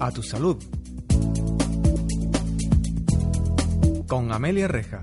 A 0.00 0.12
tu 0.12 0.22
salud. 0.22 0.56
Con 4.06 4.32
Amelia 4.32 4.68
Reja. 4.68 5.02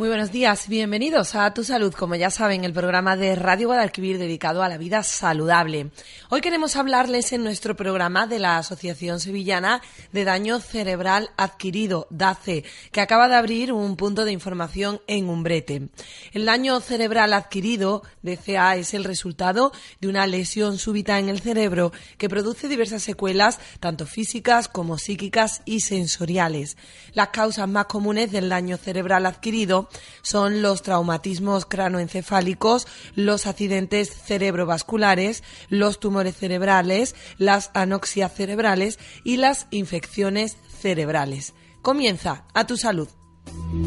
Muy 0.00 0.08
buenos 0.08 0.32
días, 0.32 0.66
bienvenidos 0.66 1.34
a 1.34 1.52
Tu 1.52 1.62
Salud, 1.62 1.92
como 1.92 2.14
ya 2.14 2.30
saben, 2.30 2.64
el 2.64 2.72
programa 2.72 3.18
de 3.18 3.34
Radio 3.34 3.68
Guadalquivir 3.68 4.16
dedicado 4.16 4.62
a 4.62 4.68
la 4.70 4.78
vida 4.78 5.02
saludable. 5.02 5.90
Hoy 6.30 6.40
queremos 6.40 6.74
hablarles 6.76 7.34
en 7.34 7.44
nuestro 7.44 7.76
programa 7.76 8.26
de 8.26 8.38
la 8.38 8.56
Asociación 8.56 9.20
Sevillana 9.20 9.82
de 10.10 10.24
Daño 10.24 10.58
Cerebral 10.58 11.28
Adquirido, 11.36 12.06
DACE, 12.08 12.64
que 12.92 13.02
acaba 13.02 13.28
de 13.28 13.34
abrir 13.34 13.74
un 13.74 13.96
punto 13.96 14.24
de 14.24 14.32
información 14.32 15.02
en 15.06 15.28
Umbrete. 15.28 15.90
El 16.32 16.46
daño 16.46 16.80
cerebral 16.80 17.34
adquirido, 17.34 18.02
DCA, 18.22 18.76
es 18.76 18.94
el 18.94 19.04
resultado 19.04 19.70
de 20.00 20.08
una 20.08 20.26
lesión 20.26 20.78
súbita 20.78 21.18
en 21.18 21.28
el 21.28 21.40
cerebro 21.40 21.92
que 22.16 22.30
produce 22.30 22.68
diversas 22.68 23.02
secuelas, 23.02 23.58
tanto 23.80 24.06
físicas 24.06 24.66
como 24.66 24.96
psíquicas 24.96 25.60
y 25.66 25.80
sensoriales. 25.80 26.78
Las 27.12 27.28
causas 27.28 27.68
más 27.68 27.84
comunes 27.84 28.32
del 28.32 28.48
daño 28.48 28.78
cerebral 28.78 29.26
adquirido 29.26 29.89
son 30.22 30.62
los 30.62 30.82
traumatismos 30.82 31.66
cranoencefálicos, 31.66 32.86
los 33.14 33.46
accidentes 33.46 34.10
cerebrovasculares, 34.10 35.42
los 35.68 36.00
tumores 36.00 36.36
cerebrales, 36.36 37.14
las 37.38 37.70
anoxias 37.74 38.34
cerebrales 38.34 38.98
y 39.24 39.36
las 39.36 39.66
infecciones 39.70 40.56
cerebrales. 40.80 41.54
Comienza 41.82 42.44
a 42.54 42.66
tu 42.66 42.76
salud. 42.76 43.08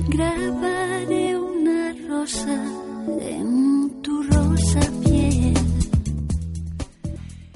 Grabaré 0.10 1.38
una 1.38 1.96
rosa 2.08 2.66
en 3.22 4.02
tu 4.02 4.24
rosa. 4.24 4.80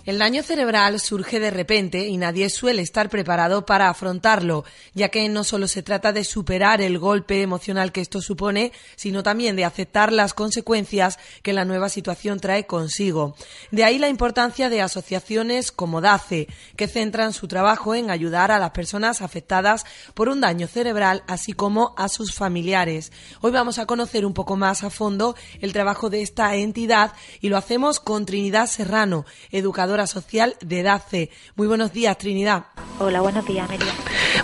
El 0.07 0.19
daño 0.19 0.41
cerebral 0.41 1.01
surge 1.01 1.37
de 1.37 1.51
repente 1.51 2.07
y 2.07 2.15
nadie 2.15 2.49
suele 2.49 2.81
estar 2.81 3.09
preparado 3.09 3.65
para 3.65 3.89
afrontarlo, 3.89 4.63
ya 4.93 5.09
que 5.09 5.27
no 5.27 5.43
solo 5.43 5.67
se 5.67 5.83
trata 5.83 6.13
de 6.13 6.23
superar 6.23 6.79
el 6.79 6.97
golpe 6.97 7.41
emocional 7.41 7.91
que 7.91 7.99
esto 7.99 8.21
supone, 8.21 8.71
sino 8.95 9.21
también 9.21 9.57
de 9.57 9.65
aceptar 9.65 10.13
las 10.13 10.33
consecuencias 10.33 11.19
que 11.43 11.51
la 11.51 11.65
nueva 11.65 11.89
situación 11.89 12.39
trae 12.39 12.65
consigo. 12.65 13.35
De 13.71 13.83
ahí 13.83 13.99
la 13.99 14.07
importancia 14.07 14.69
de 14.69 14.81
asociaciones 14.81 15.73
como 15.73 15.99
DACE, 15.99 16.47
que 16.77 16.87
centran 16.87 17.33
su 17.33 17.49
trabajo 17.49 17.93
en 17.93 18.09
ayudar 18.09 18.49
a 18.53 18.59
las 18.59 18.71
personas 18.71 19.21
afectadas 19.21 19.83
por 20.13 20.29
un 20.29 20.39
daño 20.39 20.67
cerebral, 20.67 21.25
así 21.27 21.51
como 21.51 21.93
a 21.97 22.07
sus 22.07 22.33
familiares. 22.33 23.11
Hoy 23.41 23.51
vamos 23.51 23.77
a 23.77 23.85
conocer 23.85 24.25
un 24.25 24.33
poco 24.33 24.55
más 24.55 24.85
a 24.85 24.89
fondo 24.89 25.35
el 25.59 25.73
trabajo 25.73 26.09
de 26.09 26.21
esta 26.21 26.55
entidad 26.55 27.11
y 27.41 27.49
lo 27.49 27.57
hacemos 27.57 27.99
con 27.99 28.25
Trinidad 28.25 28.67
Serrano, 28.67 29.25
educadora 29.51 29.96
social 30.05 30.55
de 30.59 30.83
DACE. 30.83 31.31
Muy 31.55 31.65
buenos 31.65 31.93
días, 31.93 32.17
Trinidad. 32.17 32.65
Hola, 32.99 33.21
buenos 33.21 33.45
días, 33.45 33.67
Amelia. 33.67 33.91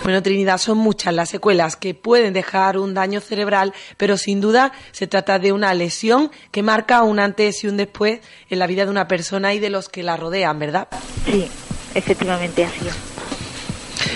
Bueno, 0.02 0.22
Trinidad, 0.22 0.58
son 0.58 0.78
muchas 0.78 1.14
las 1.14 1.28
secuelas 1.28 1.76
que 1.76 1.94
pueden 1.94 2.32
dejar 2.32 2.78
un 2.78 2.94
daño 2.94 3.20
cerebral, 3.20 3.72
pero 3.96 4.16
sin 4.16 4.40
duda 4.40 4.72
se 4.90 5.06
trata 5.06 5.38
de 5.38 5.52
una 5.52 5.72
lesión 5.74 6.30
que 6.50 6.62
marca 6.62 7.02
un 7.02 7.20
antes 7.20 7.62
y 7.62 7.68
un 7.68 7.76
después 7.76 8.20
en 8.50 8.58
la 8.58 8.66
vida 8.66 8.84
de 8.84 8.90
una 8.90 9.06
persona 9.06 9.54
y 9.54 9.60
de 9.60 9.70
los 9.70 9.88
que 9.88 10.02
la 10.02 10.16
rodean, 10.16 10.58
¿verdad? 10.58 10.88
Sí, 11.26 11.48
efectivamente 11.94 12.64
así 12.64 12.88
es. 12.88 13.13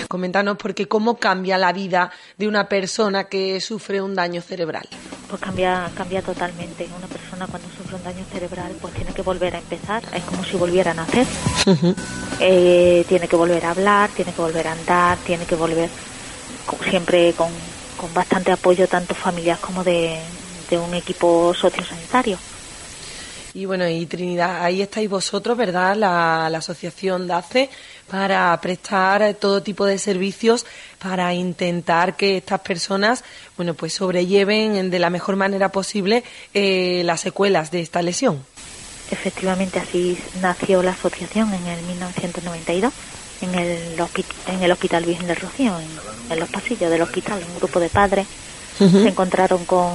Coméntanos 0.09 0.57
porque 0.57 0.87
cómo 0.87 1.17
cambia 1.17 1.55
la 1.59 1.71
vida 1.71 2.09
de 2.35 2.47
una 2.47 2.67
persona 2.67 3.25
que 3.25 3.61
sufre 3.61 4.01
un 4.01 4.15
daño 4.15 4.41
cerebral. 4.41 4.89
Pues 5.29 5.39
cambia, 5.39 5.87
cambia 5.95 6.23
totalmente. 6.23 6.89
Una 6.97 7.05
persona 7.05 7.45
cuando 7.45 7.69
sufre 7.77 7.95
un 7.95 8.03
daño 8.03 8.25
cerebral 8.31 8.71
pues 8.81 8.95
tiene 8.95 9.13
que 9.13 9.21
volver 9.21 9.55
a 9.55 9.59
empezar, 9.59 10.01
es 10.11 10.23
como 10.23 10.43
si 10.43 10.57
volviera 10.57 10.91
a 10.91 10.93
nacer. 10.95 11.27
Eh, 12.39 13.05
tiene 13.07 13.27
que 13.27 13.35
volver 13.35 13.63
a 13.65 13.71
hablar, 13.71 14.09
tiene 14.09 14.31
que 14.33 14.41
volver 14.41 14.67
a 14.67 14.71
andar, 14.71 15.17
tiene 15.19 15.45
que 15.45 15.55
volver 15.55 15.89
siempre 16.89 17.33
con, 17.33 17.49
con 17.95 18.11
bastante 18.11 18.51
apoyo 18.51 18.87
tanto 18.87 19.13
familiar 19.13 19.59
como 19.59 19.83
de, 19.83 20.17
de 20.71 20.77
un 20.79 20.93
equipo 20.95 21.53
sociosanitario. 21.53 22.39
Y 23.53 23.65
bueno, 23.65 23.87
y 23.87 24.05
Trinidad, 24.05 24.63
ahí 24.63 24.81
estáis 24.81 25.09
vosotros, 25.09 25.57
¿verdad? 25.57 25.95
La, 25.95 26.49
la 26.49 26.59
asociación 26.59 27.27
DACE 27.27 27.69
para 28.09 28.59
prestar 28.61 29.33
todo 29.35 29.63
tipo 29.63 29.85
de 29.85 29.97
servicios 29.97 30.65
para 31.01 31.33
intentar 31.33 32.15
que 32.15 32.37
estas 32.37 32.59
personas, 32.61 33.23
bueno, 33.55 33.73
pues 33.73 33.93
sobrelleven 33.93 34.89
de 34.89 34.99
la 34.99 35.09
mejor 35.09 35.35
manera 35.35 35.69
posible 35.69 36.23
eh, 36.53 37.01
las 37.05 37.21
secuelas 37.21 37.71
de 37.71 37.81
esta 37.81 38.01
lesión. 38.01 38.43
Efectivamente, 39.11 39.79
así 39.79 40.17
nació 40.41 40.83
la 40.83 40.91
asociación 40.91 41.53
en 41.53 41.65
el 41.65 41.81
1992 41.83 42.93
en 43.41 43.55
el, 43.55 43.77
en 44.47 44.63
el 44.63 44.71
Hospital 44.71 45.05
Virgen 45.05 45.27
del 45.27 45.37
Rocío, 45.37 45.79
en, 45.79 45.87
en 46.31 46.39
los 46.39 46.49
pasillos 46.49 46.91
del 46.91 47.01
hospital. 47.01 47.41
Un 47.47 47.57
grupo 47.57 47.79
de 47.79 47.89
padres 47.89 48.27
se 48.77 49.07
encontraron 49.09 49.65
con, 49.65 49.91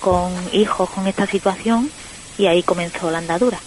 con 0.00 0.32
hijos 0.52 0.90
con 0.90 1.06
esta 1.06 1.26
situación 1.26 1.88
y 2.36 2.46
ahí 2.46 2.62
comenzó 2.62 3.10
la 3.10 3.18
andadura. 3.18 3.58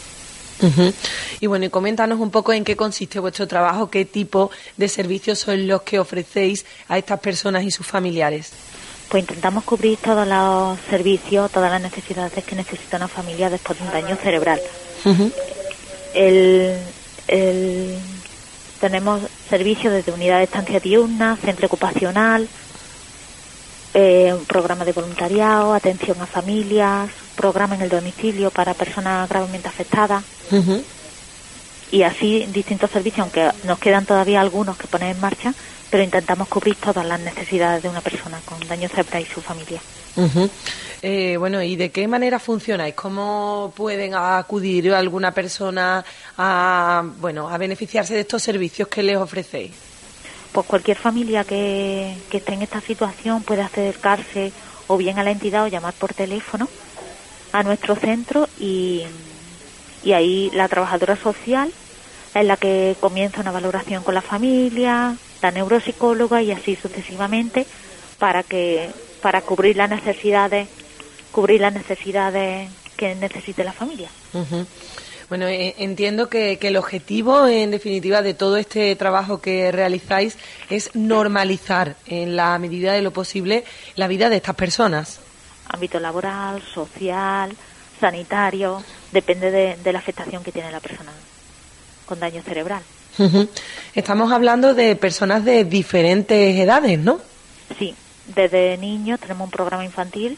Ujú. 0.61 0.93
Y 1.41 1.47
bueno, 1.47 1.65
y 1.65 1.69
coméntanos 1.69 2.19
un 2.19 2.31
poco 2.31 2.53
en 2.53 2.63
qué 2.63 2.75
consiste 2.75 3.19
vuestro 3.19 3.47
trabajo, 3.47 3.89
qué 3.89 4.05
tipo 4.05 4.51
de 4.77 4.87
servicios 4.87 5.39
son 5.39 5.67
los 5.67 5.81
que 5.81 5.99
ofrecéis 5.99 6.65
a 6.87 6.97
estas 6.97 7.19
personas 7.19 7.63
y 7.63 7.71
sus 7.71 7.85
familiares. 7.85 8.51
Pues 9.09 9.21
intentamos 9.23 9.63
cubrir 9.65 9.97
todos 9.97 10.25
los 10.27 10.79
servicios, 10.89 11.51
todas 11.51 11.71
las 11.71 11.81
necesidades 11.81 12.43
que 12.43 12.55
necesita 12.55 12.97
una 12.97 13.07
familia 13.07 13.49
después 13.49 13.77
de 13.79 13.85
un 13.85 13.91
daño 13.91 14.15
cerebral. 14.15 14.59
El- 16.13 17.97
tenemos 18.79 19.21
servicios 19.49 19.93
desde 19.93 20.11
unidad 20.11 20.37
de 20.39 20.43
estancia 20.43 20.79
diurna, 20.79 21.37
centro 21.37 21.67
ocupacional, 21.67 22.47
eh, 23.95 24.33
un 24.33 24.43
programa 24.43 24.83
de 24.83 24.91
voluntariado, 24.91 25.73
atención 25.73 26.21
a 26.21 26.25
familias, 26.25 27.09
programa 27.37 27.75
en 27.75 27.81
el 27.81 27.89
domicilio 27.89 28.51
para 28.51 28.73
personas 28.73 29.29
gravemente 29.29 29.69
afectadas 29.69 30.21
y 31.91 32.03
así 32.03 32.45
distintos 32.51 32.91
servicios, 32.91 33.19
aunque 33.19 33.49
nos 33.63 33.79
quedan 33.79 34.05
todavía 34.05 34.41
algunos 34.41 34.77
que 34.77 34.87
poner 34.87 35.15
en 35.15 35.21
marcha, 35.21 35.53
pero 35.89 36.03
intentamos 36.03 36.49
cubrir 36.49 36.75
todas 36.75 37.05
las 37.05 37.21
necesidades 37.21 37.83
de 37.83 37.89
una 37.89 38.01
persona 38.01 38.37
con 38.43 38.59
daño 38.67 38.89
cerebral 38.89 39.23
y 39.23 39.33
su 39.33 39.39
familia. 39.41 39.79
Eh, 41.01 41.37
bueno, 41.37 41.61
¿y 41.61 41.77
de 41.77 41.91
qué 41.91 42.05
manera 42.09 42.37
funcionáis? 42.37 42.95
¿Cómo 42.95 43.71
pueden 43.77 44.13
acudir 44.13 44.93
alguna 44.93 45.33
persona 45.33 46.03
a, 46.37 47.01
bueno, 47.21 47.47
a 47.47 47.57
beneficiarse 47.57 48.13
de 48.13 48.21
estos 48.21 48.43
servicios 48.43 48.89
que 48.89 49.01
les 49.01 49.15
ofrecéis? 49.15 49.71
Pues 50.55 50.67
cualquier 50.67 50.95
familia 50.95 51.43
que, 51.43 52.15
que 52.29 52.37
esté 52.37 52.53
en 52.53 52.61
esta 52.61 52.79
situación 52.79 53.43
puede 53.43 53.61
acercarse 53.61 54.53
o 54.87 54.95
bien 54.95 55.19
a 55.19 55.23
la 55.25 55.31
entidad 55.31 55.65
o 55.65 55.67
llamar 55.67 55.93
por 55.95 56.13
teléfono 56.13 56.69
a 57.51 57.61
nuestro 57.61 57.97
centro 57.97 58.47
y, 58.57 59.03
y 60.01 60.13
ahí 60.13 60.49
la 60.53 60.69
trabajadora 60.69 61.17
social 61.17 61.73
es 62.33 62.45
la 62.45 62.55
que 62.55 62.95
comienza 63.01 63.41
una 63.41 63.51
valoración 63.51 64.01
con 64.05 64.15
la 64.15 64.21
familia, 64.21 65.17
la 65.41 65.51
neuropsicóloga 65.51 66.41
y 66.41 66.53
así 66.53 66.77
sucesivamente 66.77 67.67
para 68.17 68.41
que 68.41 68.89
para 69.21 69.41
cubrir 69.41 69.75
las 69.75 69.89
necesidades 69.89 70.69
cubrir 71.33 71.59
las 71.59 71.73
necesidades 71.73 72.71
que 72.95 73.13
necesite 73.15 73.65
la 73.65 73.73
familia. 73.73 74.07
Bueno, 75.29 75.47
eh, 75.47 75.75
entiendo 75.79 76.29
que, 76.29 76.57
que 76.57 76.67
el 76.67 76.77
objetivo, 76.77 77.47
en 77.47 77.71
definitiva, 77.71 78.21
de 78.21 78.33
todo 78.33 78.57
este 78.57 78.95
trabajo 78.95 79.41
que 79.41 79.71
realizáis 79.71 80.37
es 80.69 80.95
normalizar, 80.95 81.95
en 82.05 82.35
la 82.35 82.57
medida 82.59 82.93
de 82.93 83.01
lo 83.01 83.11
posible, 83.11 83.63
la 83.95 84.07
vida 84.07 84.29
de 84.29 84.35
estas 84.35 84.55
personas. 84.55 85.19
ámbito 85.67 85.99
laboral, 85.99 86.61
social, 86.61 87.55
sanitario, 87.99 88.83
depende 89.11 89.49
de, 89.49 89.77
de 89.77 89.93
la 89.93 89.99
afectación 89.99 90.43
que 90.43 90.51
tiene 90.51 90.71
la 90.71 90.79
persona 90.79 91.11
con 92.05 92.19
daño 92.19 92.41
cerebral. 92.43 92.83
Estamos 93.95 94.31
hablando 94.31 94.73
de 94.73 94.95
personas 94.95 95.45
de 95.45 95.63
diferentes 95.63 96.55
edades, 96.59 96.99
¿no? 96.99 97.19
Sí, 97.79 97.95
desde 98.27 98.77
niños 98.77 99.19
tenemos 99.19 99.45
un 99.45 99.51
programa 99.51 99.85
infantil 99.85 100.37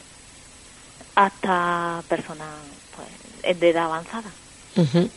hasta 1.14 2.02
personas 2.08 2.48
pues, 2.94 3.58
de 3.58 3.70
edad 3.70 3.86
avanzada. 3.86 4.30
Ujú. 4.78 5.10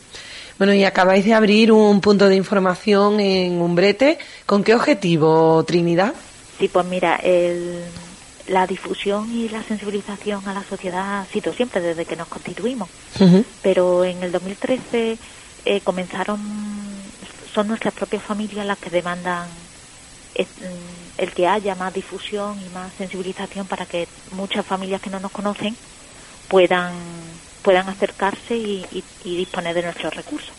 Bueno, 0.58 0.74
y 0.74 0.84
acabáis 0.84 1.24
de 1.24 1.34
abrir 1.34 1.72
un 1.72 2.00
punto 2.00 2.28
de 2.28 2.36
información 2.36 3.20
en 3.20 3.60
Umbrete. 3.60 4.18
¿Con 4.44 4.62
qué 4.62 4.74
objetivo, 4.74 5.64
Trinidad? 5.64 6.14
Sí, 6.58 6.68
pues 6.68 6.86
mira, 6.86 7.16
el, 7.16 7.80
la 8.48 8.66
difusión 8.66 9.30
y 9.32 9.48
la 9.48 9.62
sensibilización 9.62 10.46
a 10.46 10.52
la 10.52 10.62
sociedad 10.64 11.20
ha 11.20 11.26
sido 11.26 11.52
siempre 11.52 11.80
desde 11.80 12.04
que 12.04 12.16
nos 12.16 12.28
constituimos. 12.28 12.88
Pero 13.62 14.04
en 14.04 14.22
el 14.22 14.32
2013 14.32 15.16
eh, 15.64 15.80
comenzaron, 15.80 16.40
son 17.54 17.68
nuestras 17.68 17.94
propias 17.94 18.22
familias 18.22 18.66
las 18.66 18.78
que 18.78 18.90
demandan 18.90 19.48
eh, 20.34 20.46
el 21.18 21.32
que 21.32 21.46
haya 21.46 21.74
más 21.74 21.94
difusión 21.94 22.60
y 22.60 22.68
más 22.74 22.92
sensibilización 22.98 23.66
para 23.66 23.86
que 23.86 24.08
muchas 24.32 24.66
familias 24.66 25.00
que 25.00 25.10
no 25.10 25.20
nos 25.20 25.30
conocen 25.30 25.76
puedan 26.48 26.92
puedan 27.62 27.88
acercarse 27.88 28.56
y, 28.56 28.84
y- 28.92 29.04
y 29.24 29.36
disponer 29.36 29.74
de 29.74 29.82
nuestros 29.82 30.14
recursos. 30.14 30.50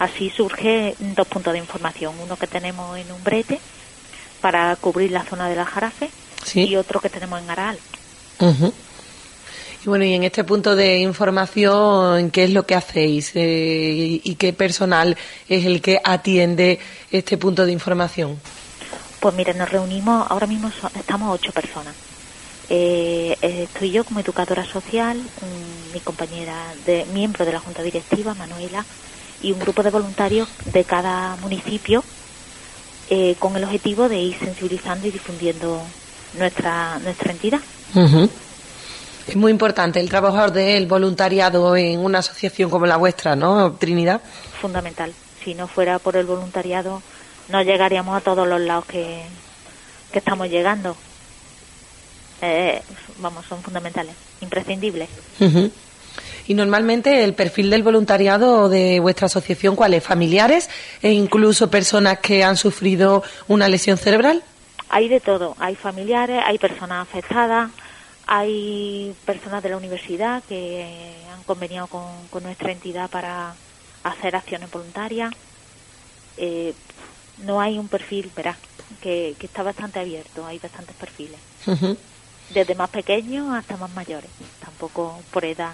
Así 0.00 0.28
surge 0.30 0.94
dos 0.98 1.26
puntos 1.26 1.52
de 1.54 1.58
información, 1.58 2.14
uno 2.22 2.36
que 2.36 2.46
tenemos 2.46 2.98
en 2.98 3.10
Umbrete 3.10 3.58
para 4.42 4.76
cubrir 4.76 5.10
la 5.10 5.24
zona 5.24 5.48
de 5.48 5.56
la 5.56 5.64
Jarafe 5.64 6.10
Sí. 6.44 6.64
y 6.64 6.76
otro 6.76 7.00
que 7.00 7.08
tenemos 7.08 7.40
en 7.40 7.48
Aral. 7.50 7.78
Y 9.84 9.88
bueno, 9.88 10.04
y 10.04 10.12
en 10.14 10.24
este 10.24 10.44
punto 10.44 10.76
de 10.76 10.98
información, 10.98 12.30
¿qué 12.30 12.44
es 12.44 12.50
lo 12.50 12.66
que 12.66 12.74
hacéis? 12.74 13.32
Eh, 13.36 13.40
y, 13.42 14.30
y 14.30 14.34
qué 14.36 14.52
personal 14.52 15.16
es 15.48 15.64
el 15.64 15.80
que 15.80 16.00
atiende 16.02 16.78
este 17.10 17.36
punto 17.38 17.64
de 17.66 17.72
información? 17.72 18.38
Pues 19.20 19.34
mira, 19.34 19.52
nos 19.54 19.70
reunimos, 19.70 20.26
ahora 20.30 20.46
mismo 20.46 20.70
so- 20.70 20.90
estamos 20.98 21.34
ocho 21.40 21.52
personas. 21.52 21.94
Eh, 22.70 23.36
eh, 23.42 23.62
estoy 23.64 23.90
yo 23.90 24.04
como 24.04 24.20
educadora 24.20 24.64
social, 24.64 25.18
un- 25.18 25.92
mi 25.92 26.00
compañera, 26.00 26.72
de, 26.86 27.04
miembro 27.12 27.44
de 27.44 27.52
la 27.52 27.60
Junta 27.60 27.82
Directiva, 27.82 28.34
Manuela, 28.34 28.84
y 29.42 29.52
un 29.52 29.58
grupo 29.58 29.82
de 29.82 29.90
voluntarios 29.90 30.48
de 30.72 30.84
cada 30.84 31.36
municipio 31.36 32.02
eh, 33.10 33.36
con 33.38 33.54
el 33.56 33.64
objetivo 33.64 34.08
de 34.08 34.18
ir 34.18 34.38
sensibilizando 34.38 35.06
y 35.06 35.10
difundiendo 35.10 35.82
nuestra, 36.38 36.98
nuestra 37.00 37.32
entidad. 37.32 37.60
Ujú. 37.94 38.28
Es 39.28 39.36
muy 39.36 39.52
importante 39.52 40.00
el 40.00 40.08
trabajo 40.08 40.50
del 40.50 40.86
voluntariado 40.86 41.76
en 41.76 42.00
una 42.00 42.20
asociación 42.20 42.70
como 42.70 42.86
la 42.86 42.96
vuestra, 42.96 43.36
¿no, 43.36 43.72
Trinidad? 43.74 44.20
Fundamental. 44.60 45.12
Si 45.44 45.54
no 45.54 45.68
fuera 45.68 45.98
por 45.98 46.16
el 46.16 46.24
voluntariado, 46.26 47.02
no 47.50 47.62
llegaríamos 47.62 48.16
a 48.16 48.20
todos 48.22 48.48
los 48.48 48.60
lados 48.60 48.86
que, 48.86 49.22
que 50.12 50.18
estamos 50.18 50.48
llegando. 50.48 50.96
Eh, 52.46 52.82
vamos, 53.20 53.46
son 53.46 53.62
fundamentales, 53.62 54.14
imprescindibles. 54.42 55.08
Y 56.46 56.52
normalmente 56.52 57.24
el 57.24 57.32
perfil 57.32 57.70
del 57.70 57.82
voluntariado 57.82 58.68
de 58.68 59.00
vuestra 59.00 59.26
asociación, 59.26 59.76
¿cuál 59.76 59.94
es? 59.94 60.04
¿Familiares 60.04 60.68
e 61.00 61.12
incluso 61.12 61.70
personas 61.70 62.18
que 62.18 62.44
han 62.44 62.58
sufrido 62.58 63.22
una 63.48 63.66
lesión 63.68 63.96
cerebral? 63.96 64.42
Hay 64.90 65.08
de 65.08 65.20
todo, 65.20 65.56
hay 65.58 65.74
familiares, 65.74 66.42
hay 66.44 66.58
personas 66.58 67.08
afectadas, 67.08 67.70
hay 68.26 69.14
personas 69.24 69.62
de 69.62 69.70
la 69.70 69.78
universidad 69.78 70.42
que 70.46 71.16
han 71.34 71.42
conveniado 71.44 71.86
con, 71.86 72.04
con 72.28 72.42
nuestra 72.42 72.72
entidad 72.72 73.08
para 73.08 73.54
hacer 74.02 74.36
acciones 74.36 74.70
voluntarias. 74.70 75.32
Eh, 76.36 76.74
no 77.38 77.60
hay 77.60 77.78
un 77.78 77.88
perfil, 77.88 78.30
verás, 78.36 78.58
que, 79.00 79.34
que 79.38 79.46
está 79.46 79.62
bastante 79.62 79.98
abierto, 79.98 80.44
hay 80.46 80.58
bastantes 80.58 80.94
perfiles, 80.96 81.38
Ujú. 81.66 81.96
Desde 82.50 82.74
más 82.74 82.90
pequeños 82.90 83.52
hasta 83.54 83.76
más 83.76 83.90
mayores, 83.94 84.30
tampoco 84.64 85.18
por 85.32 85.44
edad. 85.44 85.72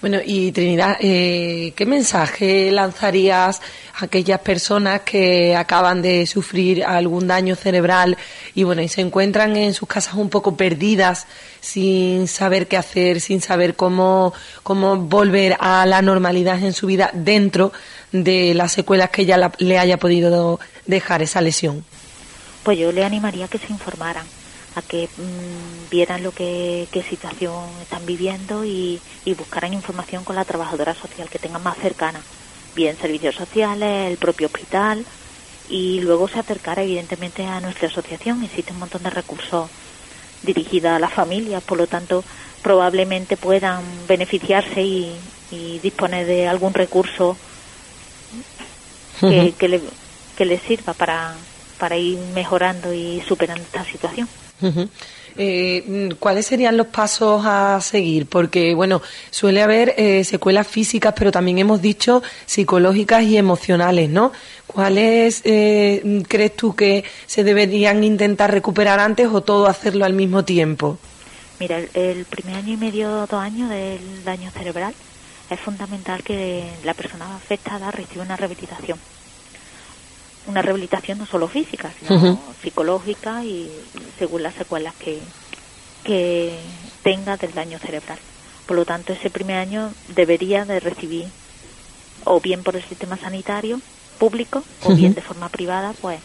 Bueno, 0.00 0.18
y 0.24 0.52
Trinidad, 0.52 0.96
eh, 1.00 1.72
¿qué 1.74 1.84
mensaje 1.84 2.70
lanzarías 2.70 3.60
a 3.98 4.04
aquellas 4.04 4.38
personas 4.42 5.00
que 5.00 5.56
acaban 5.56 6.02
de 6.02 6.24
sufrir 6.28 6.84
algún 6.84 7.26
daño 7.26 7.56
cerebral 7.56 8.16
y 8.54 8.62
bueno, 8.62 8.80
y 8.80 8.86
se 8.86 9.00
encuentran 9.00 9.56
en 9.56 9.74
sus 9.74 9.88
casas 9.88 10.14
un 10.14 10.30
poco 10.30 10.56
perdidas, 10.56 11.26
sin 11.60 12.28
saber 12.28 12.68
qué 12.68 12.76
hacer, 12.76 13.20
sin 13.20 13.40
saber 13.40 13.74
cómo, 13.74 14.32
cómo 14.62 14.96
volver 14.98 15.56
a 15.58 15.84
la 15.84 16.00
normalidad 16.00 16.62
en 16.62 16.74
su 16.74 16.86
vida 16.86 17.10
dentro 17.12 17.72
de 18.12 18.54
las 18.54 18.70
secuelas 18.70 19.10
que 19.10 19.26
ya 19.26 19.36
la- 19.36 19.52
le 19.58 19.80
haya 19.80 19.96
podido 19.96 20.60
dejar 20.86 21.22
esa 21.22 21.40
lesión? 21.40 21.84
Pues 22.62 22.78
yo 22.78 22.92
le 22.92 23.04
animaría 23.04 23.46
a 23.46 23.48
que 23.48 23.58
se 23.58 23.72
informaran, 23.72 24.24
a 24.74 24.82
que 24.82 25.08
mm, 25.16 25.90
vieran 25.90 26.22
lo 26.22 26.32
que 26.32 26.88
qué 26.92 27.02
situación 27.02 27.64
están 27.82 28.04
viviendo 28.06 28.64
y, 28.64 29.00
y 29.24 29.34
buscaran 29.34 29.72
información 29.74 30.24
con 30.24 30.36
la 30.36 30.44
trabajadora 30.44 30.94
social 30.94 31.28
que 31.28 31.38
tengan 31.38 31.62
más 31.62 31.78
cercana, 31.78 32.20
bien 32.74 32.96
servicios 32.96 33.34
sociales, 33.34 34.10
el 34.10 34.18
propio 34.18 34.46
hospital 34.46 35.04
y 35.68 36.00
luego 36.00 36.28
se 36.28 36.38
acercara 36.38 36.82
evidentemente 36.82 37.44
a 37.44 37.60
nuestra 37.60 37.88
asociación. 37.88 38.42
Existe 38.42 38.72
un 38.72 38.78
montón 38.78 39.02
de 39.02 39.10
recursos 39.10 39.68
dirigidos 40.42 40.92
a 40.92 40.98
las 40.98 41.12
familias, 41.12 41.62
por 41.62 41.78
lo 41.78 41.86
tanto 41.86 42.24
probablemente 42.62 43.36
puedan 43.36 43.82
beneficiarse 44.06 44.82
y, 44.82 45.16
y 45.50 45.78
disponer 45.80 46.26
de 46.26 46.48
algún 46.48 46.74
recurso 46.74 47.36
que, 49.20 49.54
que, 49.58 49.68
le, 49.68 49.80
que 50.36 50.44
les 50.44 50.62
sirva 50.62 50.94
para, 50.94 51.34
para 51.78 51.96
ir 51.96 52.18
mejorando 52.34 52.92
y 52.92 53.22
superando 53.26 53.62
esta 53.62 53.84
situación. 53.84 54.28
Eh, 55.40 56.10
¿Cuáles 56.18 56.46
serían 56.46 56.76
los 56.76 56.88
pasos 56.88 57.42
a 57.46 57.80
seguir? 57.80 58.26
Porque, 58.26 58.74
bueno, 58.74 59.00
suele 59.30 59.62
haber 59.62 59.94
eh, 59.96 60.24
secuelas 60.24 60.66
físicas, 60.66 61.14
pero 61.16 61.30
también 61.30 61.58
hemos 61.58 61.80
dicho 61.80 62.22
psicológicas 62.44 63.22
y 63.22 63.36
emocionales, 63.36 64.10
¿no? 64.10 64.32
¿Cuáles 64.66 65.42
eh, 65.44 66.24
crees 66.26 66.56
tú 66.56 66.74
que 66.74 67.04
se 67.26 67.44
deberían 67.44 68.02
intentar 68.02 68.50
recuperar 68.50 68.98
antes 68.98 69.28
o 69.28 69.40
todo 69.40 69.68
hacerlo 69.68 70.04
al 70.04 70.12
mismo 70.12 70.44
tiempo? 70.44 70.98
Mira, 71.60 71.78
el, 71.78 71.88
el 71.94 72.24
primer 72.24 72.56
año 72.56 72.74
y 72.74 72.76
medio, 72.76 73.26
dos 73.26 73.40
años 73.40 73.70
del 73.70 74.24
daño 74.24 74.50
cerebral 74.50 74.92
es 75.50 75.60
fundamental 75.60 76.22
que 76.24 76.68
la 76.84 76.94
persona 76.94 77.36
afectada 77.36 77.90
reciba 77.92 78.24
una 78.24 78.36
rehabilitación. 78.36 78.98
Una 80.48 80.62
rehabilitación 80.62 81.18
no 81.18 81.26
solo 81.26 81.46
física, 81.46 81.92
sino 81.98 82.40
psicológica 82.62 83.44
y 83.44 83.70
según 84.18 84.42
las 84.42 84.54
secuelas 84.54 84.94
que, 84.96 85.20
que 86.02 86.58
tenga 87.02 87.36
del 87.36 87.54
daño 87.54 87.78
cerebral. 87.78 88.18
Por 88.66 88.76
lo 88.76 88.84
tanto, 88.84 89.12
ese 89.12 89.30
primer 89.30 89.58
año 89.58 89.92
debería 90.08 90.64
de 90.64 90.80
recibir 90.80 91.26
o 92.24 92.40
bien 92.40 92.62
por 92.62 92.76
el 92.76 92.82
sistema 92.82 93.16
sanitario 93.16 93.80
público 94.18 94.64
o 94.82 94.94
bien 94.94 95.14
de 95.14 95.22
forma 95.22 95.48
privada, 95.48 95.94
pues, 96.00 96.20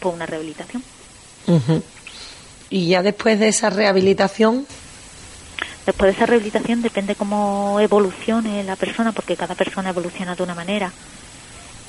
por 0.00 0.14
una 0.14 0.26
rehabilitación. 0.26 0.82
Y 2.70 2.88
ya 2.88 3.02
después 3.02 3.38
de 3.38 3.48
esa 3.48 3.70
rehabilitación, 3.70 4.66
Después 5.88 6.10
de 6.10 6.16
esa 6.18 6.26
rehabilitación 6.26 6.82
depende 6.82 7.14
cómo 7.14 7.80
evolucione 7.80 8.62
la 8.62 8.76
persona, 8.76 9.12
porque 9.12 9.36
cada 9.36 9.54
persona 9.54 9.88
evoluciona 9.88 10.34
de 10.34 10.42
una 10.42 10.54
manera. 10.54 10.92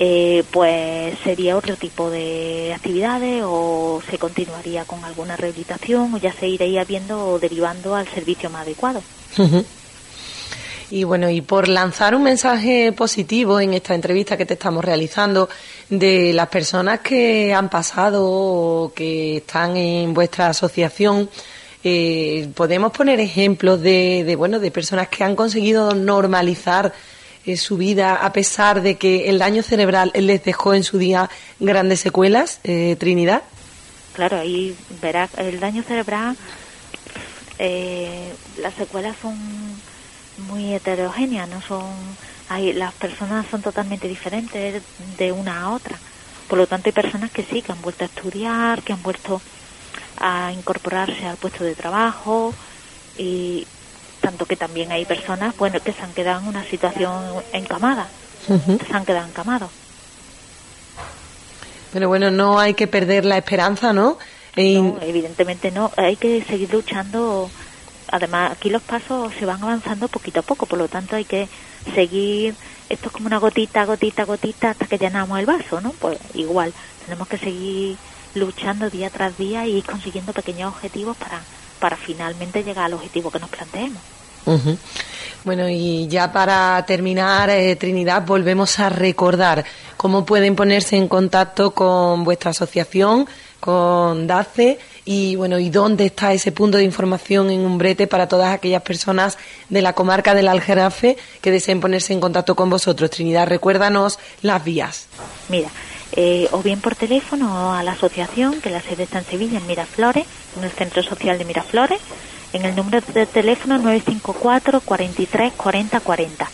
Eh, 0.02 0.44
pues 0.50 1.18
sería 1.22 1.58
otro 1.58 1.76
tipo 1.76 2.08
de 2.08 2.72
actividades 2.74 3.42
o 3.44 4.00
se 4.10 4.16
continuaría 4.16 4.86
con 4.86 5.04
alguna 5.04 5.36
rehabilitación 5.36 6.14
o 6.14 6.16
ya 6.16 6.32
se 6.32 6.48
iría 6.48 6.84
viendo 6.84 7.28
o 7.28 7.38
derivando 7.38 7.94
al 7.94 8.08
servicio 8.08 8.48
más 8.48 8.62
adecuado. 8.62 9.02
Y 10.90 11.04
bueno, 11.04 11.28
y 11.28 11.42
por 11.42 11.68
lanzar 11.68 12.14
un 12.14 12.22
mensaje 12.22 12.92
positivo 12.92 13.60
en 13.60 13.74
esta 13.74 13.94
entrevista 13.94 14.38
que 14.38 14.46
te 14.46 14.54
estamos 14.54 14.82
realizando 14.82 15.50
de 15.90 16.32
las 16.32 16.48
personas 16.48 17.00
que 17.00 17.52
han 17.52 17.68
pasado 17.68 18.24
o 18.24 18.92
que 18.94 19.36
están 19.36 19.76
en 19.76 20.14
vuestra 20.14 20.46
asociación, 20.46 21.28
eh, 21.84 22.48
podemos 22.54 22.90
poner 22.92 23.20
ejemplos 23.20 23.82
de, 23.82 24.24
de, 24.24 24.34
bueno, 24.34 24.60
de 24.60 24.70
personas 24.70 25.08
que 25.08 25.24
han 25.24 25.36
conseguido 25.36 25.94
normalizar 25.94 26.94
eh, 27.46 27.56
su 27.56 27.76
vida 27.76 28.14
a 28.16 28.32
pesar 28.32 28.82
de 28.82 28.96
que 28.96 29.28
el 29.28 29.38
daño 29.38 29.62
cerebral 29.62 30.12
les 30.14 30.44
dejó 30.44 30.74
en 30.74 30.84
su 30.84 30.98
día 30.98 31.30
grandes 31.58 32.00
secuelas, 32.00 32.60
eh, 32.64 32.96
Trinidad. 32.98 33.42
Claro, 34.12 34.38
ahí 34.38 34.76
verás 35.00 35.30
el 35.38 35.60
daño 35.60 35.82
cerebral, 35.82 36.36
eh, 37.58 38.32
las 38.58 38.74
secuelas 38.74 39.16
son 39.20 39.36
muy 40.48 40.74
heterogéneas, 40.74 41.48
no 41.48 41.60
son, 41.62 41.84
hay, 42.48 42.72
las 42.72 42.92
personas 42.94 43.46
son 43.50 43.62
totalmente 43.62 44.08
diferentes 44.08 44.82
de 45.16 45.32
una 45.32 45.62
a 45.62 45.70
otra. 45.70 45.98
Por 46.48 46.58
lo 46.58 46.66
tanto, 46.66 46.88
hay 46.88 46.92
personas 46.92 47.30
que 47.30 47.44
sí, 47.44 47.62
que 47.62 47.72
han 47.72 47.80
vuelto 47.80 48.04
a 48.04 48.06
estudiar, 48.06 48.82
que 48.82 48.92
han 48.92 49.02
vuelto 49.02 49.40
a 50.18 50.52
incorporarse 50.52 51.26
al 51.26 51.36
puesto 51.36 51.64
de 51.64 51.74
trabajo 51.74 52.52
y 53.16 53.66
tanto 54.20 54.46
que 54.46 54.56
también 54.56 54.92
hay 54.92 55.04
personas 55.04 55.56
bueno 55.56 55.80
que 55.80 55.92
se 55.92 56.02
han 56.02 56.12
quedado 56.12 56.40
en 56.40 56.48
una 56.48 56.64
situación 56.64 57.42
encamada, 57.52 58.08
se 58.46 58.96
han 58.96 59.04
quedado 59.04 59.26
encamados. 59.26 59.70
Pero 61.92 62.08
bueno, 62.08 62.30
no 62.30 62.58
hay 62.58 62.74
que 62.74 62.86
perder 62.86 63.24
la 63.24 63.36
esperanza, 63.36 63.92
¿no? 63.92 64.18
No, 64.56 64.98
evidentemente 65.00 65.70
no, 65.70 65.90
hay 65.96 66.16
que 66.16 66.42
seguir 66.44 66.72
luchando. 66.72 67.50
Además, 68.12 68.52
aquí 68.52 68.70
los 68.70 68.82
pasos 68.82 69.32
se 69.38 69.46
van 69.46 69.62
avanzando 69.62 70.08
poquito 70.08 70.40
a 70.40 70.42
poco, 70.42 70.66
por 70.66 70.78
lo 70.78 70.88
tanto 70.88 71.16
hay 71.16 71.24
que 71.24 71.48
seguir, 71.94 72.54
esto 72.88 73.06
es 73.06 73.12
como 73.12 73.26
una 73.26 73.38
gotita, 73.38 73.84
gotita, 73.84 74.24
gotita, 74.24 74.70
hasta 74.70 74.86
que 74.86 74.98
llenamos 74.98 75.38
el 75.38 75.46
vaso, 75.46 75.80
¿no? 75.80 75.92
Pues 75.92 76.18
igual, 76.34 76.72
tenemos 77.04 77.28
que 77.28 77.38
seguir 77.38 77.96
luchando 78.34 78.90
día 78.90 79.10
tras 79.10 79.38
día 79.38 79.66
y 79.66 79.80
consiguiendo 79.82 80.32
pequeños 80.32 80.74
objetivos 80.74 81.16
para, 81.16 81.40
para 81.80 81.96
finalmente 81.96 82.62
llegar 82.62 82.84
al 82.84 82.94
objetivo 82.94 83.30
que 83.30 83.40
nos 83.40 83.50
planteemos. 83.50 84.00
Bueno, 85.44 85.68
y 85.68 86.06
ya 86.08 86.32
para 86.32 86.84
terminar, 86.86 87.50
eh, 87.50 87.76
Trinidad, 87.76 88.24
volvemos 88.26 88.78
a 88.78 88.90
recordar 88.90 89.64
cómo 89.96 90.24
pueden 90.24 90.54
ponerse 90.54 90.96
en 90.96 91.08
contacto 91.08 91.70
con 91.70 92.24
vuestra 92.24 92.50
asociación, 92.50 93.26
con 93.58 94.26
DACE 94.26 94.78
y 95.04 95.36
bueno, 95.36 95.58
y 95.58 95.70
dónde 95.70 96.06
está 96.06 96.32
ese 96.32 96.52
punto 96.52 96.78
de 96.78 96.84
información 96.84 97.50
en 97.50 97.60
Umbrete 97.60 98.06
para 98.06 98.28
todas 98.28 98.52
aquellas 98.52 98.82
personas 98.82 99.38
de 99.68 99.82
la 99.82 99.94
comarca 99.94 100.34
del 100.34 100.48
Aljarafe 100.48 101.16
que 101.40 101.50
deseen 101.50 101.80
ponerse 101.80 102.12
en 102.12 102.20
contacto 102.20 102.54
con 102.54 102.68
vosotros. 102.68 103.10
Trinidad, 103.10 103.46
recuérdanos 103.46 104.18
las 104.42 104.62
vías. 104.62 105.06
Mira, 105.48 105.68
eh, 106.12 106.48
o 106.52 106.62
bien 106.62 106.80
por 106.80 106.96
teléfono 106.96 107.74
a 107.74 107.82
la 107.82 107.92
asociación, 107.92 108.60
que 108.60 108.70
la 108.70 108.80
sede 108.80 109.04
está 109.04 109.18
en 109.18 109.26
Sevilla, 109.26 109.58
en 109.58 109.66
Miraflores, 109.66 110.26
en 110.56 110.64
el 110.64 110.70
Centro 110.70 111.02
Social 111.02 111.38
de 111.38 111.44
Miraflores, 111.44 112.00
en 112.52 112.64
el 112.64 112.74
número 112.74 113.00
de 113.00 113.26
teléfono 113.26 113.78
954 113.78 114.80
43 114.80 115.52
40 115.52 116.00
40. 116.00 116.50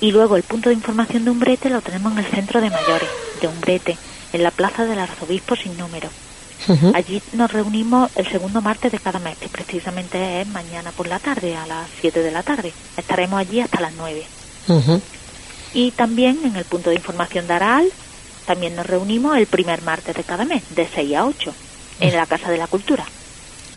Y 0.00 0.12
luego 0.12 0.36
el 0.36 0.42
punto 0.42 0.68
de 0.68 0.74
información 0.74 1.24
de 1.24 1.30
Umbrete 1.30 1.70
lo 1.70 1.80
tenemos 1.80 2.12
en 2.12 2.18
el 2.18 2.26
Centro 2.26 2.60
de 2.60 2.70
Mayores 2.70 3.08
de 3.40 3.48
Umbrete, 3.48 3.96
en 4.32 4.42
la 4.42 4.50
Plaza 4.50 4.84
del 4.84 4.98
Arzobispo 4.98 5.56
sin 5.56 5.76
número. 5.76 6.08
Allí 6.94 7.22
nos 7.32 7.52
reunimos 7.52 8.10
el 8.16 8.28
segundo 8.28 8.60
martes 8.60 8.92
de 8.92 8.98
cada 8.98 9.18
mes, 9.18 9.38
que 9.38 9.48
precisamente 9.48 10.40
es 10.40 10.46
mañana 10.48 10.90
por 10.92 11.06
la 11.06 11.18
tarde, 11.18 11.56
a 11.56 11.66
las 11.66 11.88
7 12.00 12.20
de 12.20 12.30
la 12.30 12.42
tarde. 12.42 12.72
Estaremos 12.96 13.38
allí 13.40 13.60
hasta 13.60 13.80
las 13.80 13.94
9. 13.94 14.26
Y 15.72 15.92
también 15.92 16.38
en 16.44 16.56
el 16.56 16.64
punto 16.64 16.90
de 16.90 16.96
información 16.96 17.46
de 17.46 17.54
Aral, 17.54 17.88
también 18.48 18.74
nos 18.74 18.86
reunimos 18.86 19.36
el 19.36 19.46
primer 19.46 19.82
martes 19.82 20.16
de 20.16 20.24
cada 20.24 20.46
mes, 20.46 20.62
de 20.74 20.88
6 20.94 21.16
a 21.16 21.26
8, 21.26 21.54
en 22.00 22.16
la 22.16 22.24
Casa 22.24 22.50
de 22.50 22.56
la 22.56 22.66
Cultura. 22.66 23.04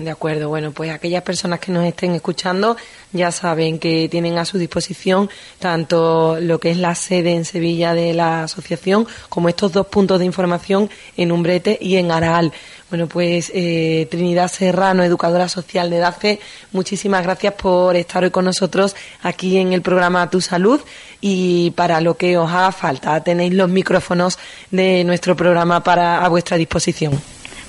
De 0.04 0.10
acuerdo, 0.10 0.50
bueno, 0.50 0.72
pues 0.72 0.92
aquellas 0.92 1.22
personas 1.22 1.60
que 1.60 1.72
nos 1.72 1.86
estén 1.86 2.16
escuchando 2.16 2.76
ya 3.12 3.32
saben 3.32 3.78
que 3.78 4.08
tienen 4.10 4.38
a 4.38 4.46
su 4.46 4.58
disposición 4.58 5.30
tanto 5.60 6.40
lo 6.40 6.60
que 6.60 6.72
es 6.72 6.78
la 6.78 6.96
sede 6.96 7.34
en 7.34 7.46
Sevilla 7.46 7.94
de 7.94 8.14
la 8.14 8.44
asociación 8.44 9.06
como 9.30 9.50
estos 9.50 9.72
dos 9.72 9.88
puntos 9.88 10.20
de 10.20 10.26
información 10.26 10.90
en 11.18 11.32
Umbrete 11.32 11.78
y 11.80 11.98
en 11.98 12.12
Araal. 12.12 12.52
Bueno, 12.90 13.08
pues 13.08 13.52
eh, 13.54 14.08
Trinidad 14.10 14.52
Serrano, 14.52 15.04
educadora 15.04 15.48
social 15.48 15.90
de 15.90 16.00
DACE, 16.00 16.40
muchísimas 16.72 17.24
gracias 17.24 17.54
por 17.54 17.96
estar 17.96 18.24
hoy 18.24 18.32
con 18.32 18.46
nosotros 18.46 18.96
aquí 19.22 19.58
en 19.58 19.72
el 19.72 19.82
programa 19.82 20.30
Tu 20.30 20.42
Salud 20.42 20.82
y 21.22 21.72
para 21.72 22.02
lo 22.02 22.18
que 22.18 22.38
os 22.38 22.50
haga 22.50 22.72
falta, 22.72 23.24
tenéis 23.24 23.54
los 23.54 23.70
micrófonos 23.70 24.40
de 24.72 25.04
nuestro 25.04 25.36
programa 25.36 25.84
para 25.84 26.26
a 26.26 26.28
vuestra 26.28 26.58
disposición. 26.58 27.22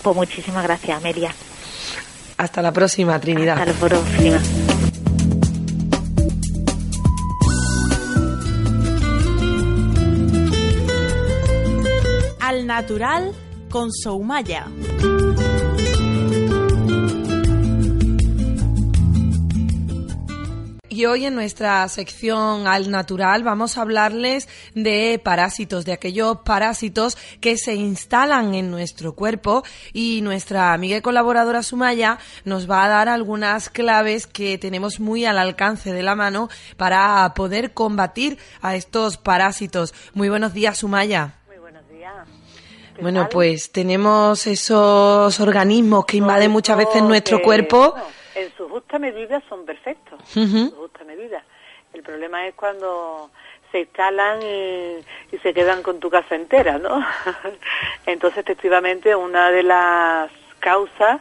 Pues 0.02 0.16
muchísimas 0.16 0.64
gracias, 0.64 0.96
Amelia. 0.96 1.32
Hasta 2.36 2.62
la 2.62 2.72
próxima, 2.72 3.18
Trinidad. 3.20 3.58
Hasta 3.58 3.72
la 3.72 3.88
próxima. 3.88 4.38
Al 12.40 12.66
natural 12.66 13.32
con 13.70 13.92
Soumaya. 13.92 14.66
Y 20.92 21.06
hoy 21.06 21.24
en 21.24 21.34
nuestra 21.34 21.88
sección 21.88 22.66
Al 22.66 22.90
Natural 22.90 23.42
vamos 23.42 23.78
a 23.78 23.80
hablarles 23.80 24.46
de 24.74 25.18
parásitos, 25.24 25.86
de 25.86 25.92
aquellos 25.92 26.40
parásitos 26.44 27.16
que 27.40 27.56
se 27.56 27.74
instalan 27.76 28.54
en 28.54 28.70
nuestro 28.70 29.14
cuerpo 29.14 29.64
y 29.94 30.20
nuestra 30.20 30.74
amiga 30.74 30.98
y 30.98 31.00
colaboradora 31.00 31.62
Sumaya 31.62 32.18
nos 32.44 32.70
va 32.70 32.84
a 32.84 32.88
dar 32.88 33.08
algunas 33.08 33.70
claves 33.70 34.26
que 34.26 34.58
tenemos 34.58 35.00
muy 35.00 35.24
al 35.24 35.38
alcance 35.38 35.94
de 35.94 36.02
la 36.02 36.14
mano 36.14 36.50
para 36.76 37.32
poder 37.34 37.72
combatir 37.72 38.36
a 38.60 38.76
estos 38.76 39.16
parásitos. 39.16 39.94
Muy 40.12 40.28
buenos 40.28 40.52
días, 40.52 40.76
Sumaya. 40.76 41.36
Muy 41.46 41.56
buenos 41.56 41.88
días. 41.88 42.12
Bueno, 43.00 43.30
pues 43.30 43.72
tenemos 43.72 44.46
esos 44.46 45.40
organismos 45.40 46.04
que 46.04 46.18
invaden 46.18 46.50
muchas 46.50 46.76
veces 46.76 47.02
nuestro 47.02 47.40
cuerpo. 47.40 47.94
Justa 48.92 48.98
medida 48.98 49.42
son 49.48 49.64
perfectos, 49.64 50.20
en 50.36 50.70
su 50.70 50.76
justa 50.76 51.04
medida. 51.04 51.42
El 51.94 52.02
problema 52.02 52.46
es 52.46 52.54
cuando 52.54 53.30
se 53.70 53.80
instalan 53.80 54.42
y, 54.42 54.98
y, 55.34 55.38
se 55.42 55.54
quedan 55.54 55.82
con 55.82 55.98
tu 55.98 56.10
casa 56.10 56.34
entera, 56.34 56.78
¿no? 56.78 57.02
Entonces, 58.06 58.40
efectivamente, 58.40 59.14
una 59.16 59.50
de 59.50 59.62
las 59.62 60.30
causas 60.60 61.20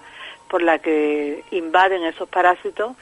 por 0.50 0.62
la 0.62 0.80
que 0.80 1.46
invaden 1.52 2.04
esos 2.04 2.28
parásitos 2.28 2.94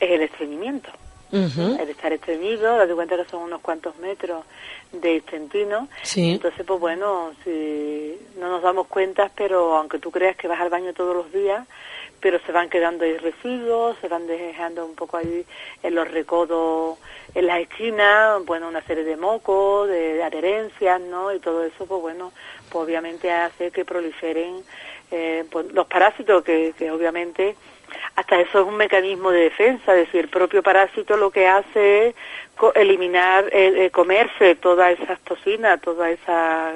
es 0.00 0.10
el 0.10 0.22
estreñimiento. 0.22 0.90
Uh 1.30 1.36
-huh. 1.36 1.80
El 1.80 1.90
estar 1.90 2.12
estreñido, 2.12 2.76
date 2.76 2.94
cuenta 2.94 3.16
que 3.16 3.24
son 3.26 3.42
unos 3.42 3.60
cuantos 3.60 3.96
metros 3.98 4.44
de 4.90 5.16
extentino. 5.16 5.86
Sí. 6.02 6.32
Entonces, 6.32 6.66
pues 6.66 6.80
bueno, 6.80 7.32
si 7.44 8.18
no 8.36 8.48
nos 8.48 8.62
damos 8.62 8.88
cuenta, 8.88 9.30
pero 9.36 9.76
aunque 9.76 9.98
tú 10.00 10.10
creas 10.10 10.36
que 10.36 10.48
vas 10.48 10.60
al 10.60 10.70
baño 10.70 10.92
todos 10.92 11.14
los 11.14 11.32
días, 11.32 11.68
pero 12.20 12.38
se 12.46 12.52
van 12.52 12.68
quedando 12.68 13.04
ahí 13.04 13.16
residuos, 13.16 13.96
se 14.00 14.08
van 14.08 14.26
dejando 14.26 14.84
un 14.84 14.94
poco 14.94 15.16
ahí 15.16 15.44
en 15.82 15.94
los 15.94 16.10
recodos, 16.10 16.98
en 17.34 17.46
las 17.46 17.60
esquinas, 17.60 18.44
bueno, 18.44 18.68
una 18.68 18.82
serie 18.82 19.04
de 19.04 19.16
mocos, 19.16 19.88
de, 19.88 20.22
adherencias, 20.22 21.00
¿no? 21.00 21.32
Y 21.32 21.38
todo 21.38 21.64
eso, 21.64 21.86
pues 21.86 22.00
bueno, 22.00 22.32
pues 22.70 22.84
obviamente 22.84 23.30
hace 23.30 23.70
que 23.70 23.84
proliferen 23.84 24.62
eh, 25.10 25.44
pues, 25.50 25.72
los 25.72 25.86
parásitos, 25.86 26.42
que, 26.42 26.74
que 26.76 26.90
obviamente 26.90 27.56
hasta 28.16 28.40
eso 28.40 28.60
es 28.60 28.66
un 28.66 28.76
mecanismo 28.76 29.30
de 29.30 29.42
defensa, 29.42 29.92
es 29.94 30.06
decir, 30.06 30.20
el 30.22 30.28
propio 30.28 30.62
parásito 30.62 31.16
lo 31.16 31.30
que 31.30 31.46
hace 31.46 32.08
es 32.08 32.14
eliminar, 32.74 33.44
eh, 33.52 33.86
eh, 33.86 33.90
comerse 33.90 34.56
todas 34.56 34.98
esas 34.98 35.20
toxinas, 35.20 35.80
toda 35.80 36.10
esa 36.10 36.72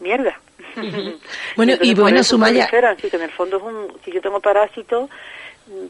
mierda. 0.00 0.38
Uh 0.76 0.80
-huh. 0.80 1.18
bueno, 1.56 1.74
y, 1.80 1.90
y 1.90 1.94
bueno, 1.94 2.22
Sumaya... 2.22 2.64
Así 2.64 3.10
que 3.10 3.16
en 3.16 3.22
el 3.22 3.30
fondo, 3.30 3.58
es 3.58 3.62
un, 3.62 3.92
si 4.04 4.12
yo 4.12 4.20
tengo 4.20 4.40
parásitos, 4.40 5.08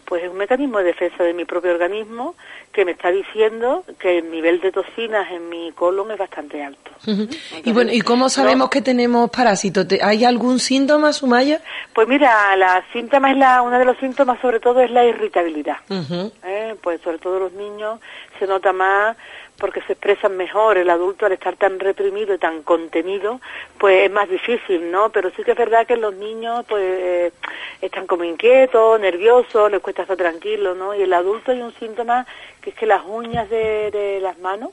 pues 0.04 0.22
es 0.22 0.30
un 0.30 0.36
mecanismo 0.36 0.78
de 0.78 0.84
defensa 0.84 1.24
de 1.24 1.34
mi 1.34 1.44
propio 1.44 1.72
organismo 1.72 2.36
que 2.72 2.84
me 2.84 2.92
está 2.92 3.10
diciendo 3.10 3.84
que 3.98 4.18
el 4.18 4.30
nivel 4.30 4.60
de 4.60 4.70
toxinas 4.70 5.30
en 5.32 5.48
mi 5.48 5.72
colon 5.72 6.10
es 6.12 6.18
bastante 6.18 6.62
alto. 6.62 6.90
Uh 7.06 7.10
-huh. 7.10 7.20
Entonces, 7.22 7.66
y 7.66 7.72
bueno, 7.72 7.92
¿y 7.92 8.00
cómo 8.00 8.28
sabemos 8.28 8.66
¿no? 8.66 8.70
que 8.70 8.82
tenemos 8.82 9.30
parásitos? 9.30 9.86
¿Hay 10.02 10.24
algún 10.24 10.60
síntoma, 10.60 11.12
Sumaya? 11.12 11.60
Pues 11.92 12.06
mira, 12.06 12.54
la 12.56 12.84
síntoma 12.92 13.32
es 13.32 13.36
la, 13.36 13.62
uno 13.62 13.78
de 13.78 13.84
los 13.84 13.96
síntomas 13.98 14.40
sobre 14.40 14.60
todo 14.60 14.80
es 14.80 14.90
la 14.90 15.04
irritabilidad. 15.04 15.78
Uh 15.88 15.94
-huh. 15.94 16.32
¿Eh? 16.44 16.76
Pues 16.80 17.00
sobre 17.02 17.18
todo 17.18 17.40
los 17.40 17.52
niños 17.52 17.98
se 18.38 18.46
nota 18.46 18.72
más 18.72 19.16
porque 19.58 19.80
se 19.82 19.92
expresan 19.92 20.36
mejor. 20.36 20.76
El 20.76 20.90
adulto 20.90 21.26
al 21.26 21.32
estar 21.32 21.56
tan 21.56 21.78
reprimido 21.78 22.34
y 22.34 22.38
tan 22.38 22.62
contenido, 22.62 23.40
pues 23.78 24.04
es 24.04 24.10
más 24.10 24.28
difícil, 24.28 24.90
¿no? 24.90 25.10
Pero 25.10 25.30
sí 25.30 25.42
que 25.44 25.52
es 25.52 25.56
verdad 25.56 25.86
que 25.86 25.96
los 25.96 26.14
niños, 26.14 26.64
pues, 26.68 26.82
eh, 26.82 27.32
están 27.80 28.06
como 28.06 28.24
inquietos, 28.24 29.00
nerviosos, 29.00 29.70
les 29.70 29.80
cuesta 29.80 30.02
estar 30.02 30.16
tranquilos, 30.16 30.76
¿no? 30.76 30.94
Y 30.94 31.02
el 31.02 31.12
adulto 31.12 31.52
hay 31.52 31.62
un 31.62 31.74
síntoma 31.74 32.26
que 32.60 32.70
es 32.70 32.76
que 32.76 32.86
las 32.86 33.04
uñas 33.04 33.48
de, 33.50 33.90
de 33.90 34.20
las 34.20 34.38
manos 34.38 34.70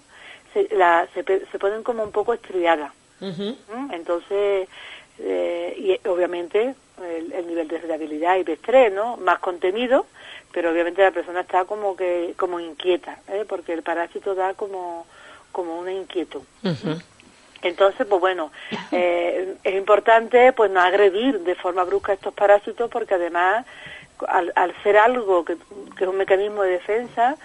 se, 0.53 0.67
la, 0.75 1.07
se, 1.13 1.23
se, 1.23 1.59
ponen 1.59 1.83
como 1.83 2.03
un 2.03 2.11
poco 2.11 2.33
estriadas. 2.33 2.91
Uh 3.21 3.25
-huh. 3.27 3.55
¿Mm? 3.73 3.93
Entonces, 3.93 4.67
eh, 5.19 5.75
y 5.77 6.07
obviamente 6.07 6.73
el, 6.99 7.31
el, 7.33 7.47
nivel 7.47 7.67
de 7.67 7.75
irritabilidad 7.75 8.37
y 8.37 8.43
de 8.43 8.53
estrés, 8.53 8.91
¿no? 8.91 9.17
Más 9.17 9.39
contenido, 9.39 10.05
pero 10.51 10.71
obviamente 10.71 11.01
la 11.01 11.11
persona 11.11 11.41
está 11.41 11.65
como 11.65 11.95
que 11.95 12.33
como 12.37 12.59
inquieta, 12.59 13.19
¿eh? 13.27 13.45
porque 13.47 13.73
el 13.73 13.83
parásito 13.83 14.35
da 14.35 14.53
como 14.53 15.05
como 15.51 15.77
una 15.79 15.91
inquietud. 15.91 16.41
Uh 16.63 16.69
-huh. 16.69 17.01
Entonces, 17.61 18.07
pues 18.07 18.21
bueno, 18.21 18.51
eh, 18.91 19.55
es 19.63 19.75
importante 19.75 20.53
pues 20.53 20.71
no 20.71 20.81
agredir 20.81 21.39
de 21.41 21.55
forma 21.55 21.83
brusca 21.83 22.13
estos 22.13 22.33
parásitos 22.33 22.89
porque 22.89 23.15
además 23.15 23.65
al, 24.27 24.51
al 24.55 24.73
ser 24.83 24.97
algo 24.97 25.43
que, 25.45 25.57
que, 25.97 26.03
es 26.03 26.09
un 26.09 26.17
mecanismo 26.17 26.63
de 26.63 26.71
defensa, 26.71 27.35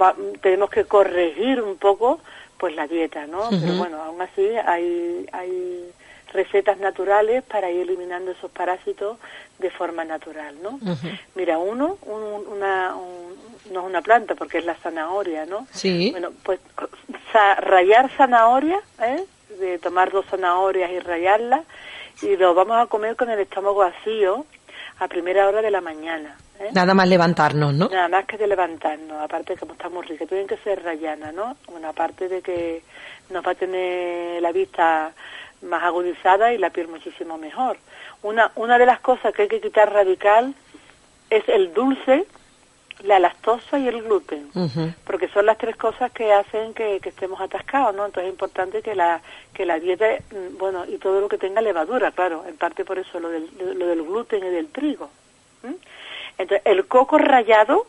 va, 0.00 0.14
tenemos 0.40 0.70
que 0.70 0.84
corregir 0.84 1.60
un 1.60 1.76
poco 1.76 2.20
pues 2.56 2.74
la 2.76 2.86
dieta, 2.86 3.26
¿no? 3.26 3.48
Uh 3.48 3.50
-huh. 3.50 3.60
Pero 3.60 3.74
bueno, 3.78 4.02
aún 4.02 4.20
así 4.20 4.46
hay, 4.64 5.26
hay 5.32 5.92
recetas 6.32 6.78
naturales 6.78 7.42
para 7.44 7.70
ir 7.70 7.82
eliminando 7.82 8.30
esos 8.30 8.50
parásitos 8.50 9.18
de 9.58 9.70
forma 9.70 10.04
natural, 10.04 10.56
¿no? 10.62 10.70
Uh 10.70 10.94
-huh. 10.94 11.18
Mira, 11.34 11.58
uno, 11.58 11.98
un, 12.02 12.46
una, 12.46 12.94
un, 12.94 13.34
no 13.72 13.80
es 13.80 13.86
una 13.86 14.02
planta 14.02 14.34
porque 14.34 14.58
es 14.58 14.64
la 14.64 14.74
zanahoria, 14.74 15.46
¿no? 15.46 15.66
Sí. 15.72 16.10
Bueno, 16.12 16.30
pues 16.42 16.60
sa 17.32 17.54
rayar 17.56 18.10
zanahoria, 18.16 18.80
¿eh? 19.02 19.24
De 19.58 19.78
tomar 19.78 20.10
dos 20.10 20.26
zanahorias 20.26 20.90
y 20.90 21.00
rayarlas 21.00 21.62
y 22.22 22.36
lo 22.36 22.54
vamos 22.54 22.76
a 22.76 22.86
comer 22.86 23.16
con 23.16 23.30
el 23.30 23.38
estómago 23.40 23.76
vacío 23.76 24.46
a 24.98 25.08
primera 25.08 25.48
hora 25.48 25.62
de 25.62 25.70
la 25.70 25.80
mañana. 25.80 26.36
¿eh? 26.58 26.68
Nada 26.72 26.94
más 26.94 27.08
levantarnos, 27.08 27.72
¿no? 27.74 27.88
Nada 27.88 28.08
más 28.08 28.26
que 28.26 28.36
de 28.36 28.46
levantarnos, 28.46 29.20
aparte 29.20 29.54
de 29.54 29.58
que 29.58 29.72
está 29.72 29.88
muy 29.88 30.06
rica, 30.06 30.26
tienen 30.26 30.46
que 30.46 30.58
ser 30.58 30.82
rayanas, 30.82 31.32
¿no? 31.34 31.56
Bueno, 31.66 31.88
aparte 31.88 32.28
de 32.28 32.42
que 32.42 32.82
nos 33.30 33.44
va 33.44 33.52
a 33.52 33.54
tener 33.54 34.42
la 34.42 34.52
vista 34.52 35.12
más 35.62 35.82
agudizada 35.82 36.52
y 36.52 36.58
la 36.58 36.70
piel 36.70 36.88
muchísimo 36.88 37.38
mejor. 37.38 37.78
Una, 38.22 38.52
una 38.56 38.78
de 38.78 38.86
las 38.86 39.00
cosas 39.00 39.34
que 39.34 39.42
hay 39.42 39.48
que 39.48 39.60
quitar 39.60 39.92
radical 39.92 40.54
es 41.30 41.48
el 41.48 41.72
dulce 41.72 42.26
la 43.04 43.18
lactosa 43.18 43.78
y 43.78 43.88
el 43.88 44.02
gluten, 44.02 44.50
porque 45.04 45.28
son 45.28 45.46
las 45.46 45.58
tres 45.58 45.76
cosas 45.76 46.12
que 46.12 46.32
hacen 46.32 46.74
que, 46.74 47.00
que 47.00 47.08
estemos 47.08 47.40
atascados, 47.40 47.94
¿no? 47.94 48.04
Entonces 48.04 48.28
es 48.28 48.32
importante 48.32 48.82
que 48.82 48.94
la 48.94 49.22
que 49.54 49.64
la 49.64 49.78
dieta, 49.78 50.06
mm, 50.30 50.58
bueno, 50.58 50.84
y 50.86 50.98
todo 50.98 51.20
lo 51.20 51.28
que 51.28 51.38
tenga 51.38 51.60
levadura, 51.60 52.12
claro, 52.12 52.44
en 52.46 52.56
parte 52.56 52.84
por 52.84 52.98
eso 52.98 53.18
lo 53.20 53.28
del, 53.28 53.48
lo 53.58 53.86
del 53.86 54.02
gluten 54.02 54.44
y 54.44 54.48
del 54.50 54.68
trigo. 54.68 55.10
Entonces 56.38 56.62
el 56.64 56.86
coco 56.86 57.18
rallado 57.18 57.86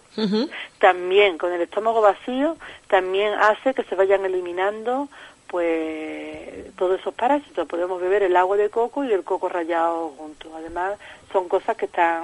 también 0.79 1.37
con 1.37 1.53
el 1.53 1.61
estómago 1.61 2.01
vacío 2.01 2.57
también 2.87 3.33
hace 3.33 3.73
que 3.73 3.83
se 3.83 3.95
vayan 3.95 4.25
eliminando 4.25 5.07
pues 5.51 6.73
todos 6.77 6.99
esos 6.99 7.13
parásitos. 7.13 7.67
Podemos 7.67 8.01
beber 8.01 8.23
el 8.23 8.37
agua 8.37 8.55
de 8.55 8.69
coco 8.69 9.03
y 9.03 9.11
el 9.11 9.23
coco 9.23 9.49
rallado 9.49 10.13
juntos. 10.17 10.49
Además 10.55 10.97
son 11.33 11.49
cosas 11.49 11.75
que 11.75 11.85
están 11.85 12.23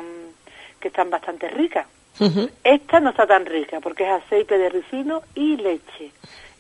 que 0.79 0.87
están 0.87 1.09
bastante 1.09 1.49
ricas. 1.49 1.85
Ujú. 2.19 2.49
esta 2.63 2.99
no 2.99 3.11
está 3.11 3.27
tan 3.27 3.45
rica 3.45 3.79
porque 3.79 4.03
es 4.03 4.09
aceite 4.09 4.57
de 4.57 4.69
ricino 4.69 5.21
y 5.35 5.57
leche. 5.57 6.11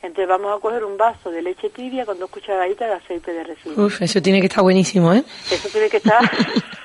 Entonces 0.03 0.27
vamos 0.27 0.55
a 0.55 0.61
coger 0.61 0.83
un 0.83 0.97
vaso 0.97 1.31
de 1.31 1.41
leche 1.41 1.71
tibia 1.71 2.05
con 2.05 2.19
dos 2.19 2.29
cucharaditas 2.29 2.87
de 2.87 2.93
aceite 2.93 3.33
de 3.33 3.43
ricino. 3.43 3.85
Uf, 3.85 4.01
eso 4.01 4.21
tiene 4.21 4.39
que 4.39 4.45
estar 4.45 4.61
buenísimo, 4.61 5.11
¿eh? 5.13 5.23
eso 5.49 5.67
tiene 5.69 5.89
que 5.89 5.97
estar 5.97 6.19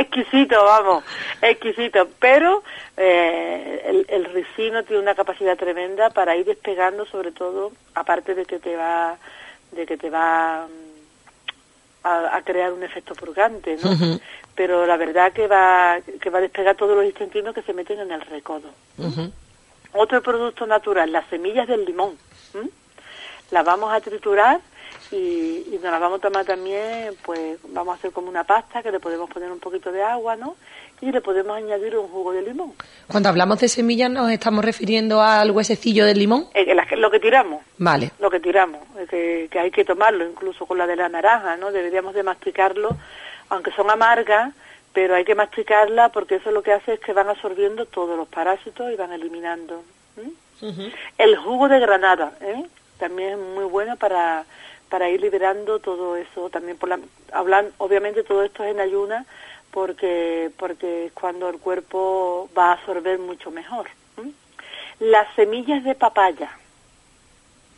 exquisito, 0.00 0.62
vamos, 0.64 1.04
exquisito. 1.42 2.08
Pero 2.18 2.62
eh, 2.96 3.82
el, 3.86 4.06
el 4.08 4.24
ricino 4.32 4.82
tiene 4.84 5.02
una 5.02 5.14
capacidad 5.14 5.56
tremenda 5.56 6.10
para 6.10 6.36
ir 6.36 6.46
despegando, 6.46 7.06
sobre 7.06 7.32
todo, 7.32 7.72
aparte 7.94 8.34
de 8.34 8.44
que 8.44 8.58
te 8.58 8.76
va, 8.76 9.16
de 9.72 9.86
que 9.86 9.96
te 9.96 10.10
va 10.10 10.66
mm, 10.66 12.06
a, 12.06 12.36
a 12.36 12.42
crear 12.42 12.72
un 12.72 12.82
efecto 12.82 13.14
purgante, 13.14 13.76
¿no? 13.82 14.18
Pero 14.54 14.86
la 14.86 14.96
verdad 14.96 15.32
que 15.32 15.46
va, 15.46 15.98
que 16.20 16.30
va 16.30 16.38
a 16.38 16.42
despegar 16.42 16.76
todos 16.76 16.96
los 16.96 17.06
intestinos 17.06 17.54
que 17.54 17.62
se 17.62 17.72
meten 17.72 18.00
en 18.00 18.12
el 18.12 18.20
recodo. 18.20 18.68
Otro 19.92 20.22
producto 20.22 20.66
natural, 20.66 21.10
las 21.10 21.26
semillas 21.28 21.66
del 21.66 21.84
limón. 21.84 22.16
Las 23.50 23.64
vamos 23.64 23.92
a 23.92 24.00
triturar 24.00 24.60
y, 25.10 25.66
y 25.72 25.78
nos 25.82 25.90
las 25.90 26.00
vamos 26.00 26.18
a 26.18 26.22
tomar 26.22 26.44
también, 26.44 27.14
pues 27.24 27.58
vamos 27.68 27.94
a 27.94 27.98
hacer 27.98 28.12
como 28.12 28.28
una 28.28 28.44
pasta 28.44 28.82
que 28.82 28.92
le 28.92 29.00
podemos 29.00 29.28
poner 29.28 29.50
un 29.50 29.58
poquito 29.58 29.90
de 29.90 30.02
agua, 30.02 30.36
¿no? 30.36 30.56
Y 31.00 31.10
le 31.10 31.20
podemos 31.20 31.56
añadir 31.56 31.96
un 31.96 32.08
jugo 32.08 32.32
de 32.32 32.42
limón. 32.42 32.74
Cuando 33.08 33.28
hablamos 33.30 33.58
de 33.60 33.68
semillas 33.68 34.10
nos 34.10 34.30
estamos 34.30 34.64
refiriendo 34.64 35.22
al 35.22 35.50
huesecillo 35.50 36.04
del 36.04 36.18
limón. 36.18 36.46
Eh, 36.54 36.74
lo 36.96 37.10
que 37.10 37.20
tiramos, 37.20 37.62
Vale. 37.78 38.12
lo 38.20 38.30
que 38.30 38.40
tiramos, 38.40 38.82
eh, 38.98 39.06
que, 39.08 39.48
que 39.50 39.58
hay 39.58 39.70
que 39.70 39.84
tomarlo, 39.84 40.28
incluso 40.28 40.66
con 40.66 40.78
la 40.78 40.86
de 40.86 40.96
la 40.96 41.08
naranja, 41.08 41.56
¿no? 41.56 41.72
Deberíamos 41.72 42.14
de 42.14 42.22
masticarlo, 42.22 42.90
aunque 43.48 43.72
son 43.72 43.90
amargas, 43.90 44.52
pero 44.92 45.14
hay 45.14 45.24
que 45.24 45.34
masticarla 45.34 46.10
porque 46.10 46.36
eso 46.36 46.50
lo 46.50 46.62
que 46.62 46.72
hace 46.72 46.94
es 46.94 47.00
que 47.00 47.12
van 47.12 47.28
absorbiendo 47.28 47.86
todos 47.86 48.16
los 48.16 48.28
parásitos 48.28 48.92
y 48.92 48.96
van 48.96 49.12
eliminando. 49.12 49.82
¿m? 50.16 50.30
El 51.16 51.36
jugo 51.36 51.68
de 51.68 51.80
granada, 51.80 52.32
¿eh? 52.40 52.64
también 52.98 53.30
es 53.30 53.38
muy 53.38 53.64
bueno 53.64 53.96
para, 53.96 54.44
para 54.90 55.08
ir 55.08 55.20
liberando 55.22 55.78
todo 55.78 56.16
eso. 56.16 56.50
También 56.50 56.76
por 56.76 56.88
la, 56.90 56.98
hablan, 57.32 57.70
obviamente 57.78 58.22
todo 58.24 58.42
esto 58.42 58.62
es 58.64 58.72
en 58.72 58.80
ayuna 58.80 59.24
porque, 59.70 60.50
porque 60.58 61.06
es 61.06 61.12
cuando 61.12 61.48
el 61.48 61.58
cuerpo 61.58 62.50
va 62.58 62.66
a 62.70 62.72
absorber 62.72 63.18
mucho 63.18 63.50
mejor. 63.50 63.88
Las 64.98 65.34
semillas 65.34 65.82
de 65.84 65.94
papaya, 65.94 66.50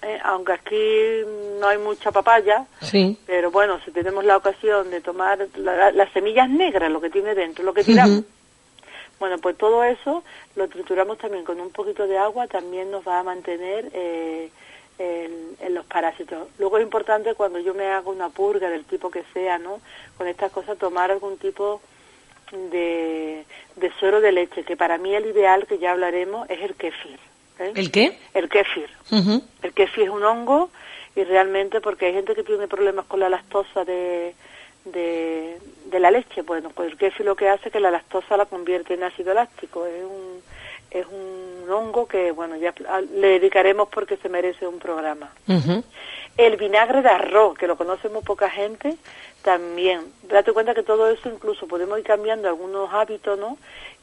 ¿eh? 0.03 0.19
aunque 0.25 0.53
aquí 0.55 1.21
no 1.61 1.69
hay 1.69 1.79
mucha 1.79 2.11
papaya, 2.11 2.67
Sí. 2.81 3.17
pero 3.27 3.53
bueno, 3.53 3.79
si 3.85 3.93
tenemos 3.93 4.25
la 4.25 4.37
ocasión 4.39 4.91
de 4.91 5.01
tomar 5.01 5.47
la- 5.55 5.93
las 5.93 6.11
semillas 6.13 6.49
negras, 6.51 6.91
lo 6.91 7.01
que 7.01 7.11
tiene 7.11 7.37
dentro, 7.37 7.63
lo 7.65 7.73
que 7.75 7.85
tiramos. 7.85 8.25
Bueno, 9.21 9.39
pues 9.39 9.57
todo 9.57 9.85
eso 9.85 10.25
lo 10.57 10.67
trituramos 10.67 11.17
también 11.19 11.45
con 11.45 11.61
un 11.61 11.71
poquito 11.71 12.09
de 12.09 12.19
agua, 12.19 12.49
también 12.49 12.91
nos 12.91 13.07
va 13.07 13.21
a 13.21 13.23
mantener 13.23 13.89
eh, 13.93 14.51
el- 15.03 15.57
en 15.61 15.75
los 15.75 15.85
parásitos. 15.87 16.49
Luego 16.59 16.79
es 16.79 16.83
importante 16.85 17.35
cuando 17.35 17.59
yo 17.59 17.75
me 17.75 17.87
hago 17.89 18.11
una 18.11 18.29
purga 18.29 18.69
del 18.71 18.85
tipo 18.85 19.11
que 19.11 19.25
sea, 19.33 19.59
¿no? 19.59 19.81
Con 20.17 20.27
estas 20.29 20.51
cosas 20.53 20.79
tomar 20.79 21.11
algún 21.11 21.39
tipo 21.39 21.81
de, 22.53 23.45
de 23.77 23.93
suero 23.99 24.21
de 24.21 24.33
leche, 24.33 24.65
que 24.65 24.77
para 24.77 24.99
mí 24.99 25.15
el 25.15 25.27
ideal, 25.27 25.67
que 25.67 25.79
ya 25.79 25.93
hablaremos, 25.93 26.49
es 26.51 26.61
el 26.61 26.75
kéfir. 26.75 27.19
¿eh? 27.59 27.73
¿El 27.75 27.91
qué? 27.91 28.19
El 28.35 28.49
kéfir. 28.49 28.91
Ujú. 29.11 29.43
El 29.63 29.73
kéfir 29.73 30.05
es 30.05 30.11
un 30.11 30.25
hongo 30.25 30.71
y 31.17 31.25
realmente 31.25 31.81
porque 31.81 32.07
hay 32.07 32.13
gente 32.15 32.35
que 32.35 32.43
tiene 32.43 32.69
problemas 32.69 33.07
con 33.07 33.21
la 33.21 33.29
lactosa 33.29 33.85
de, 33.85 34.35
de, 34.85 35.59
de 35.87 36.01
la 36.01 36.11
leche, 36.11 36.43
bueno, 36.43 36.71
pues 36.71 36.91
el 36.91 36.99
kéfir 36.99 37.25
lo 37.27 37.37
que 37.37 37.49
hace 37.49 37.69
es 37.69 37.73
que 37.73 37.81
la 37.81 37.91
lactosa 37.91 38.37
la 38.37 38.47
convierte 38.47 38.95
en 38.95 39.03
ácido 39.05 39.33
láctico, 39.35 39.87
es 39.87 40.05
un, 40.05 40.43
es 40.93 41.07
un 41.07 41.71
hongo 41.71 42.07
que, 42.07 42.33
bueno, 42.33 42.57
ya 42.57 42.75
le 43.15 43.29
dedicaremos 43.39 43.89
porque 43.89 44.17
se 44.19 44.29
merece 44.29 44.67
un 44.67 44.79
programa. 44.79 45.31
El 46.37 46.57
vinagre 46.57 47.03
de 47.03 47.09
arroz, 47.09 47.57
que 47.57 47.67
lo 47.67 47.77
conoce 47.77 48.09
muy 48.09 48.23
poca 48.23 48.51
gente, 48.51 48.97
también. 49.43 50.01
Date 50.25 50.53
cuenta 50.53 50.75
que 50.75 50.83
todo 50.83 51.09
eso 51.11 51.29
incluso 51.29 51.67
podemos 51.67 51.99
ir 51.99 52.05
cambiando 52.05 52.49
algunos 52.49 52.93
hábitos, 52.93 53.39
¿no? 53.39 53.59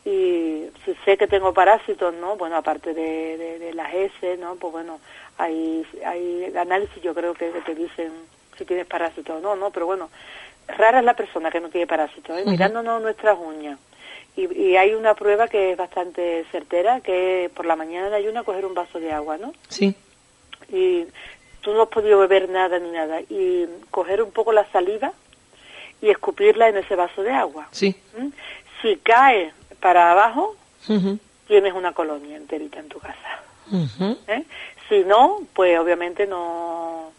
Y 0.05 0.67
si 0.85 0.95
sé 1.05 1.17
que 1.17 1.27
tengo 1.27 1.53
parásitos, 1.53 2.13
¿no? 2.13 2.35
Bueno, 2.37 2.55
aparte 2.57 2.93
de, 2.93 3.37
de, 3.37 3.59
de 3.59 3.73
las 3.73 3.93
heces, 3.93 4.39
¿no? 4.39 4.55
Pues 4.55 4.73
bueno, 4.73 4.99
hay, 5.37 5.85
hay 6.05 6.53
análisis 6.55 7.01
yo 7.01 7.13
creo 7.13 7.33
que, 7.33 7.51
que 7.51 7.61
te 7.61 7.75
dicen 7.75 8.11
si 8.57 8.65
tienes 8.65 8.85
parásitos 8.87 9.37
o 9.37 9.39
no, 9.39 9.55
¿no? 9.55 9.71
Pero 9.71 9.85
bueno, 9.85 10.09
rara 10.67 10.99
es 10.99 11.05
la 11.05 11.15
persona 11.15 11.49
que 11.49 11.59
no 11.61 11.69
tiene 11.69 11.87
parásitos, 11.87 12.37
¿eh? 12.37 12.43
Mirándonos 12.45 13.01
nuestras 13.01 13.37
uñas. 13.39 13.79
Y, 14.39 14.61
y 14.61 14.77
hay 14.77 14.93
una 14.93 15.13
prueba 15.15 15.47
que 15.47 15.71
es 15.71 15.77
bastante 15.77 16.45
certera, 16.51 17.01
que 17.01 17.45
es 17.45 17.51
por 17.51 17.65
la 17.65 17.75
mañana 17.75 18.09
de 18.09 18.15
ayuno 18.15 18.43
coger 18.43 18.65
un 18.65 18.73
vaso 18.73 18.99
de 18.99 19.11
agua, 19.11 19.37
¿no? 19.37 19.53
Sí. 19.67 19.95
y 20.71 21.05
tú 21.61 21.73
no 21.73 21.83
has 21.83 21.89
podido 21.89 22.19
beber 22.19 22.49
nada 22.49 22.79
ni 22.79 22.91
nada 22.91 23.21
y 23.21 23.65
coger 23.91 24.21
un 24.21 24.31
poco 24.31 24.51
la 24.51 24.69
saliva 24.71 25.11
y 26.01 26.09
escupirla 26.09 26.69
en 26.69 26.77
ese 26.77 26.95
vaso 26.95 27.21
de 27.23 27.31
agua. 27.31 27.67
Sí. 27.71 27.95
¿m? 28.17 28.31
Si 28.81 28.95
cae 28.97 29.51
para 29.81 30.11
abajo, 30.11 30.55
tienes 31.47 31.73
una 31.73 31.91
colonia 31.93 32.37
enterita 32.37 32.79
en 32.79 32.87
tu 32.87 32.99
casa. 32.99 33.41
¿eh? 34.27 34.43
Si 34.87 35.03
no, 35.03 35.41
pues 35.53 35.77
obviamente 35.77 36.25
no 36.25 37.11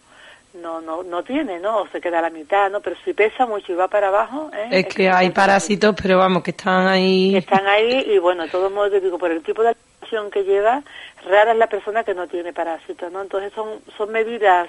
no 0.54 0.80
no 0.80 1.02
no 1.02 1.22
tiene, 1.22 1.60
¿no? 1.60 1.82
O 1.82 1.88
se 1.88 2.00
queda 2.00 2.18
a 2.18 2.22
la 2.22 2.30
mitad, 2.30 2.70
¿no? 2.70 2.80
Pero 2.80 2.96
si 3.04 3.12
pesa 3.14 3.46
mucho 3.46 3.72
y 3.72 3.76
va 3.76 3.88
para 3.88 4.08
abajo, 4.08 4.50
¿eh? 4.52 4.68
Es 4.70 4.86
que 4.86 5.08
hay 5.08 5.30
parásitos, 5.30 5.94
pero 6.00 6.18
vamos, 6.18 6.42
que 6.42 6.50
están 6.50 6.88
ahí. 6.88 7.36
están 7.36 7.66
ahí 7.66 8.04
y 8.06 8.18
bueno, 8.18 8.44
de 8.44 8.48
todos 8.48 8.70
modos 8.72 8.90
te 8.90 9.00
digo, 9.00 9.18
por 9.18 9.30
el 9.30 9.42
tipo 9.42 9.62
de 9.62 9.70
alimentación 9.70 10.30
que 10.30 10.44
lleva, 10.44 10.82
rara 11.28 11.52
es 11.52 11.58
la 11.58 11.68
persona 11.68 12.04
que 12.04 12.14
no 12.14 12.26
tiene 12.26 12.52
parásitos, 12.52 13.10
¿no? 13.12 13.22
Entonces 13.22 13.52
son, 13.54 13.80
son 13.96 14.10
medidas 14.10 14.68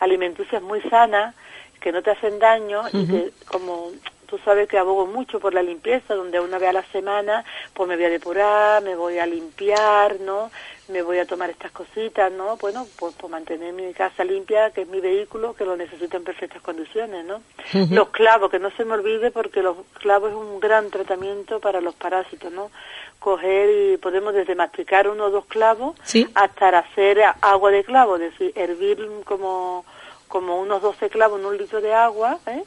alimenticias 0.00 0.62
muy 0.62 0.80
sanas, 0.82 1.34
que 1.80 1.92
no 1.92 2.02
te 2.02 2.10
hacen 2.10 2.38
daño 2.38 2.82
y 2.92 3.06
que 3.06 3.30
como 3.46 3.90
tú 4.28 4.38
sabes 4.44 4.68
que 4.68 4.78
abogo 4.78 5.06
mucho 5.06 5.40
por 5.40 5.54
la 5.54 5.62
limpieza, 5.62 6.14
donde 6.14 6.38
una 6.38 6.58
vez 6.58 6.68
a 6.68 6.72
la 6.74 6.84
semana 6.92 7.44
pues 7.72 7.88
me 7.88 7.96
voy 7.96 8.04
a 8.04 8.10
depurar, 8.10 8.82
me 8.82 8.94
voy 8.94 9.18
a 9.18 9.26
limpiar, 9.26 10.20
¿no? 10.20 10.50
Me 10.88 11.02
voy 11.02 11.18
a 11.18 11.26
tomar 11.26 11.50
estas 11.50 11.70
cositas, 11.72 12.30
¿no? 12.32 12.56
Bueno, 12.56 12.86
pues 12.98 13.14
por 13.14 13.30
mantener 13.30 13.72
mi 13.72 13.92
casa 13.92 14.24
limpia, 14.24 14.70
que 14.70 14.82
es 14.82 14.88
mi 14.88 15.00
vehículo, 15.00 15.54
que 15.54 15.64
lo 15.64 15.76
necesito 15.76 16.16
en 16.16 16.24
perfectas 16.24 16.62
condiciones, 16.62 17.24
¿no? 17.24 17.42
Los 17.90 18.08
clavos, 18.10 18.50
que 18.50 18.58
no 18.58 18.70
se 18.70 18.84
me 18.84 18.94
olvide 18.94 19.30
porque 19.30 19.62
los 19.62 19.76
clavos 20.00 20.30
es 20.30 20.36
un 20.36 20.60
gran 20.60 20.90
tratamiento 20.90 21.60
para 21.60 21.80
los 21.80 21.94
parásitos, 21.94 22.52
¿no? 22.52 22.70
Coger 23.18 23.94
y 23.94 23.96
podemos 23.98 24.32
desde 24.32 24.54
masticar 24.54 25.08
uno 25.08 25.24
o 25.26 25.30
dos 25.30 25.46
clavos 25.46 25.96
Sí. 26.04 26.26
hasta 26.34 26.78
hacer 26.78 27.20
agua 27.40 27.70
de 27.70 27.84
clavo, 27.84 28.16
es 28.16 28.22
decir, 28.32 28.52
hervir 28.54 29.06
como, 29.24 29.84
como 30.28 30.60
unos 30.60 30.80
12 30.82 31.08
clavos 31.08 31.40
en 31.40 31.46
un 31.46 31.56
litro 31.58 31.80
de 31.80 31.92
agua, 31.94 32.38
¿eh? 32.46 32.62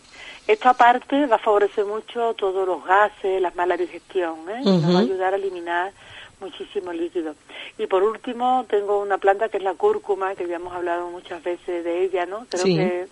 Esto 0.47 0.69
aparte 0.69 1.27
va 1.27 1.35
a 1.35 1.39
favorecer 1.39 1.85
mucho 1.85 2.33
todos 2.33 2.67
los 2.67 2.83
gases, 2.83 3.41
la 3.41 3.51
mala 3.51 3.77
digestión, 3.77 4.37
¿eh? 4.49 4.61
Nos 4.63 4.93
va 4.95 4.99
a 4.99 5.01
ayudar 5.01 5.33
a 5.33 5.37
eliminar 5.37 5.91
muchísimo 6.39 6.91
líquido. 6.91 7.35
Y 7.77 7.85
por 7.87 8.01
último, 8.03 8.65
tengo 8.67 8.99
una 8.99 9.17
planta 9.19 9.49
que 9.49 9.57
es 9.57 9.63
la 9.63 9.75
cúrcuma, 9.75 10.33
que 10.35 10.47
ya 10.47 10.55
hemos 10.55 10.73
hablado 10.73 11.09
muchas 11.11 11.43
veces 11.43 11.83
de 11.83 12.03
ella, 12.03 12.25
¿no? 12.25 12.45
Creo 12.49 12.63
Sí. 12.65 12.75
que 12.75 13.07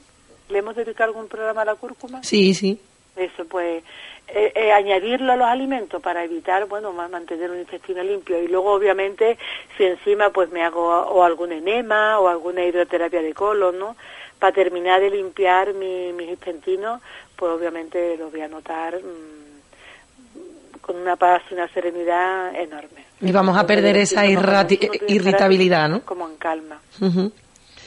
le 0.50 0.58
hemos 0.58 0.76
dedicado 0.76 1.10
algún 1.12 1.28
programa 1.28 1.62
a 1.62 1.66
la 1.66 1.76
cúrcuma. 1.76 2.24
Sí, 2.24 2.54
sí. 2.56 2.80
Eso, 3.16 3.46
pues, 3.46 3.84
eh, 4.30 4.52
eh, 4.56 4.72
añadirlo 4.72 5.34
a 5.34 5.36
los 5.36 5.48
alimentos 5.48 6.02
para 6.02 6.24
evitar, 6.24 6.66
bueno, 6.68 6.92
ma- 6.94 7.08
mantener 7.08 7.52
un 7.52 7.60
intestino 7.60 8.02
limpio. 8.02 8.42
Y 8.42 8.48
luego, 8.48 8.72
obviamente, 8.72 9.38
si 9.78 9.84
encima, 9.84 10.30
pues, 10.32 10.50
me 10.52 10.64
hago 10.64 10.88
o 10.88 11.24
algún 11.24 11.52
enema 11.52 12.20
o 12.20 12.28
alguna 12.30 12.64
hidroterapia 12.66 13.22
de 13.22 13.34
colon, 13.34 13.78
¿no? 13.78 13.96
Para 14.40 14.54
terminar 14.54 15.02
de 15.02 15.10
limpiar 15.10 15.74
mi- 15.74 16.14
mis 16.14 16.30
intestinos, 16.30 17.02
pues, 17.36 17.52
obviamente, 17.52 18.16
lo 18.18 18.30
voy 18.32 18.42
a 18.42 18.48
notar 18.48 18.96
mm, 18.98 20.80
con 20.82 20.96
una 20.96 21.16
paz 21.18 21.42
y 21.52 21.54
una 21.54 21.68
serenidad 21.70 22.56
enorme. 22.56 23.06
Y 23.22 23.32
vamos 23.32 23.58
a 23.58 23.68
perder 23.68 23.98
Entonces, 23.98 24.12
esa 24.14 24.26
irrati- 24.26 25.04
irritabilidad, 25.08 25.90
¿no? 25.90 26.02
Como 26.06 26.28
en 26.28 26.38
calma. 26.38 26.80
Ujú. 27.02 27.32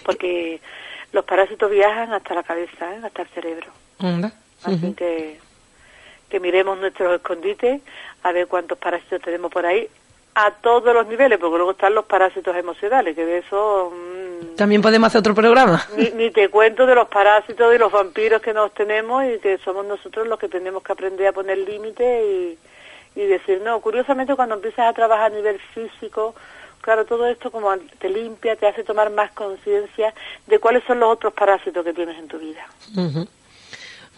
Porque 0.04 0.60
los 1.12 1.24
parásitos 1.24 1.70
viajan 1.70 2.12
hasta 2.12 2.34
la 2.34 2.42
cabeza, 2.42 2.94
¿eh? 2.94 3.00
hasta 3.02 3.22
el 3.22 3.28
cerebro. 3.28 3.66
Así 4.64 4.92
que, 4.94 5.38
que 6.28 6.40
miremos 6.40 6.78
nuestros 6.78 7.14
escondites, 7.16 7.80
a 8.22 8.32
ver 8.32 8.46
cuántos 8.46 8.78
parásitos 8.78 9.20
tenemos 9.22 9.50
por 9.50 9.64
ahí, 9.66 9.88
a 10.35 10.51
todos 10.51 10.95
los 10.95 11.07
niveles, 11.07 11.38
porque 11.38 11.57
luego 11.57 11.73
están 11.73 11.95
los 11.95 12.07
parásitos 12.07 12.57
emocionales, 12.57 13.14
que 13.14 13.25
de 13.25 13.38
eso... 13.38 13.92
Mm, 13.92 14.57
También 14.57 14.81
podemos 14.81 15.09
hacer 15.09 15.21
otro 15.21 15.35
programa. 15.35 15.85
Ni, 15.97 16.31
te 16.31 16.49
cuento 16.49 16.87
de 16.87 16.95
los 16.95 17.09
parásitos 17.09 17.75
y 17.75 17.79
los 17.79 17.92
vampiros 17.92 18.40
que 18.40 18.55
nos 18.55 18.73
tenemos 18.73 19.25
y 19.25 19.38
que 19.38 19.59
somos 19.59 19.85
nosotros 19.85 20.27
los 20.27 20.38
que 20.38 20.49
tenemos 20.49 20.83
que 20.83 20.92
aprender 20.92 21.27
a 21.27 21.33
poner 21.33 21.59
límites 21.59 22.25
y, 22.25 22.59
y 23.14 23.27
decir, 23.27 23.61
no, 23.62 23.81
curiosamente 23.81 24.35
cuando 24.35 24.55
empiezas 24.55 24.88
a 24.88 24.92
trabajar 24.95 25.33
a 25.33 25.35
nivel 25.35 25.59
físico, 25.75 26.35
claro, 26.81 27.05
todo 27.05 27.27
esto 27.27 27.51
como 27.51 27.75
te 27.99 28.09
limpia, 28.09 28.57
te 28.57 28.66
hace 28.66 28.85
tomar 28.85 29.11
más 29.11 29.33
conciencia 29.33 30.14
de 30.47 30.59
cuáles 30.59 30.83
son 30.85 31.01
los 31.01 31.12
otros 31.12 31.35
parásitos 31.35 31.85
que 31.85 31.92
tienes 31.92 32.18
en 32.18 32.29
tu 32.29 32.38
vida. 32.38 32.66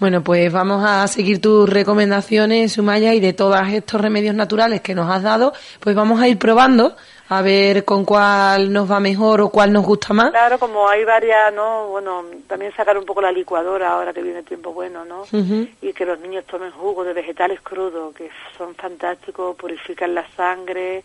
Bueno, 0.00 0.24
pues 0.24 0.52
vamos 0.52 0.84
a 0.84 1.06
seguir 1.06 1.40
tus 1.40 1.68
recomendaciones, 1.70 2.72
Sumaya, 2.72 3.14
y 3.14 3.20
de 3.20 3.32
todos 3.32 3.56
estos 3.68 4.00
remedios 4.00 4.34
naturales 4.34 4.80
que 4.80 4.92
nos 4.92 5.08
has 5.08 5.22
dado, 5.22 5.52
pues 5.78 5.94
vamos 5.94 6.20
a 6.20 6.26
ir 6.26 6.36
probando 6.36 6.96
a 7.28 7.42
ver 7.42 7.84
con 7.84 8.04
cuál 8.04 8.72
nos 8.72 8.90
va 8.90 8.98
mejor 8.98 9.40
o 9.40 9.50
cuál 9.50 9.72
nos 9.72 9.84
gusta 9.84 10.12
más. 10.12 10.32
Claro, 10.32 10.58
como 10.58 10.88
hay 10.88 11.04
varias, 11.04 11.54
¿no? 11.54 11.86
Bueno, 11.88 12.24
también 12.48 12.72
sacar 12.74 12.98
un 12.98 13.04
poco 13.04 13.22
la 13.22 13.30
licuadora 13.30 13.92
ahora 13.92 14.12
que 14.12 14.20
viene 14.20 14.40
el 14.40 14.44
tiempo 14.44 14.72
bueno, 14.72 15.04
¿no? 15.04 15.24
Y 15.80 15.92
que 15.92 16.04
los 16.04 16.18
niños 16.18 16.44
tomen 16.44 16.72
jugo 16.72 17.04
de 17.04 17.12
vegetales 17.12 17.60
crudos, 17.60 18.14
que 18.16 18.30
son 18.58 18.74
fantásticos, 18.74 19.54
purifican 19.56 20.12
la 20.12 20.26
sangre, 20.36 21.04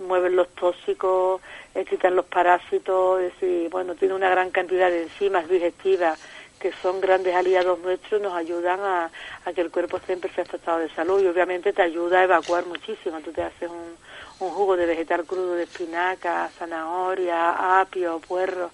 mueven 0.00 0.34
los 0.34 0.48
tóxicos, 0.48 1.40
quitan 1.88 2.16
los 2.16 2.24
parásitos, 2.26 3.20
es 3.20 3.32
decir, 3.32 3.70
bueno, 3.70 3.94
tiene 3.94 4.14
una 4.14 4.28
gran 4.28 4.50
cantidad 4.50 4.90
de 4.90 5.04
enzimas 5.04 5.48
digestivas 5.48 6.18
que 6.64 6.72
son 6.80 6.98
grandes 6.98 7.34
aliados 7.34 7.78
nuestros, 7.80 8.22
nos 8.22 8.32
ayudan 8.32 8.80
a, 8.80 9.10
que 9.54 9.60
el 9.60 9.70
cuerpo 9.70 9.98
esté 9.98 10.14
en 10.14 10.20
perfecto 10.20 10.56
estado 10.56 10.78
de 10.78 10.88
salud 10.94 11.22
y 11.22 11.26
obviamente 11.26 11.74
te 11.74 11.82
ayuda 11.82 12.20
a 12.20 12.24
evacuar 12.24 12.64
muchísimo. 12.64 13.20
Tú 13.20 13.32
te 13.32 13.42
haces 13.42 13.68
un, 13.68 14.48
jugo 14.50 14.74
de 14.74 14.86
vegetal 14.86 15.26
crudo 15.26 15.56
de 15.56 15.64
espinaca, 15.64 16.48
zanahoria, 16.58 17.80
apio, 17.82 18.18
puerro. 18.26 18.70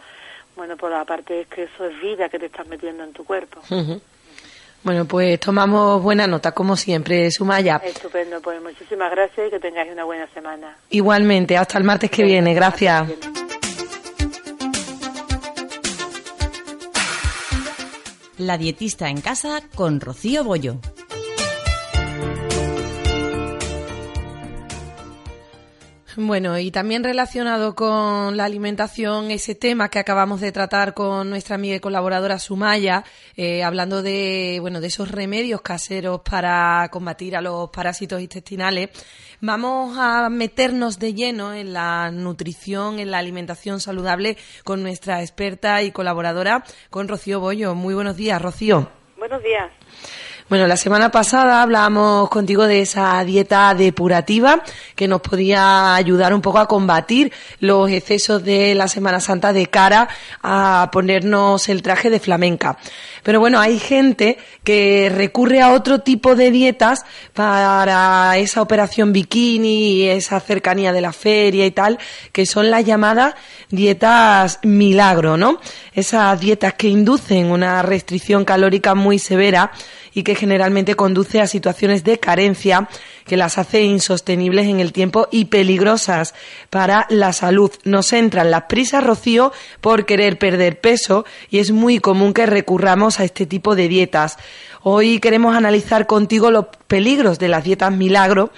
Bueno, 0.55 0.77
por 0.77 0.91
pues 0.91 1.03
aparte 1.03 1.41
es 1.41 1.49
que 1.49 1.65
eso 1.65 1.85
es 1.85 2.01
vida 2.01 2.29
que 2.29 2.39
te 2.39 2.47
estás 2.47 2.69
metiendo 2.69 3.03
en 3.03 3.13
tu 3.13 3.25
cuerpo. 3.25 3.61
Bueno, 4.85 5.05
pues 5.07 5.41
tomamos 5.41 6.01
buena 6.01 6.29
nota, 6.29 6.53
como 6.53 6.77
siempre, 6.77 7.29
Sumaya. 7.33 7.81
Estupendo, 7.85 8.41
pues 8.41 8.63
muchísimas 8.63 9.11
gracias 9.11 9.49
y 9.49 9.51
que 9.51 9.59
tengáis 9.59 9.91
una 9.91 10.05
buena 10.05 10.29
semana. 10.29 10.77
Igualmente, 10.91 11.57
hasta 11.57 11.77
el 11.77 11.83
martes 11.83 12.09
que 12.09 12.23
viene, 12.23 12.55
gracias. 12.55 13.09
La 18.41 18.57
dietista 18.57 19.11
en 19.11 19.21
casa 19.21 19.61
con 19.75 20.01
Rocío 20.01 20.45
Bollo. 20.45 20.81
Bueno, 26.17 26.59
y 26.59 26.71
también 26.71 27.05
relacionado 27.05 27.75
con 27.75 28.37
la 28.37 28.45
alimentación, 28.45 29.31
ese 29.31 29.55
tema 29.55 29.89
que 29.89 30.01
acabamos 30.01 30.41
de 30.41 30.51
tratar 30.51 30.93
con 30.93 31.31
nuestra 31.31 31.55
amiga 31.55 31.77
y 31.77 31.81
colaboradora 31.81 32.39
Sumaya, 32.39 33.05
eh, 33.37 33.63
hablando 33.63 34.03
de, 34.03 34.59
bueno, 34.61 34.81
de 34.81 34.89
esos 34.89 35.11
remedios 35.11 35.63
caseros 35.63 36.23
para 36.29 36.89
combatir 36.91 37.37
a 37.37 37.41
los 37.41 37.71
parásitos 37.71 38.21
intestinales. 38.21 38.91
Vamos 39.41 39.97
a 39.99 40.29
meternos 40.29 40.99
de 40.99 41.15
lleno 41.15 41.55
en 41.55 41.73
la 41.73 42.11
nutrición, 42.11 42.99
en 42.99 43.13
la 43.13 43.19
alimentación 43.19 43.81
saludable 43.81 44.37
con 44.65 44.83
nuestra 44.83 45.23
experta 45.23 45.83
y 45.83 45.93
colaboradora, 45.93 46.65
con 46.91 47.07
Rocío 47.07 47.41
Bollo. 47.41 47.75
Muy 47.75 47.95
buenos 47.95 48.17
días, 48.17 48.43
Rocío. 48.43 48.91
Buenos 49.17 49.43
días. 49.43 49.71
Bueno, 50.51 50.67
la 50.67 50.77
semana 50.77 51.13
pasada 51.13 51.63
hablábamos 51.63 52.29
contigo 52.29 52.67
de 52.67 52.81
esa 52.81 53.23
dieta 53.23 53.73
depurativa 53.73 54.65
que 54.97 55.07
nos 55.07 55.21
podía 55.21 55.95
ayudar 55.95 56.35
un 56.35 56.41
poco 56.41 56.59
a 56.59 56.67
combatir 56.67 57.33
los 57.61 57.89
excesos 57.89 58.43
de 58.43 58.75
la 58.75 58.89
Semana 58.89 59.21
Santa 59.21 59.53
de 59.53 59.69
cara 59.69 60.09
a 60.43 60.91
ponernos 60.91 61.69
el 61.69 61.83
traje 61.83 62.11
de 62.11 62.19
flamenca. 62.19 62.79
Pero 63.23 63.41
bueno, 63.41 63.61
hay 63.61 63.79
gente 63.79 64.39
que 64.65 65.11
recurre 65.15 65.61
a 65.61 65.73
otro 65.73 66.01
tipo 66.01 66.35
de 66.35 66.51
dietas 66.51 67.05
para 67.35 68.37
esa 68.39 68.63
operación 68.63 69.13
bikini 69.13 69.93
y 69.93 70.09
esa 70.09 70.41
cercanía 70.41 70.93
de 70.93 71.01
la 71.01 71.13
feria 71.13 71.67
y 71.67 71.71
tal, 71.71 71.99
que 72.33 72.47
son 72.47 72.71
las 72.71 72.85
llamadas 72.85 73.35
dietas 73.71 74.59
milagro, 74.63 75.37
¿no? 75.37 75.61
Esas 75.95 76.41
dietas 76.41 76.75
que 76.75 76.89
inducen 76.89 77.47
una 77.47 77.83
restricción 77.83 78.45
calórica 78.45 78.95
muy 78.95 79.19
severa 79.19 79.73
y 80.13 80.23
que 80.23 80.35
generalmente 80.35 80.95
conduce 80.95 81.41
a 81.41 81.47
situaciones 81.47 82.05
de 82.05 82.19
carencia 82.19 82.89
que 83.31 83.37
las 83.37 83.59
hace 83.59 83.83
insostenibles 83.83 84.67
en 84.67 84.81
el 84.81 84.93
tiempo 84.93 85.29
y 85.31 85.45
peligrosas 85.45 86.35
para 86.69 87.07
la 87.11 87.33
salud. 87.33 87.71
Nos 87.85 88.13
entran 88.13 88.51
las 88.51 88.65
prisas, 88.65 89.05
Rocío, 89.05 89.53
por 89.81 90.05
querer 90.05 90.37
perder 90.37 90.81
peso 90.81 91.25
y 91.49 91.61
es 91.61 91.71
muy 91.71 92.01
común 92.01 92.35
que 92.35 92.45
recurramos 92.45 93.21
a 93.21 93.25
este 93.25 93.47
tipo 93.47 93.77
de 93.77 93.87
dietas. 93.87 94.37
Hoy 94.83 95.21
queremos 95.21 95.55
analizar 95.55 96.09
contigo 96.09 96.51
los 96.51 96.67
peligros 96.89 97.39
de 97.39 97.47
las 97.47 97.63
dietas 97.63 97.93
milagro 97.93 98.51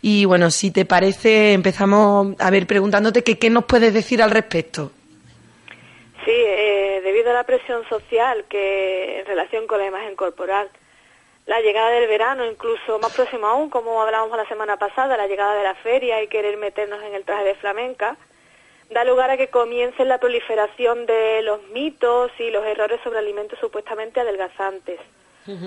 y 0.00 0.26
bueno, 0.26 0.52
si 0.52 0.70
te 0.70 0.84
parece, 0.84 1.52
empezamos 1.52 2.36
a 2.38 2.50
ver 2.50 2.68
preguntándote 2.68 3.24
que, 3.24 3.36
qué 3.36 3.50
nos 3.50 3.64
puedes 3.64 3.92
decir 3.92 4.22
al 4.22 4.30
respecto. 4.30 4.92
Sí, 6.24 6.30
eh, 6.30 7.00
debido 7.02 7.30
a 7.32 7.34
la 7.34 7.42
presión 7.42 7.82
social 7.88 8.44
que 8.48 9.18
en 9.18 9.26
relación 9.26 9.66
con 9.66 9.80
la 9.80 9.86
imagen 9.86 10.14
corporal 10.14 10.70
la 11.50 11.60
llegada 11.60 11.90
del 11.90 12.06
verano, 12.06 12.46
incluso 12.46 13.00
más 13.00 13.12
próximo 13.12 13.48
aún, 13.48 13.70
como 13.70 14.00
hablábamos 14.00 14.36
la 14.36 14.46
semana 14.46 14.76
pasada, 14.76 15.16
la 15.16 15.26
llegada 15.26 15.56
de 15.56 15.64
la 15.64 15.74
feria 15.74 16.22
y 16.22 16.28
querer 16.28 16.56
meternos 16.56 17.02
en 17.02 17.12
el 17.12 17.24
traje 17.24 17.42
de 17.42 17.56
flamenca, 17.56 18.16
da 18.88 19.02
lugar 19.02 19.32
a 19.32 19.36
que 19.36 19.48
comience 19.48 20.04
la 20.04 20.18
proliferación 20.18 21.06
de 21.06 21.42
los 21.42 21.60
mitos 21.70 22.30
y 22.38 22.52
los 22.52 22.64
errores 22.64 23.00
sobre 23.02 23.18
alimentos 23.18 23.58
supuestamente 23.58 24.20
adelgazantes, 24.20 25.00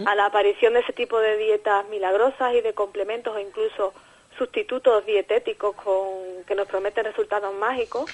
a 0.05 0.15
la 0.15 0.27
aparición 0.27 0.73
de 0.73 0.79
ese 0.79 0.93
tipo 0.93 1.19
de 1.19 1.35
dietas 1.35 1.85
milagrosas 1.89 2.53
y 2.53 2.61
de 2.61 2.73
complementos 2.73 3.35
o 3.35 3.39
incluso 3.39 3.93
sustitutos 4.37 5.05
dietéticos 5.05 5.75
con, 5.75 6.45
que 6.47 6.55
nos 6.55 6.65
prometen 6.65 7.03
resultados 7.03 7.53
mágicos 7.55 8.09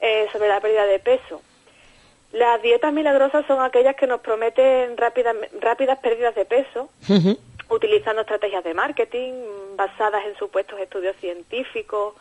eh, 0.00 0.28
sobre 0.32 0.48
la 0.48 0.60
pérdida 0.60 0.84
de 0.84 0.98
peso. 0.98 1.40
Las 2.32 2.62
dietas 2.62 2.92
milagrosas 2.92 3.44
son 3.46 3.60
aquellas 3.60 3.96
que 3.96 4.06
nos 4.06 4.20
prometen 4.20 4.96
rápidas, 4.96 5.34
rápidas 5.60 5.98
pérdidas 5.98 6.34
de 6.36 6.44
peso, 6.44 6.88
utilizando 7.68 8.22
estrategias 8.22 8.62
de 8.62 8.74
marketing 8.74 9.32
basadas 9.76 10.24
en 10.26 10.36
supuestos 10.36 10.78
estudios 10.78 11.16
científicos 11.16 12.14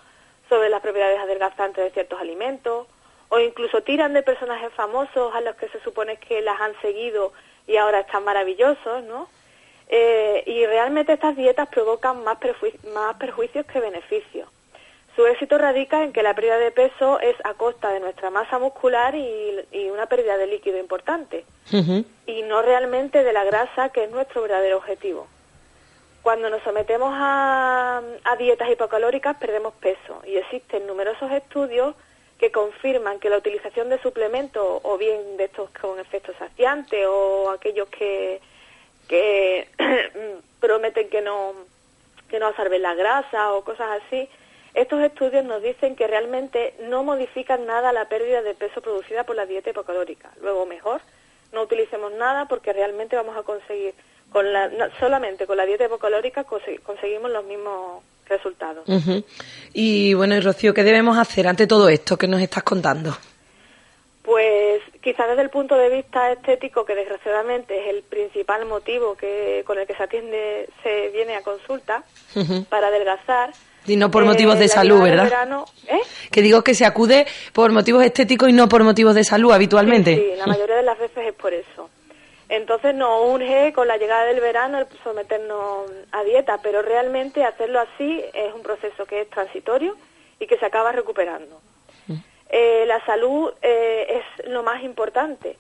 sobre 0.48 0.70
las 0.70 0.82
propiedades 0.82 1.20
adelgazantes 1.20 1.84
de 1.84 1.92
ciertos 1.92 2.20
alimentos, 2.20 2.88
o 3.30 3.40
incluso 3.40 3.84
tiran 3.84 4.14
de 4.14 4.24
personajes 4.24 4.74
famosos 4.74 5.34
a 5.36 5.42
los 5.42 5.56
que 5.56 5.70
se 5.70 5.80
supone 5.82 6.18
que 6.18 6.42
las 6.42 6.60
han 6.60 6.74
seguido 6.82 7.32
y 7.68 7.78
ahora 7.78 8.00
están 8.00 8.24
maravillosos, 8.24 9.04
¿no? 9.04 9.30
Eh, 9.90 10.44
y 10.48 10.66
realmente 10.66 11.14
estas 11.14 11.36
dietas 11.36 11.70
provocan 11.70 12.24
más, 12.24 12.38
más 12.94 13.16
perjuicios 13.18 13.66
que 13.68 13.80
beneficios. 13.80 14.50
Su 15.20 15.28
éxito 15.28 15.58
radica 15.58 16.02
en 16.02 16.14
que 16.14 16.24
la 16.24 16.34
pérdida 16.34 16.58
de 16.60 16.72
peso 16.72 17.20
es 17.20 17.36
a 17.44 17.54
costa 17.54 17.90
de 17.90 18.00
nuestra 18.00 18.30
masa 18.30 18.58
muscular 18.58 19.14
y, 19.16 19.90
una 19.92 20.06
pérdida 20.06 20.38
de 20.38 20.48
líquido 20.48 20.78
importante, 20.80 21.44
y 22.26 22.42
no 22.44 22.62
realmente 22.62 23.22
de 23.26 23.34
la 23.34 23.44
grasa, 23.44 23.90
que 23.90 24.06
es 24.06 24.12
nuestro 24.12 24.44
verdadero 24.44 24.78
objetivo. 24.78 25.28
Cuando 26.22 26.50
nos 26.50 26.64
sometemos 26.64 27.12
a, 27.14 28.02
dietas 28.38 28.70
hipocalóricas 28.70 29.36
perdemos 29.36 29.74
peso. 29.74 30.22
Y 30.26 30.38
existen 30.38 30.88
numerosos 30.88 31.30
estudios 31.34 31.96
que 32.40 32.54
confirman 32.54 33.20
que 33.20 33.30
la 33.30 33.40
utilización 33.40 33.90
de 33.90 34.02
suplementos 34.02 34.80
o 34.84 34.98
bien 34.98 35.36
de 35.36 35.44
estos 35.44 35.70
con 35.72 36.00
efectos 36.00 36.38
saciantes 36.40 37.06
o 37.10 37.50
aquellos 37.50 37.90
que, 37.90 38.40
que 39.10 39.68
prometen 40.62 41.10
que 41.10 41.22
no 41.22 41.56
que 42.30 42.40
no 42.40 42.46
absorben 42.46 42.84
la 42.84 42.94
grasa 42.94 43.54
o 43.54 43.64
cosas 43.64 44.02
así 44.06 44.30
estos 44.74 45.02
estudios 45.02 45.44
nos 45.46 45.62
dicen 45.62 45.96
que 45.96 46.08
realmente 46.08 46.74
no 46.82 47.04
modifican 47.04 47.66
nada 47.66 47.92
la 47.92 48.08
pérdida 48.10 48.42
de 48.42 48.54
peso 48.54 48.82
producida 48.82 49.24
por 49.24 49.36
la 49.36 49.46
dieta 49.46 49.72
hipocalórica. 49.72 50.30
Luego, 50.42 50.66
mejor, 50.66 51.02
no 51.52 51.64
utilicemos 51.64 52.12
nada 52.14 52.48
porque 52.48 52.74
realmente 52.74 53.16
vamos 53.16 53.36
a 53.38 53.44
conseguir, 53.44 53.94
con 54.32 54.52
la, 54.54 54.70
solamente 55.00 55.48
con 55.48 55.58
la 55.58 55.66
dieta 55.66 55.86
hipocalórica 55.86 56.44
conseguimos 56.44 57.32
los 57.32 57.44
mismos 57.46 58.04
resultados. 58.28 58.86
Y 59.74 60.14
bueno, 60.14 60.36
y 60.36 60.40
Rocío, 60.40 60.74
¿qué 60.74 60.84
debemos 60.84 61.18
hacer 61.18 61.48
ante 61.48 61.68
todo 61.68 61.90
esto 61.90 62.18
que 62.18 62.28
nos 62.28 62.42
estás 62.42 62.64
contando? 62.64 63.18
Pues 64.22 64.82
quizás 65.02 65.28
desde 65.28 65.42
el 65.42 65.50
punto 65.50 65.76
de 65.76 65.90
vista 65.90 66.32
estético, 66.32 66.86
que 66.86 66.94
desgraciadamente 66.94 67.80
es 67.82 67.96
el 67.96 68.04
principal 68.04 68.66
motivo 68.66 69.16
que 69.16 69.64
con 69.66 69.80
el 69.80 69.88
que 69.88 69.96
se 69.96 70.04
atiende, 70.04 70.70
se 70.84 71.10
viene 71.10 71.36
a 71.36 71.42
consulta 71.42 72.04
para 72.70 72.88
adelgazar, 72.88 73.52
y 73.90 73.98
no 73.98 74.12
por 74.12 74.26
motivos 74.26 74.60
de 74.60 74.68
salud, 74.68 75.02
¿verdad? 75.02 75.32
¿eh? 75.88 76.00
Que 76.32 76.42
digo 76.42 76.64
que 76.64 76.74
se 76.74 76.86
acude 76.86 77.26
por 77.54 77.72
motivos 77.72 78.04
estéticos 78.04 78.50
y 78.50 78.54
no 78.54 78.70
por 78.70 78.84
motivos 78.84 79.16
de 79.16 79.24
salud 79.24 79.52
habitualmente. 79.52 80.16
Sí, 80.16 80.38
la 80.38 80.48
mayoría 80.48 80.78
de 80.78 80.84
las 80.84 81.00
veces 81.00 81.28
es 81.28 81.34
por 81.34 81.54
eso. 81.54 81.90
Entonces 82.50 82.96
nos 82.96 83.28
urge 83.28 83.74
con 83.74 83.88
la 83.88 83.98
llegada 83.98 84.26
del 84.26 84.40
verano 84.40 84.80
el 84.80 84.88
someternos 85.04 85.92
a 86.12 86.24
dieta, 86.24 86.60
pero 86.64 86.82
realmente 86.82 87.44
hacerlo 87.44 87.80
así 87.80 88.24
es 88.34 88.54
un 88.54 88.64
proceso 88.64 89.06
que 89.06 89.22
es 89.22 89.30
transitorio 89.30 89.96
y 90.40 90.48
que 90.48 90.58
se 90.58 90.66
acaba 90.66 90.92
recuperando. 90.92 91.62
Eh, 92.52 92.86
la 92.88 93.06
salud 93.06 93.54
eh, 93.62 94.24
es 94.40 94.48
lo 94.50 94.64
más 94.64 94.84
importante 94.84 95.56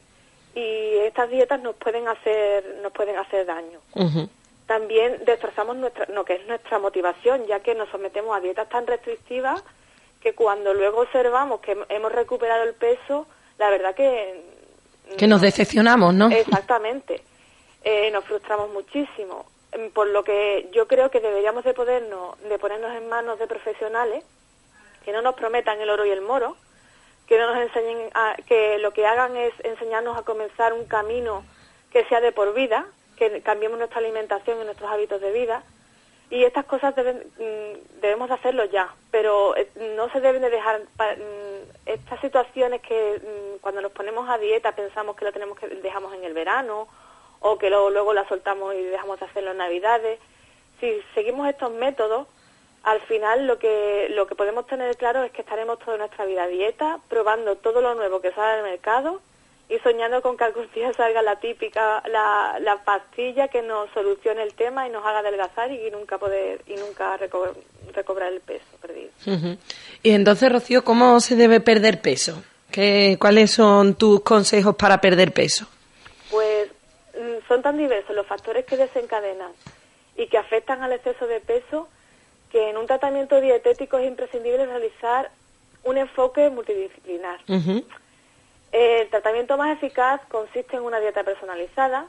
y 0.55 0.95
estas 1.05 1.29
dietas 1.29 1.61
nos 1.61 1.75
pueden 1.75 2.07
hacer 2.07 2.79
nos 2.81 2.91
pueden 2.91 3.15
hacer 3.17 3.45
daño. 3.45 3.79
También 4.69 5.25
destrozamos 5.25 5.77
nuestra 5.77 6.05
lo 6.13 6.23
que 6.23 6.33
es 6.35 6.45
nuestra 6.45 6.77
motivación, 6.77 7.47
ya 7.47 7.59
que 7.61 7.73
nos 7.73 7.89
sometemos 7.89 8.37
a 8.37 8.39
dietas 8.39 8.69
tan 8.69 8.85
restrictivas 8.85 9.63
que 10.21 10.35
cuando 10.35 10.75
luego 10.75 11.01
observamos 11.01 11.59
que 11.61 11.75
hemos 11.89 12.11
recuperado 12.11 12.65
el 12.65 12.75
peso, 12.75 13.25
la 13.57 13.71
verdad 13.71 13.95
que 13.95 14.43
que 15.17 15.25
nos 15.25 15.41
decepcionamos, 15.41 16.13
¿no? 16.13 16.29
Exactamente. 16.29 17.23
Eh, 17.83 18.11
nos 18.11 18.23
frustramos 18.25 18.69
muchísimo. 18.69 19.47
Por 19.95 20.05
lo 20.09 20.23
que 20.23 20.69
yo 20.71 20.87
creo 20.87 21.09
que 21.09 21.19
deberíamos 21.19 21.63
de 21.63 21.73
podernos 21.73 22.39
de 22.43 22.59
ponernos 22.59 22.95
en 22.95 23.09
manos 23.09 23.39
de 23.39 23.47
profesionales 23.47 24.23
que 25.03 25.11
no 25.11 25.23
nos 25.23 25.33
prometan 25.33 25.81
el 25.81 25.89
oro 25.89 26.05
y 26.05 26.11
el 26.11 26.21
moro, 26.21 26.57
que 27.25 27.39
no 27.39 27.51
nos 27.51 27.57
enseñen 27.57 28.11
a, 28.13 28.35
que 28.47 28.77
lo 28.77 28.91
que 28.91 29.07
hagan 29.07 29.35
es 29.35 29.51
enseñarnos 29.63 30.15
a 30.15 30.21
comenzar 30.21 30.73
un 30.73 30.85
camino 30.85 31.43
que 31.91 32.05
sea 32.05 32.21
de 32.21 32.31
por 32.31 32.53
vida, 32.53 32.85
que 33.19 33.41
cambiemos 33.41 33.77
nuestra 33.77 33.99
alimentación 33.99 34.61
y 34.61 34.63
nuestros 34.63 34.89
hábitos 34.89 35.21
de 35.21 35.31
vida. 35.31 35.61
Y 36.31 36.43
estas 36.43 36.65
cosas 36.65 36.95
deben, 36.95 37.17
mm, 37.17 38.01
debemos 38.01 38.29
de 38.29 38.35
hacerlo 38.35 38.63
ya, 38.65 38.93
pero 39.11 39.55
eh, 39.57 39.69
no 39.95 40.09
se 40.11 40.21
deben 40.21 40.41
de 40.41 40.49
dejar 40.49 40.79
mm, 40.81 41.87
estas 41.87 42.21
situaciones 42.21 42.81
que 42.81 43.19
mm, 43.19 43.59
cuando 43.61 43.81
nos 43.81 43.91
ponemos 43.91 44.29
a 44.29 44.37
dieta 44.37 44.71
pensamos 44.73 45.15
que 45.15 45.25
lo 45.25 45.33
tenemos 45.33 45.57
que 45.57 45.67
dejamos 45.67 46.13
en 46.13 46.23
el 46.23 46.33
verano 46.33 46.87
o 47.41 47.57
que 47.57 47.69
luego, 47.69 47.89
luego 47.89 48.13
la 48.13 48.27
soltamos 48.27 48.75
y 48.75 48.83
dejamos 48.83 49.19
de 49.19 49.25
hacerlo 49.25 49.51
en 49.51 49.57
Navidades. 49.57 50.19
Si 50.79 51.01
seguimos 51.13 51.47
estos 51.49 51.71
métodos, 51.71 52.27
al 52.83 53.01
final 53.01 53.47
lo 53.47 53.57
que, 53.57 54.07
lo 54.11 54.27
que 54.27 54.35
podemos 54.35 54.65
tener 54.67 54.95
claro 54.97 55.23
es 55.23 55.31
que 55.31 55.41
estaremos 55.41 55.79
toda 55.79 55.97
nuestra 55.97 56.25
vida 56.25 56.43
a 56.43 56.47
dieta, 56.47 56.99
probando 57.09 57.57
todo 57.57 57.81
lo 57.81 57.95
nuevo 57.95 58.21
que 58.21 58.31
sale 58.31 58.57
del 58.57 58.71
mercado 58.71 59.19
y 59.69 59.77
soñando 59.79 60.21
con 60.21 60.35
que 60.35 60.43
algún 60.43 60.67
día 60.73 60.91
salga 60.93 61.21
la 61.21 61.35
típica, 61.35 62.01
la, 62.07 62.57
la 62.59 62.83
pastilla 62.83 63.47
que 63.49 63.61
nos 63.61 63.89
solucione 63.91 64.41
el 64.41 64.55
tema 64.55 64.87
y 64.87 64.89
nos 64.91 65.05
haga 65.05 65.19
adelgazar 65.19 65.71
y 65.71 65.91
nunca 65.91 66.17
poder, 66.17 66.61
y 66.65 66.73
nunca 66.75 67.17
recobrar 67.17 68.33
el 68.33 68.41
peso 68.41 68.65
perdido. 68.81 69.09
Y 70.01 70.09
entonces, 70.11 70.51
Rocío, 70.51 70.83
¿cómo 70.83 71.19
se 71.19 71.35
debe 71.35 71.59
perder 71.59 72.01
peso? 72.01 72.41
¿Qué, 72.71 73.17
¿Cuáles 73.19 73.51
son 73.51 73.93
tus 73.93 74.21
consejos 74.21 74.75
para 74.75 74.99
perder 74.99 75.33
peso? 75.33 75.67
Pues 76.31 76.69
mm, 77.13 77.47
son 77.47 77.61
tan 77.61 77.77
diversos 77.77 78.15
los 78.15 78.25
factores 78.25 78.65
que 78.65 78.75
desencadenan 78.75 79.51
y 80.17 80.27
que 80.27 80.37
afectan 80.39 80.81
al 80.81 80.93
exceso 80.93 81.27
de 81.27 81.41
peso 81.41 81.87
que 82.51 82.71
en 82.71 82.77
un 82.77 82.87
tratamiento 82.87 83.39
dietético 83.39 83.99
es 83.99 84.07
imprescindible 84.07 84.65
realizar 84.65 85.29
un 85.83 85.97
enfoque 85.97 86.49
multidisciplinar. 86.49 87.39
El 88.71 89.09
tratamiento 89.09 89.57
más 89.57 89.75
eficaz 89.75 90.21
consiste 90.29 90.75
en 90.75 90.83
una 90.83 90.99
dieta 90.99 91.23
personalizada 91.23 92.07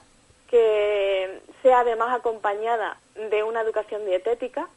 que 0.49 1.41
sea 1.63 1.81
además 1.81 2.15
acompañada 2.19 2.99
de 3.15 3.43
una 3.43 3.63
educación 3.63 4.05
dietética 4.05 4.69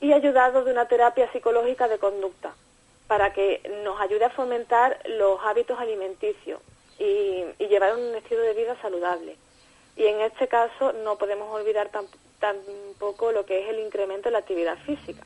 y 0.00 0.12
ayudado 0.12 0.64
de 0.64 0.72
una 0.72 0.86
terapia 0.86 1.30
psicológica 1.32 1.88
de 1.88 1.98
conducta 1.98 2.54
para 3.08 3.32
que 3.32 3.60
nos 3.82 4.00
ayude 4.00 4.26
a 4.26 4.30
fomentar 4.30 5.00
los 5.06 5.40
hábitos 5.42 5.78
alimenticios 5.78 6.60
y, 6.98 7.44
llevar 7.58 7.96
un 7.96 8.14
estilo 8.14 8.42
de 8.42 8.54
vida 8.54 8.76
saludable. 8.80 9.36
Y 9.96 10.06
en 10.06 10.20
este 10.20 10.48
caso 10.48 10.92
no 10.92 11.16
podemos 11.16 11.50
olvidar 11.50 11.90
tampoco 12.38 13.32
lo 13.32 13.44
que 13.46 13.62
es 13.62 13.68
el 13.68 13.80
incremento 13.80 14.28
de 14.28 14.32
la 14.32 14.38
actividad 14.38 14.76
física. 14.78 15.24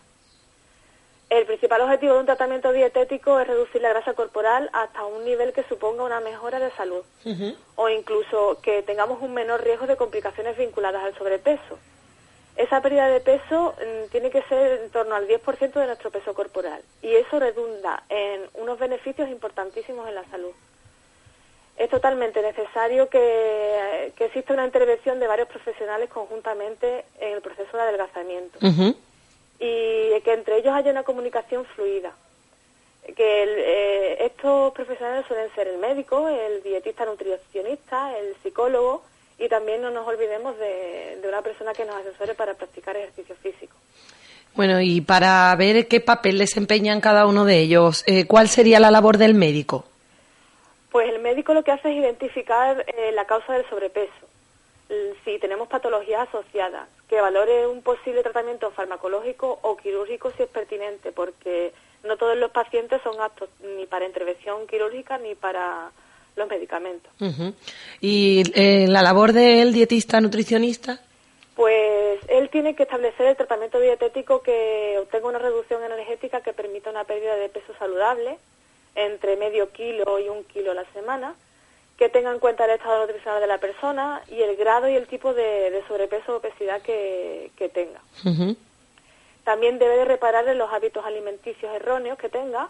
El 1.30 1.44
principal 1.44 1.82
objetivo 1.82 2.14
de 2.14 2.20
un 2.20 2.26
tratamiento 2.26 2.72
dietético 2.72 3.38
es 3.38 3.46
reducir 3.46 3.82
la 3.82 3.90
grasa 3.90 4.14
corporal 4.14 4.70
hasta 4.72 5.04
un 5.04 5.24
nivel 5.24 5.52
que 5.52 5.62
suponga 5.64 6.02
una 6.02 6.20
mejora 6.20 6.58
de 6.58 6.70
salud. 6.70 7.02
O 7.76 7.88
incluso 7.90 8.58
que 8.62 8.82
tengamos 8.82 9.20
un 9.20 9.34
menor 9.34 9.62
riesgo 9.62 9.86
de 9.86 9.96
complicaciones 9.96 10.56
vinculadas 10.56 11.04
al 11.04 11.14
sobrepeso. 11.16 11.78
Esa 12.56 12.80
pérdida 12.80 13.08
de 13.08 13.20
peso 13.20 13.74
mm, 13.76 14.10
tiene 14.10 14.30
que 14.30 14.42
ser 14.42 14.80
en 14.80 14.90
torno 14.90 15.14
al 15.14 15.28
10% 15.28 15.72
de 15.74 15.86
nuestro 15.86 16.10
peso 16.10 16.34
corporal. 16.34 16.82
Y 17.02 17.14
eso 17.14 17.38
redunda 17.38 18.02
en 18.08 18.40
unos 18.54 18.78
beneficios 18.78 19.28
importantísimos 19.28 20.08
en 20.08 20.14
la 20.14 20.24
salud. 20.30 20.50
Es 21.76 21.90
totalmente 21.90 22.42
necesario 22.42 23.08
que, 23.08 24.12
exista 24.18 24.54
una 24.54 24.64
intervención 24.64 25.20
de 25.20 25.28
varios 25.28 25.46
profesionales 25.46 26.08
conjuntamente 26.10 27.04
en 27.20 27.34
el 27.34 27.40
proceso 27.40 27.76
de 27.76 27.82
adelgazamiento 27.82 28.58
y 29.58 30.20
que 30.20 30.32
entre 30.32 30.58
ellos 30.58 30.74
haya 30.74 30.90
una 30.90 31.02
comunicación 31.02 31.64
fluida. 31.64 32.12
Que 33.16 33.44
eh, 33.44 34.24
estos 34.26 34.72
profesionales 34.72 35.24
suelen 35.26 35.50
ser 35.54 35.68
el 35.68 35.78
médico, 35.78 36.28
el 36.28 36.62
dietista 36.62 37.04
nutricionista, 37.04 38.16
el 38.18 38.34
psicólogo 38.42 39.02
y 39.38 39.48
también 39.48 39.80
no 39.80 39.90
nos 39.90 40.06
olvidemos 40.06 40.58
de, 40.58 41.20
una 41.26 41.42
persona 41.42 41.72
que 41.72 41.84
nos 41.84 41.96
asesore 41.96 42.34
para 42.34 42.54
practicar 42.54 42.96
ejercicio 42.96 43.34
físico. 43.36 43.74
Bueno, 44.54 44.80
y 44.80 45.00
para 45.00 45.54
ver 45.56 45.86
qué 45.86 46.00
papel 46.00 46.38
desempeñan 46.38 47.00
cada 47.00 47.26
uno 47.26 47.44
de 47.44 47.58
ellos, 47.60 48.02
eh, 48.06 48.26
¿cuál 48.26 48.48
sería 48.48 48.80
la 48.80 48.90
labor 48.90 49.16
del 49.16 49.34
médico? 49.34 49.84
Pues 50.90 51.08
el 51.08 51.20
médico 51.20 51.54
lo 51.54 51.62
que 51.62 51.70
hace 51.70 51.90
es 51.90 51.98
identificar 51.98 52.84
eh, 52.88 53.12
la 53.12 53.26
causa 53.26 53.52
del 53.52 53.68
sobrepeso, 53.68 54.12
si 55.24 55.38
tenemos 55.38 55.68
patologías 55.68 56.28
asociadas, 56.28 56.88
que 57.08 57.20
valore 57.20 57.66
un 57.66 57.82
posible 57.82 58.22
tratamiento 58.22 58.70
farmacológico 58.70 59.58
o 59.62 59.76
quirúrgico 59.76 60.30
si 60.36 60.42
es 60.44 60.48
pertinente, 60.48 61.12
porque 61.12 61.72
no 62.04 62.16
todos 62.16 62.36
los 62.36 62.50
pacientes 62.50 63.00
son 63.02 63.20
aptos 63.20 63.48
ni 63.76 63.86
para 63.86 64.06
intervención 64.06 64.66
quirúrgica 64.66 65.18
ni 65.18 65.34
para 65.34 65.90
los 66.36 66.48
medicamentos. 66.48 67.12
¿Y 68.00 68.42
eh, 68.54 68.86
la 68.88 69.02
labor 69.02 69.32
del 69.32 69.72
dietista 69.72 70.20
nutricionista? 70.20 71.00
Pues 71.54 72.20
él 72.28 72.48
tiene 72.50 72.76
que 72.76 72.84
establecer 72.84 73.26
el 73.26 73.36
tratamiento 73.36 73.80
dietético 73.80 74.42
que 74.42 74.96
obtenga 75.00 75.28
una 75.28 75.40
reducción 75.40 75.82
energética 75.82 76.40
que 76.40 76.52
permita 76.52 76.90
una 76.90 77.04
pérdida 77.04 77.34
de 77.34 77.48
peso 77.48 77.74
saludable 77.78 78.38
entre 78.94 79.36
medio 79.36 79.70
kilo 79.72 80.18
y 80.20 80.28
un 80.28 80.44
kilo 80.44 80.70
a 80.70 80.74
la 80.74 80.84
semana, 80.92 81.34
que 81.98 82.08
tenga 82.08 82.30
en 82.30 82.38
cuenta 82.38 82.64
el 82.64 82.70
estado 82.70 83.00
nutricional 83.00 83.40
de 83.40 83.48
la 83.48 83.58
persona 83.58 84.22
y 84.30 84.40
el 84.40 84.56
grado 84.56 84.88
y 84.88 84.94
el 84.94 85.08
tipo 85.08 85.34
de, 85.34 85.82
sobrepeso 85.88 86.32
o 86.32 86.36
obesidad 86.36 86.80
que, 86.80 87.50
tenga. 87.74 88.00
También 89.44 89.78
debe 89.78 89.96
de 89.96 90.04
reparar 90.04 90.46
en 90.46 90.58
los 90.58 90.72
hábitos 90.72 91.04
alimenticios 91.04 91.74
erróneos 91.74 92.18
que 92.18 92.28
tenga 92.28 92.68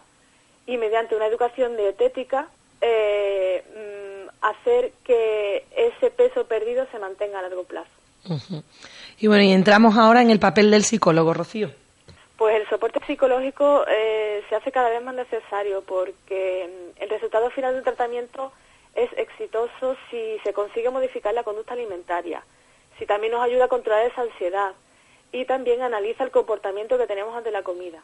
y 0.66 0.78
mediante 0.78 1.14
una 1.14 1.26
educación 1.26 1.76
dietética 1.76 2.48
eh, 2.80 3.64
mm, 3.74 4.44
hacer 4.44 4.92
que 5.04 5.64
ese 5.76 6.10
peso 6.10 6.46
perdido 6.46 6.86
se 6.90 6.98
mantenga 6.98 7.40
a 7.40 7.42
largo 7.42 7.64
plazo. 7.64 7.90
Y 9.18 9.26
bueno, 9.26 9.42
y 9.42 9.52
entramos 9.52 9.96
ahora 9.96 10.22
en 10.22 10.30
el 10.30 10.38
papel 10.38 10.70
del 10.70 10.84
psicólogo, 10.84 11.34
Rocío. 11.34 11.70
Pues 12.36 12.54
el 12.54 12.68
soporte 12.68 13.00
psicológico 13.06 13.84
eh, 13.88 14.42
se 14.48 14.54
hace 14.54 14.70
cada 14.70 14.90
vez 14.90 15.02
más 15.02 15.14
necesario 15.14 15.82
porque 15.82 16.70
mm, 16.96 17.02
el 17.02 17.10
resultado 17.10 17.50
final 17.50 17.74
del 17.74 17.82
tratamiento 17.84 18.52
es 18.98 19.10
exitoso 19.16 19.96
si 20.10 20.38
se 20.42 20.52
consigue 20.52 20.90
modificar 20.90 21.32
la 21.32 21.44
conducta 21.44 21.74
alimentaria, 21.74 22.42
si 22.98 23.06
también 23.06 23.32
nos 23.32 23.42
ayuda 23.42 23.66
a 23.66 23.68
controlar 23.68 24.04
esa 24.06 24.22
ansiedad 24.22 24.72
y 25.32 25.44
también 25.44 25.82
analiza 25.82 26.24
el 26.24 26.30
comportamiento 26.30 26.98
que 26.98 27.06
tenemos 27.06 27.34
ante 27.36 27.50
la 27.50 27.62
comida. 27.62 28.02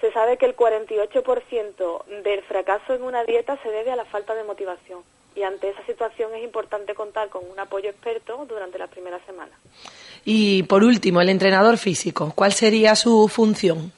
Se 0.00 0.12
sabe 0.12 0.36
que 0.36 0.46
el 0.46 0.54
48% 0.54 2.04
del 2.22 2.42
fracaso 2.42 2.94
en 2.94 3.02
una 3.02 3.24
dieta 3.24 3.58
se 3.62 3.70
debe 3.70 3.90
a 3.90 3.96
la 3.96 4.04
falta 4.04 4.34
de 4.34 4.44
motivación 4.44 5.00
y 5.34 5.42
ante 5.42 5.70
esa 5.70 5.84
situación 5.86 6.32
es 6.34 6.44
importante 6.44 6.94
contar 6.94 7.28
con 7.28 7.42
un 7.50 7.58
apoyo 7.58 7.90
experto 7.90 8.44
durante 8.46 8.78
las 8.78 8.90
primeras 8.90 9.20
semanas. 9.26 9.58
Y 10.24 10.62
por 10.64 10.84
último, 10.84 11.20
el 11.20 11.28
entrenador 11.28 11.76
físico, 11.76 12.32
¿cuál 12.36 12.52
sería 12.52 12.94
su 12.94 13.28
función? 13.28 13.92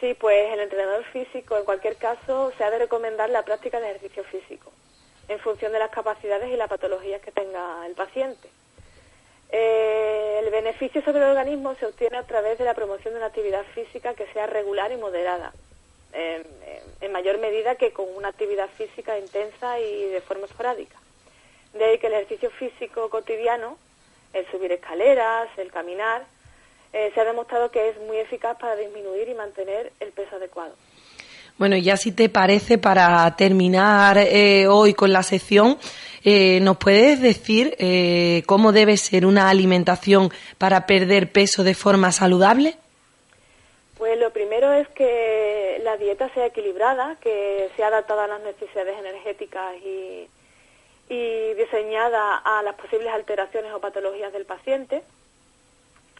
Sí, 0.00 0.14
pues 0.14 0.52
el 0.52 0.60
entrenador 0.60 1.02
físico 1.06 1.56
en 1.56 1.64
cualquier 1.64 1.96
caso 1.96 2.52
se 2.56 2.62
ha 2.62 2.70
de 2.70 2.78
recomendar 2.78 3.28
la 3.30 3.42
práctica 3.42 3.80
de 3.80 3.90
ejercicio 3.90 4.22
físico 4.24 4.67
en 5.28 5.38
función 5.40 5.72
de 5.72 5.78
las 5.78 5.90
capacidades 5.90 6.50
y 6.50 6.56
las 6.56 6.68
patologías 6.68 7.20
que 7.20 7.32
tenga 7.32 7.86
el 7.86 7.94
paciente. 7.94 8.48
Eh, 9.50 10.40
el 10.42 10.50
beneficio 10.50 11.02
sobre 11.02 11.18
el 11.18 11.30
organismo 11.30 11.74
se 11.76 11.86
obtiene 11.86 12.18
a 12.18 12.26
través 12.26 12.58
de 12.58 12.64
la 12.64 12.74
promoción 12.74 13.14
de 13.14 13.18
una 13.18 13.28
actividad 13.28 13.64
física 13.74 14.14
que 14.14 14.26
sea 14.32 14.46
regular 14.46 14.92
y 14.92 14.96
moderada, 14.96 15.52
en 16.12 17.12
mayor 17.12 17.38
medida 17.38 17.76
que 17.76 17.92
con 17.92 18.06
una 18.14 18.28
actividad 18.28 18.68
física 18.68 19.18
intensa 19.18 19.78
y 19.80 20.06
de 20.06 20.20
forma 20.20 20.46
esporádica. 20.46 20.98
De 21.72 21.84
ahí 21.84 21.98
que 21.98 22.06
el 22.06 22.14
ejercicio 22.14 22.50
físico 22.50 23.10
cotidiano, 23.10 23.78
el 24.32 24.46
subir 24.50 24.72
escaleras, 24.72 25.48
el 25.58 25.70
caminar, 25.70 26.24
eh, 26.92 27.10
se 27.14 27.20
ha 27.20 27.24
demostrado 27.24 27.70
que 27.70 27.90
es 27.90 27.98
muy 28.00 28.16
eficaz 28.16 28.58
para 28.58 28.76
disminuir 28.76 29.28
y 29.28 29.34
mantener 29.34 29.92
el 30.00 30.12
peso 30.12 30.36
adecuado. 30.36 30.74
Bueno, 31.58 31.76
ya 31.76 31.96
si 31.96 32.12
te 32.12 32.28
parece, 32.28 32.78
para 32.78 33.34
terminar 33.34 34.16
eh, 34.16 34.68
hoy 34.68 34.94
con 34.94 35.12
la 35.12 35.24
sección, 35.24 35.76
eh, 36.24 36.60
¿nos 36.60 36.76
puedes 36.76 37.20
decir 37.20 37.74
eh, 37.80 38.44
cómo 38.46 38.70
debe 38.70 38.96
ser 38.96 39.26
una 39.26 39.50
alimentación 39.50 40.30
para 40.56 40.86
perder 40.86 41.32
peso 41.32 41.64
de 41.64 41.74
forma 41.74 42.12
saludable? 42.12 42.76
Pues 43.98 44.16
lo 44.20 44.30
primero 44.32 44.72
es 44.72 44.86
que 44.90 45.80
la 45.82 45.96
dieta 45.96 46.32
sea 46.32 46.46
equilibrada, 46.46 47.16
que 47.20 47.68
sea 47.74 47.88
adaptada 47.88 48.26
a 48.26 48.28
las 48.28 48.42
necesidades 48.42 48.96
energéticas 48.96 49.74
y, 49.84 50.28
y 51.08 51.54
diseñada 51.54 52.36
a 52.36 52.62
las 52.62 52.76
posibles 52.76 53.12
alteraciones 53.12 53.72
o 53.72 53.80
patologías 53.80 54.32
del 54.32 54.44
paciente, 54.44 55.02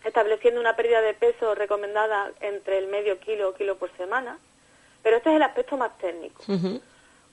estableciendo 0.04 0.60
una 0.60 0.74
pérdida 0.74 1.00
de 1.00 1.14
peso 1.14 1.54
recomendada 1.54 2.32
entre 2.40 2.78
el 2.78 2.88
medio 2.88 3.20
kilo 3.20 3.50
o 3.50 3.54
kilo 3.54 3.76
por 3.76 3.96
semana. 3.96 4.36
Pero 5.02 5.16
este 5.16 5.30
es 5.30 5.36
el 5.36 5.42
aspecto 5.42 5.76
más 5.76 5.96
técnico. 5.98 6.42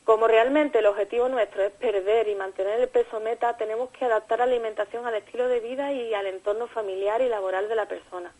Como 0.05 0.27
realmente 0.27 0.79
el 0.79 0.85
objetivo 0.85 1.27
nuestro 1.29 1.63
es 1.63 1.71
perder 1.71 2.27
y 2.27 2.35
mantener 2.35 2.79
el 2.79 2.87
peso 2.87 3.19
meta, 3.19 3.57
tenemos 3.57 3.89
que 3.89 4.05
adaptar 4.05 4.37
la 4.37 4.45
alimentación 4.45 5.07
al 5.07 5.15
estilo 5.15 5.47
de 5.47 5.59
vida 5.59 5.91
y 5.91 6.13
al 6.13 6.27
entorno 6.27 6.67
familiar 6.67 7.21
y 7.21 7.27
laboral 7.27 7.67
de 7.67 7.75
la 7.75 7.87
persona. 7.87 8.31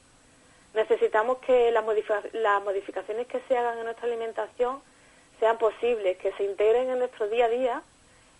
Necesitamos 0.75 1.39
que 1.39 1.71
las, 1.71 1.83
las 2.33 2.63
modificaciones 2.63 3.25
que 3.25 3.39
se 3.47 3.57
hagan 3.57 3.79
en 3.79 3.85
nuestra 3.85 4.05
alimentación 4.05 4.79
sean 5.39 5.57
posibles, 5.57 6.17
que 6.17 6.33
se 6.33 6.43
integren 6.43 6.89
en 6.89 6.99
nuestro 6.99 7.27
día 7.29 7.45
a 7.45 7.49
día 7.49 7.81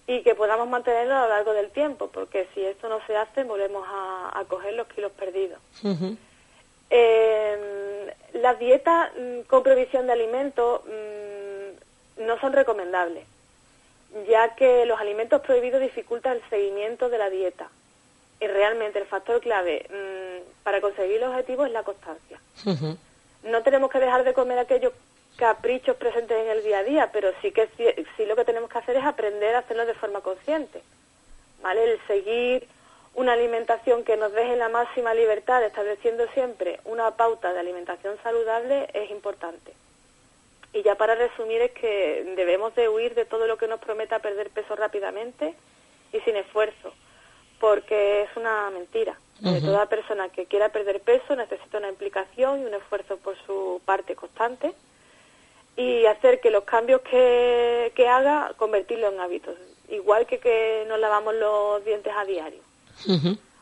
y 0.06 0.22
que 0.22 0.36
podamos 0.36 0.70
mantenerlo 0.70 1.16
a 1.16 1.24
lo 1.24 1.30
largo 1.30 1.54
del 1.54 1.72
tiempo, 1.72 2.10
porque 2.14 2.48
si 2.54 2.62
esto 2.64 2.90
no 2.90 3.00
se 3.08 3.18
hace, 3.18 3.44
volvemos 3.44 3.88
a, 3.90 4.44
coger 4.48 4.76
los 4.76 4.88
kilos 4.88 5.12
perdidos. 5.14 5.60
eh, 6.92 8.14
las 8.36 8.60
dietas 8.60 9.12
mm, 9.18 9.42
con 9.48 9.64
provisión 9.64 10.08
de 10.08 10.14
alimentos 10.14 10.82
mm, 10.86 12.26
no 12.26 12.40
son 12.40 12.54
recomendables, 12.54 13.26
ya 14.28 14.56
que 14.56 14.86
los 14.86 15.00
alimentos 15.00 15.42
prohibidos 15.42 15.82
dificultan 15.82 16.34
el 16.34 16.50
seguimiento 16.50 17.10
de 17.10 17.18
la 17.18 17.30
dieta. 17.30 17.70
Y 18.40 18.48
realmente 18.48 19.00
el 19.00 19.06
factor 19.06 19.40
clave 19.40 19.86
mm, 19.90 20.64
para 20.64 20.82
conseguir 20.82 21.18
el 21.18 21.24
objetivo 21.24 21.66
es 21.66 21.72
la 21.72 21.84
constancia. 21.84 22.40
No 23.44 23.62
tenemos 23.62 23.92
que 23.92 24.00
dejar 24.00 24.24
de 24.24 24.34
comer 24.34 24.58
aquellos 24.60 24.92
caprichos 25.38 25.96
presentes 25.98 26.38
en 26.38 26.50
el 26.50 26.64
día 26.64 26.80
a 26.80 26.84
día, 26.84 27.10
pero 27.12 27.32
sí 27.42 27.52
que 27.52 27.70
sí 27.78 28.26
lo 28.26 28.36
que 28.36 28.46
tenemos 28.46 28.70
que 28.70 28.80
hacer 28.80 28.96
es 28.96 29.06
aprender 29.06 29.56
a 29.56 29.60
hacerlo 29.60 29.86
de 29.86 29.94
forma 29.94 30.22
consciente. 30.22 30.82
¿Vale? 31.62 31.84
El 31.84 32.00
seguir 32.08 32.68
una 33.16 33.34
alimentación 33.34 34.04
que 34.04 34.18
nos 34.18 34.34
deje 34.34 34.56
la 34.58 34.70
máxima 34.70 35.14
libertad, 35.14 35.64
estableciendo 35.64 36.28
siempre 36.34 36.80
una 36.84 37.12
pauta 37.12 37.54
de 37.54 37.60
alimentación 37.60 38.18
saludable, 38.22 38.88
es 38.94 39.10
importante. 39.10 39.74
Y 40.74 40.84
ya 40.84 40.96
para 40.96 41.16
resumir 41.16 41.62
es 41.62 41.72
que 41.72 42.34
debemos 42.36 42.76
de 42.76 42.90
huir 42.90 43.16
de 43.16 43.24
todo 43.24 43.48
lo 43.48 43.58
que 43.58 43.68
nos 43.68 43.80
prometa 43.80 44.20
perder 44.20 44.50
peso 44.50 44.76
rápidamente 44.76 45.56
y 46.12 46.20
sin 46.20 46.36
esfuerzo, 46.36 46.94
porque 47.62 48.24
es 48.24 48.30
una 48.36 48.70
mentira. 48.72 49.18
Toda 49.42 49.88
persona 49.88 50.30
que 50.30 50.46
quiera 50.46 50.70
perder 50.70 51.02
peso 51.02 51.36
necesita 51.36 51.78
una 51.78 51.90
implicación 51.90 52.62
y 52.62 52.66
un 52.66 52.74
esfuerzo 52.74 53.18
por 53.18 53.38
su 53.46 53.82
parte 53.86 54.16
constante 54.16 54.74
y 55.78 56.06
hacer 56.06 56.40
que 56.40 56.52
los 56.52 56.64
cambios 56.64 57.02
que, 57.02 57.92
que 57.96 58.08
haga, 58.08 58.54
convertirlo 58.58 59.10
en 59.10 59.20
hábitos, 59.20 59.56
igual 59.90 60.26
que 60.26 60.40
que 60.40 60.86
nos 60.88 61.00
lavamos 61.00 61.36
los 61.36 61.84
dientes 61.86 62.14
a 62.16 62.26
diario. 62.26 62.62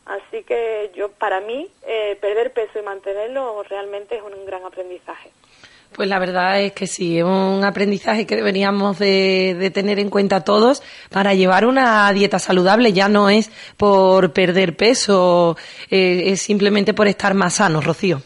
Así 0.05 0.43
que 0.43 0.91
yo, 0.95 1.09
para 1.11 1.39
mí, 1.41 1.69
eh, 1.87 2.17
perder 2.19 2.51
peso 2.51 2.79
y 2.79 2.81
mantenerlo 2.83 3.63
realmente 3.63 4.17
es 4.17 4.21
un 4.21 4.45
gran 4.45 4.65
aprendizaje. 4.65 5.31
Pues 5.93 6.09
la 6.09 6.17
verdad 6.17 6.59
es 6.59 6.73
que 6.73 6.87
sí, 6.87 7.19
es 7.19 7.23
un 7.23 7.63
aprendizaje 7.63 8.25
que 8.25 8.35
deberíamos 8.35 8.97
de, 8.97 9.71
tener 9.73 9.99
en 9.99 10.09
cuenta 10.09 10.43
todos 10.43 10.81
para 11.09 11.35
llevar 11.35 11.65
una 11.65 12.11
dieta 12.11 12.39
saludable. 12.39 12.93
Ya 12.93 13.07
no 13.07 13.29
es 13.29 13.51
por 13.77 14.33
perder 14.33 14.75
peso, 14.75 15.55
eh, 15.89 16.23
es 16.27 16.41
simplemente 16.41 16.93
por 16.93 17.07
estar 17.07 17.33
más 17.35 17.55
sanos, 17.55 17.85
Rocío. 17.85 18.21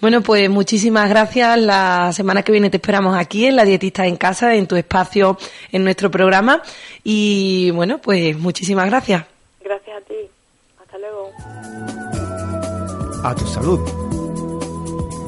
Bueno, 0.00 0.20
pues 0.20 0.48
muchísimas 0.48 1.08
gracias. 1.08 1.58
La 1.58 2.12
semana 2.12 2.42
que 2.42 2.52
viene 2.52 2.70
te 2.70 2.76
esperamos 2.76 3.16
aquí 3.16 3.46
en 3.46 3.56
La 3.56 3.64
Dietista 3.64 4.06
en 4.06 4.16
Casa, 4.16 4.54
en 4.54 4.66
tu 4.66 4.76
espacio, 4.76 5.38
en 5.72 5.84
nuestro 5.84 6.10
programa. 6.10 6.62
Y 7.02 7.70
bueno, 7.72 7.98
pues 7.98 8.38
muchísimas 8.38 8.86
gracias. 8.86 9.35
Gracias 9.66 10.00
a 10.00 10.00
ti. 10.02 10.30
Hasta 10.80 10.96
luego. 10.96 11.32
A 13.24 13.34
tu 13.34 13.44
salud. 13.46 13.80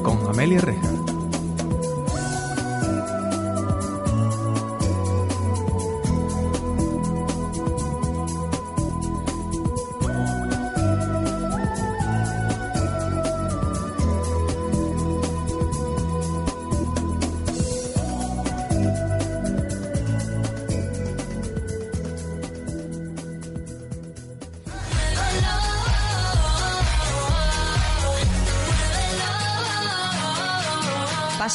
Con 0.01 0.25
Amelia 0.29 0.61
Reja. 0.61 1.08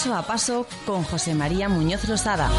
Paso 0.04 0.16
a 0.16 0.22
paso 0.26 0.66
con 0.84 1.02
José 1.02 1.34
María 1.34 1.66
Muñoz 1.70 2.06
Lozada. 2.06 2.50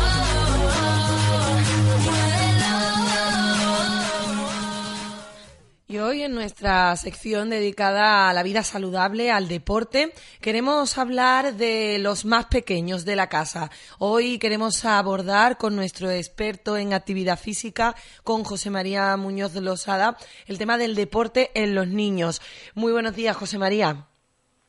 Y 5.88 5.98
hoy 6.00 6.24
en 6.24 6.34
nuestra 6.34 6.96
sección 6.96 7.52
dedicada 7.52 8.30
a 8.30 8.34
la 8.34 8.42
vida 8.42 8.64
saludable, 8.64 9.30
al 9.30 9.48
deporte, 9.48 10.12
queremos 10.42 10.98
hablar 10.98 11.54
de 11.54 12.00
los 12.00 12.26
más 12.26 12.46
pequeños 12.46 13.06
de 13.06 13.16
la 13.16 13.30
casa. 13.30 13.70
Hoy 14.00 14.40
queremos 14.40 14.84
abordar 14.84 15.60
con 15.60 15.76
nuestro 15.76 16.10
experto 16.10 16.78
en 16.78 16.94
actividad 16.94 17.38
física, 17.38 17.96
con 18.24 18.44
José 18.44 18.72
María 18.72 19.16
Muñoz 19.18 19.54
Losada, 19.54 20.18
el 20.48 20.58
tema 20.58 20.80
del 20.80 20.96
deporte 20.96 21.52
en 21.54 21.76
los 21.76 21.88
niños. 21.88 22.42
Muy 22.74 22.92
buenos 22.92 23.16
días, 23.16 23.38
José 23.38 23.60
María. 23.60 24.08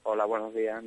Hola, 0.08 0.24
buenos 0.24 0.54
días, 0.54 0.80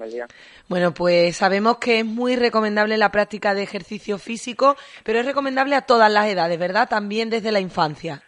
Bueno, 0.70 0.94
pues 0.94 1.36
sabemos 1.36 1.78
que 1.78 2.00
es 2.00 2.06
muy 2.06 2.38
recomendable 2.38 2.96
la 2.96 3.12
práctica 3.12 3.54
de 3.54 3.64
ejercicio 3.64 4.18
físico, 4.18 4.78
pero 5.04 5.20
es 5.20 5.26
recomendable 5.26 5.76
a 5.76 5.82
todas 5.82 6.10
las 6.10 6.28
edades, 6.28 6.58
¿verdad? 6.58 6.88
También 6.88 7.30
desde 7.30 7.52
la 7.52 7.60
infancia. 7.60 8.24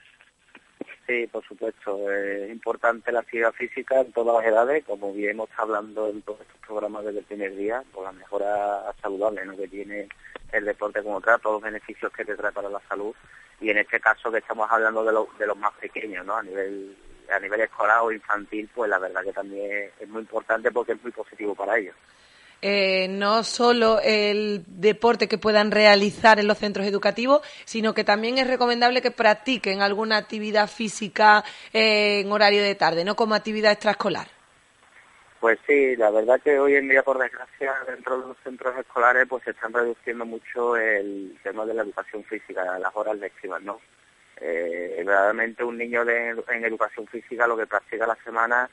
Sí, 1.07 1.27
por 1.27 1.47
supuesto. 1.47 2.11
Es 2.11 2.51
importante 2.51 3.13
la 3.13 3.21
actividad 3.21 3.53
física 3.53 4.01
en 4.01 4.11
todas 4.11 4.35
las 4.35 4.51
edades, 4.51 4.83
como 4.83 5.13
bien 5.13 5.31
hemos 5.31 5.49
estado 5.49 5.75
hablando 5.75 6.09
en 6.09 6.23
todos 6.23 6.41
estos 6.41 6.57
programas 6.67 7.05
desde 7.05 7.19
el 7.19 7.25
primer 7.25 7.55
día, 7.55 7.81
por 7.93 8.03
la 8.03 8.11
mejora 8.11 8.93
saludable 9.01 9.45
¿no? 9.45 9.55
que 9.55 9.69
tiene 9.69 10.09
el 10.51 10.65
deporte 10.65 11.01
como 11.01 11.21
tal, 11.21 11.39
todos 11.39 11.61
los 11.61 11.71
beneficios 11.71 12.11
que 12.11 12.25
te 12.25 12.35
trae 12.35 12.51
para 12.51 12.67
la 12.67 12.81
salud. 12.89 13.15
Y 13.61 13.69
en 13.69 13.77
este 13.77 14.01
caso 14.01 14.29
que 14.29 14.39
estamos 14.39 14.69
hablando 14.69 15.05
de, 15.05 15.13
de 15.39 15.47
los 15.47 15.57
más 15.57 15.71
pequeños, 15.75 16.25
¿no? 16.25 16.35
A 16.35 16.43
nivel 16.43 16.97
a 17.31 17.39
nivel 17.39 17.61
escolar 17.61 17.99
o 18.01 18.11
infantil, 18.11 18.69
pues 18.73 18.89
la 18.89 18.99
verdad 18.99 19.23
que 19.23 19.33
también 19.33 19.89
es 19.99 20.07
muy 20.09 20.21
importante 20.21 20.71
porque 20.71 20.93
es 20.93 21.03
muy 21.03 21.11
positivo 21.11 21.55
para 21.55 21.77
ellos. 21.77 21.95
Eh, 22.63 23.07
no 23.07 23.43
solo 23.43 23.99
el 24.03 24.63
deporte 24.67 25.27
que 25.27 25.39
puedan 25.39 25.71
realizar 25.71 26.39
en 26.39 26.47
los 26.47 26.59
centros 26.59 26.85
educativos, 26.85 27.41
sino 27.65 27.95
que 27.95 28.03
también 28.03 28.37
es 28.37 28.47
recomendable 28.47 29.01
que 29.01 29.09
practiquen 29.09 29.81
alguna 29.81 30.17
actividad 30.17 30.67
física 30.67 31.43
eh, 31.73 32.19
en 32.19 32.31
horario 32.31 32.61
de 32.61 32.75
tarde, 32.75 33.03
no 33.03 33.15
como 33.15 33.33
actividad 33.33 33.71
extraescolar. 33.71 34.27
Pues 35.39 35.57
sí, 35.65 35.95
la 35.95 36.11
verdad 36.11 36.39
que 36.39 36.59
hoy 36.59 36.75
en 36.75 36.87
día, 36.87 37.01
por 37.01 37.17
desgracia, 37.17 37.73
dentro 37.87 38.21
de 38.21 38.27
los 38.27 38.37
centros 38.43 38.77
escolares, 38.77 39.25
pues 39.27 39.43
se 39.43 39.49
están 39.49 39.73
reduciendo 39.73 40.23
mucho 40.23 40.77
el 40.77 41.35
tema 41.41 41.65
de 41.65 41.73
la 41.73 41.81
educación 41.81 42.23
física, 42.25 42.77
las 42.77 42.95
horas 42.95 43.17
lectivas, 43.17 43.59
¿no? 43.63 43.79
Eh, 44.43 44.95
verdaderamente 45.05 45.63
un 45.63 45.77
niño 45.77 46.03
de, 46.03 46.29
en 46.29 46.65
educación 46.65 47.05
física 47.07 47.45
lo 47.45 47.55
que 47.55 47.67
practica 47.67 48.07
la 48.07 48.17
semana 48.23 48.67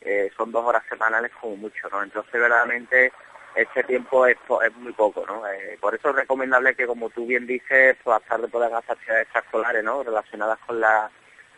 eh, 0.00 0.30
son 0.36 0.50
dos 0.50 0.64
horas 0.64 0.82
semanales 0.88 1.30
como 1.40 1.56
mucho, 1.56 1.88
¿no? 1.90 2.02
Entonces 2.02 2.32
verdaderamente 2.32 3.12
este 3.54 3.84
tiempo 3.84 4.26
es, 4.26 4.36
muy 4.76 4.92
poco, 4.92 5.24
¿no? 5.26 5.46
Eh, 5.46 5.78
por 5.80 5.94
eso 5.94 6.10
es 6.10 6.16
recomendable 6.16 6.74
que, 6.74 6.86
como 6.86 7.08
tú 7.10 7.24
bien 7.26 7.46
dices, 7.46 7.96
pues 8.02 8.20
a 8.28 8.38
de 8.38 8.48
poder 8.48 8.74
hacer 8.74 8.92
actividades 8.92 9.24
extraescolares, 9.24 9.84
¿no? 9.84 10.02
Relacionadas 10.02 10.58
con 10.66 10.80
la 10.80 11.10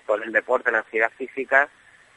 con 0.04 0.22
el 0.22 0.32
deporte, 0.32 0.70
la 0.70 0.80
actividad 0.80 1.10
física 1.16 1.68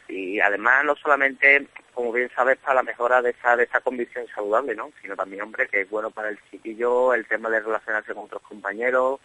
y 0.09 0.41
además 0.41 0.83
no 0.83 0.95
solamente, 0.95 1.67
como 1.93 2.11
bien 2.11 2.29
sabes, 2.35 2.57
para 2.57 2.75
la 2.75 2.83
mejora 2.83 3.21
de 3.21 3.29
esa 3.29 3.55
de 3.55 3.63
esa 3.63 3.79
condición 3.79 4.25
saludable, 4.33 4.75
¿no? 4.75 4.91
Sino 5.01 5.15
también, 5.15 5.43
hombre, 5.43 5.67
que 5.69 5.81
es 5.81 5.89
bueno 5.89 6.11
para 6.11 6.29
el 6.29 6.39
chiquillo 6.49 7.13
el 7.13 7.25
tema 7.25 7.49
de 7.49 7.61
relacionarse 7.61 8.13
con 8.13 8.25
otros 8.25 8.41
compañeros, 8.41 9.21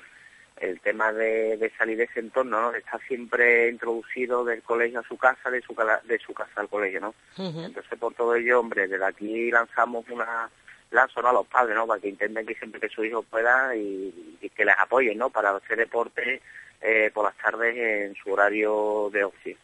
el 0.61 0.81
tema 0.81 1.13
de, 1.13 1.73
salir 1.77 1.97
de 1.97 2.05
ese 2.05 2.21
entorno, 2.21 2.61
¿no? 2.61 2.75
Está 2.75 2.99
siempre 3.07 3.69
introducido 3.69 4.45
del 4.45 4.63
colegio 4.63 5.01
a 5.01 5.05
su 5.05 5.17
casa, 5.17 5.51
de 5.51 5.61
su, 5.63 5.75
de 6.05 6.19
su 6.19 6.33
casa 6.33 6.61
al 6.61 6.69
colegio, 6.69 7.01
¿no? 7.01 7.15
Entonces, 7.37 7.99
por 7.99 8.15
todo 8.15 8.35
ello, 8.35 8.61
hombre, 8.61 8.87
desde 8.87 9.05
aquí 9.05 9.51
lanzamos 9.51 10.09
una, 10.09 10.49
lanzo 10.91 11.23
¿no? 11.23 11.29
a 11.29 11.33
los 11.33 11.47
padres, 11.47 11.75
¿no? 11.75 11.87
Para 11.87 12.01
que 12.01 12.09
intenten 12.09 12.47
que 12.47 12.55
siempre 12.55 12.81
que 12.81 12.89
sus 12.89 13.07
hijos 13.07 13.25
puedan 13.29 13.77
y, 13.77 14.39
y 14.41 14.51
que 14.51 14.65
les 14.65 14.79
apoyen, 14.79 15.19
¿no? 15.19 15.31
Para 15.31 15.51
hacer 15.51 15.79
deporte 15.79 16.41
eh, 16.83 17.11
por 17.15 17.25
las 17.25 17.37
tardes 17.37 17.77
en 17.77 18.15
su 18.15 18.33
horario 18.33 19.09
de 19.13 19.25
ocio. 19.25 19.57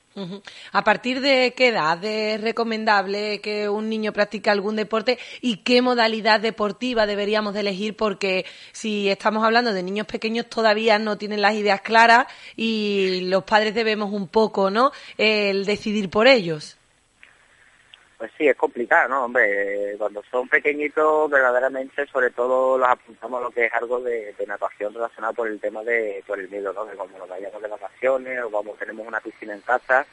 ¿A 0.73 0.85
partir 0.85 1.21
de 1.21 1.55
qué 1.57 1.69
edad 1.69 2.03
es 2.05 2.41
recomendable 2.41 3.41
que 3.41 3.69
un 3.69 3.89
niño 3.89 4.13
practique 4.13 4.51
algún 4.51 4.77
deporte 4.77 5.19
y 5.41 5.59
qué 5.59 5.83
modalidad 5.83 6.41
deportiva 6.41 7.07
deberíamos 7.07 7.55
de 7.55 7.61
elegir? 7.61 7.97
Porque 7.97 8.45
si 8.73 9.09
estamos 9.09 9.45
hablando 9.45 9.73
de 9.73 9.83
niños 9.83 10.07
pequeños 10.07 10.47
todavía 10.49 10.99
no 10.99 11.19
tienen 11.19 11.43
las 11.43 11.55
ideas 11.55 11.83
claras 11.83 12.27
y 12.57 13.21
los 13.23 13.45
padres 13.45 13.75
debemos 13.75 14.13
un 14.13 14.29
poco, 14.29 14.71
¿no? 14.71 14.93
El 15.17 15.65
decidir 15.65 16.11
por 16.11 16.27
ellos. 16.27 16.78
Pues 18.19 18.33
sí, 18.37 18.49
es 18.49 18.57
complicado, 18.57 19.09
¿no? 19.09 19.25
Hombre, 19.27 19.95
cuando 19.97 20.25
son 20.29 20.49
pequeñitos, 20.49 21.31
verdaderamente, 21.31 22.05
sobre 22.09 22.31
todo 22.31 22.77
los 22.77 22.89
apuntamos 22.89 23.41
a 23.41 23.45
lo 23.45 23.51
que 23.53 23.67
es 23.67 23.73
algo 23.73 24.01
de, 24.01 24.35
natación 24.45 24.93
relacionado 24.93 25.35
por 25.35 25.47
el 25.47 25.61
tema 25.61 25.85
de, 25.85 26.25
por 26.27 26.41
el 26.41 26.49
miedo, 26.49 26.73
¿no? 26.73 26.85
Que 26.89 26.97
como 26.97 27.17
nos 27.17 27.29
vayamos 27.29 27.63
de 27.63 27.69
vacaciones 27.69 28.43
o 28.43 28.51
como 28.51 28.73
tenemos 28.75 29.07
una 29.07 29.21
piscina 29.21 29.55
en 29.55 29.61
casa, 29.61 30.05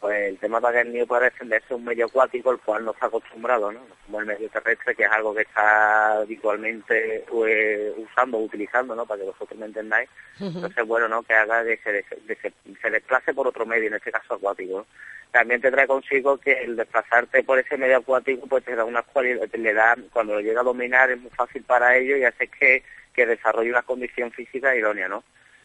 pues 0.00 0.30
el 0.30 0.38
tema 0.38 0.60
para 0.60 0.82
que 0.82 0.88
el 0.88 0.94
niño 0.94 1.06
pueda 1.06 1.24
defenderse 1.24 1.74
un 1.74 1.84
medio 1.84 2.06
acuático, 2.06 2.50
el 2.50 2.58
cual 2.58 2.84
no 2.84 2.92
está 2.92 3.06
acostumbrado, 3.06 3.70
¿no? 3.70 3.80
Como 4.06 4.20
el 4.20 4.26
medio 4.26 4.48
terrestre, 4.48 4.94
que 4.94 5.04
es 5.04 5.10
algo 5.10 5.34
que 5.34 5.42
está 5.42 6.18
habitualmente 6.20 7.24
pues, 7.28 7.92
usando, 7.98 8.38
utilizando, 8.38 8.94
¿no? 8.94 9.04
Para 9.04 9.20
que 9.20 9.26
vosotros 9.26 9.58
me 9.58 9.66
entendáis. 9.66 10.08
Entonces, 10.40 10.86
bueno, 10.86 11.06
¿no? 11.06 11.22
Que 11.22 11.34
haga 11.34 11.62
que 11.64 11.76
se, 11.84 12.02
se, 12.34 12.52
se 12.80 12.90
desplace 12.90 13.34
por 13.34 13.46
otro 13.46 13.66
medio, 13.66 13.88
en 13.88 13.94
este 13.94 14.10
caso 14.10 14.34
acuático, 14.34 14.78
¿no? 14.78 14.86
también 15.30 15.60
te 15.60 15.70
trae 15.70 15.86
consigo 15.86 16.38
que 16.38 16.52
el 16.52 16.76
desplazarte 16.76 17.42
por 17.44 17.58
ese 17.58 17.76
medio 17.76 17.98
acuático 17.98 18.46
pues 18.46 18.64
te 18.64 18.74
da 18.74 18.84
una 18.84 19.02
cualidad, 19.02 19.48
le 19.52 19.74
da, 19.74 19.96
cuando 20.12 20.34
lo 20.34 20.40
llega 20.40 20.60
a 20.60 20.64
dominar 20.64 21.10
es 21.10 21.20
muy 21.20 21.30
fácil 21.30 21.62
para 21.62 21.96
ellos 21.96 22.18
y 22.18 22.24
hace 22.24 22.48
que, 22.48 22.82
que 23.14 23.26
desarrolle 23.26 23.70
una 23.70 23.82
condición 23.82 24.32
física 24.32 24.74
idónea, 24.74 25.08
¿no? 25.08 25.22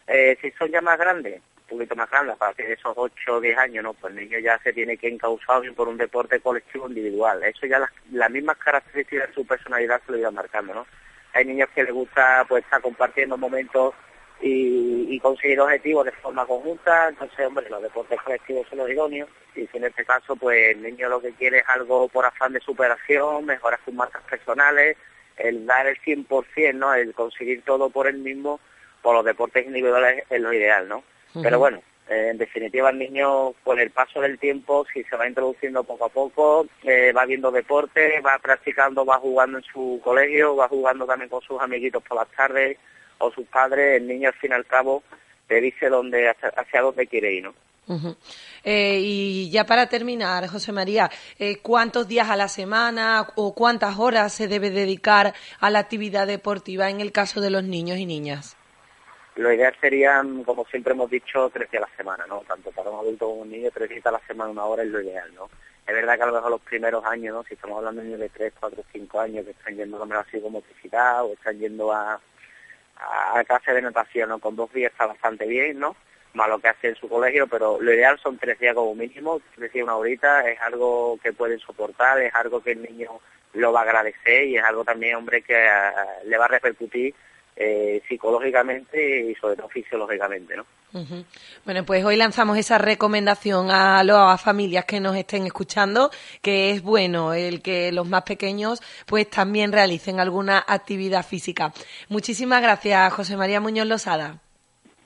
Eh, 0.08 0.38
si 0.42 0.52
son 0.52 0.70
ya 0.70 0.82
más 0.82 1.00
grandes, 1.00 1.42
poquito 1.66 1.95
más 1.95 2.09
grandes, 2.09 2.36
a 2.36 2.38
partir 2.38 2.68
de 2.68 2.74
esos 2.74 2.93
8 2.95 3.36
o 3.36 3.41
10 3.41 3.57
años, 3.57 3.84
¿no? 3.84 3.93
Pues 3.93 4.13
el 4.13 4.24
niño 4.24 4.39
ya 4.39 4.57
se 4.59 4.74
tiene 4.74 4.97
que 4.97 5.07
encauzar 5.07 5.61
por 5.74 5.88
un 5.88 5.97
deporte 5.97 6.39
colectivo 6.39 6.88
individual. 6.88 7.43
Eso 7.43 7.66
ya 7.66 7.80
las, 7.80 7.89
las 8.11 8.32
mismas 8.32 8.57
características 8.57 9.30
de 9.30 9.34
su 9.34 9.45
personalidad 9.45 10.01
se 10.05 10.11
lo 10.11 10.18
iban 10.18 10.36
marcando, 10.36 10.74
¿no? 10.74 10.88
Hay 11.34 11.45
niños 11.45 11.70
que 11.76 11.84
les 11.84 11.93
gusta 11.93 12.45
pues 12.47 12.63
estar 12.63 12.82
compartiendo 12.82 13.38
momentos 13.38 13.93
y, 14.41 15.20
conseguir 15.20 15.59
objetivos 15.59 16.05
de 16.05 16.11
forma 16.13 16.45
conjunta. 16.45 17.09
Entonces, 17.09 17.45
hombre, 17.45 17.70
los 17.70 17.82
deportes 17.82 18.22
colectivos 18.22 18.68
son 18.70 18.80
los 18.80 18.89
idóneos. 18.89 19.30
Y 19.55 19.66
si 19.68 19.78
en 19.78 19.86
este 19.86 20.05
caso, 20.05 20.36
pues 20.36 20.76
el 20.76 20.84
niño 20.84 21.09
lo 21.09 21.22
que 21.22 21.34
quiere 21.34 21.59
es 21.59 21.66
algo 21.68 22.07
por 22.09 22.26
afán 22.26 22.53
de 22.53 22.59
superación, 22.59 23.45
mejorar 23.45 23.80
sus 23.84 23.93
marcas 23.93 24.22
personales, 24.24 24.97
el 25.38 25.66
dar 25.66 25.88
el 25.88 25.99
100%, 26.01 26.74
¿no? 26.76 26.93
El 26.93 27.13
conseguir 27.13 27.63
todo 27.63 27.89
por 27.89 28.07
él 28.07 28.20
mismo, 28.20 28.59
por 29.01 29.16
los 29.16 29.26
deportes 29.26 29.66
individuales 29.66 30.24
es 30.30 30.41
lo 30.41 30.53
ideal, 30.53 30.88
¿no? 30.88 31.03
Pero 31.42 31.60
bueno, 31.60 31.82
eh, 32.10 32.30
en 32.32 32.38
definitiva 32.38 32.90
el 32.92 33.00
niño 33.00 33.54
con 33.64 33.80
el 33.80 33.90
paso 33.90 34.22
del 34.22 34.38
tiempo, 34.38 34.86
si 34.94 35.04
se 35.04 35.16
va 35.16 35.28
introduciendo 35.28 35.84
poco 35.84 36.06
a 36.06 36.10
poco, 36.10 36.68
eh, 36.84 37.12
va 37.12 37.26
viendo 37.26 37.52
deporte, 37.52 38.22
va 38.22 38.38
practicando, 38.40 39.06
va 39.06 39.18
jugando 39.18 39.58
en 39.58 39.64
su 39.64 40.00
colegio, 40.04 40.56
va 40.56 40.68
jugando 40.68 41.06
también 41.06 41.30
con 41.30 41.42
sus 41.42 41.60
amiguitos 41.60 42.04
por 42.04 42.18
las 42.18 42.30
tardes, 42.30 42.78
o 43.18 43.32
sus 43.32 43.48
padres, 43.48 44.02
el 44.02 44.08
niño 44.08 44.30
al 44.30 44.36
fin 44.36 44.52
y 44.52 44.56
al 44.56 44.66
cabo 44.66 45.04
te 45.48 45.62
dice 45.62 45.90
dónde, 45.90 46.30
hacia, 46.30 46.82
dónde 46.82 47.08
quiere 47.08 47.34
ir, 47.34 47.44
¿no? 47.44 47.54
Eh, 48.64 49.00
y 49.00 49.50
ya 49.52 49.66
para 49.66 49.88
terminar, 49.88 50.48
José 50.48 50.72
María, 50.72 51.12
eh, 51.38 51.58
¿cuántos 51.58 52.08
días 52.08 52.30
a 52.30 52.36
la 52.36 52.48
semana 52.48 53.28
o 53.36 53.54
cuántas 53.54 54.00
horas 54.00 54.34
se 54.34 54.48
debe 54.48 54.72
dedicar 54.72 55.36
a 55.60 55.70
la 55.70 55.80
actividad 55.80 56.26
deportiva 56.26 56.90
en 56.90 57.00
el 57.00 57.12
caso 57.12 57.42
de 57.42 57.52
los 57.52 57.64
niños 57.64 58.00
y 58.00 58.08
niñas? 58.08 58.58
Lo 59.36 59.52
ideal 59.52 59.76
serían, 59.82 60.44
como 60.46 60.66
siempre 60.66 60.94
hemos 60.94 61.10
dicho, 61.10 61.50
tres 61.50 61.70
días 61.70 61.84
a 61.84 61.90
la 61.90 61.98
semana, 61.98 62.26
¿no? 62.26 62.40
Tanto 62.48 62.72
para 62.72 62.90
un 62.90 63.00
adulto 63.00 63.26
como 63.26 63.42
un 63.42 63.50
niño, 63.50 63.70
tres 63.74 63.90
días 63.90 64.06
a 64.06 64.12
la 64.12 64.22
semana, 64.26 64.52
una 64.52 64.64
hora 64.64 64.84
es 64.84 64.90
lo 64.90 65.02
ideal, 65.02 65.34
¿no? 65.36 65.50
Es 65.86 65.94
verdad 65.94 66.16
que 66.16 66.24
a 66.24 66.28
lo 66.28 66.34
mejor 66.34 66.52
los 66.52 66.62
primeros 66.62 67.04
años, 67.06 67.36
¿no? 67.36 67.44
Si 67.44 67.54
estamos 67.54 67.78
hablando 67.78 68.02
de 68.02 68.08
niños 68.08 68.22
de 68.22 68.30
tres, 68.30 68.54
cuatro, 68.58 68.82
cinco 68.94 69.20
años 69.20 69.44
que 69.44 69.52
están 69.52 69.76
yendo 69.76 70.02
a 70.02 70.06
la 70.08 70.24
psicomotricidad 70.24 71.26
o 71.26 71.34
están 71.34 71.60
yendo 71.60 71.92
a, 71.92 72.20
a 72.98 73.44
clase 73.44 73.74
de 73.74 73.82
natación, 73.82 74.30
¿no? 74.30 74.40
Con 74.40 74.56
dos 74.56 74.72
días 74.72 74.94
está 74.94 75.06
bastante 75.06 75.46
bien, 75.46 75.80
¿no? 75.80 75.98
Más 76.34 76.48
lo 76.48 76.60
que 76.60 76.70
hace 76.70 76.88
en 76.90 76.96
su 76.96 77.10
colegio, 77.10 77.46
pero 77.48 77.78
lo 77.80 77.94
ideal 77.94 78.18
son 78.20 78.38
tres 78.38 78.58
días 78.58 78.74
como 78.74 78.96
mínimo, 78.96 79.42
tres 79.56 79.72
días 79.74 79.84
una 79.84 79.98
horita, 79.98 80.50
es 80.50 80.60
algo 80.62 81.20
que 81.22 81.34
pueden 81.34 81.60
soportar, 81.60 82.22
es 82.22 82.34
algo 82.34 82.62
que 82.62 82.72
el 82.72 82.84
niño 82.84 83.20
lo 83.54 83.74
va 83.74 83.82
a 83.82 83.84
agradecer 83.84 84.46
y 84.46 84.58
es 84.58 84.64
algo 84.64 84.86
también, 84.86 85.16
hombre, 85.16 85.42
que 85.42 85.66
eh, 85.66 85.92
le 86.24 86.38
va 86.38 86.46
a 86.46 86.50
repercutir 86.50 87.14
eh, 87.56 88.01
psicológicamente 88.08 89.32
y 89.32 89.36
sobre 89.36 89.56
todo 89.56 89.70
fisiológicamente, 89.70 90.58
¿no? 90.58 90.66
Bueno, 91.66 91.86
pues 91.86 92.06
hoy 92.06 92.16
lanzamos 92.16 92.58
esa 92.58 92.78
recomendación 92.78 93.70
a 93.70 94.01
las 94.03 94.41
familias 94.41 94.86
que 94.86 95.01
nos 95.01 95.16
estén 95.18 95.45
escuchando, 95.45 96.10
que 96.41 96.72
es 96.72 96.82
bueno 96.82 97.34
el 97.34 97.62
que 97.62 97.91
los 97.91 98.08
más 98.08 98.24
pequeños 98.24 98.82
pues 99.06 99.30
también 99.30 99.74
realicen 99.74 100.22
alguna 100.22 100.64
actividad 100.66 101.26
física. 101.26 101.74
Muchísimas 102.08 102.62
gracias, 102.62 103.12
José 103.14 103.36
María 103.36 103.60
Muñoz 103.60 103.88
Losada. 103.88 104.39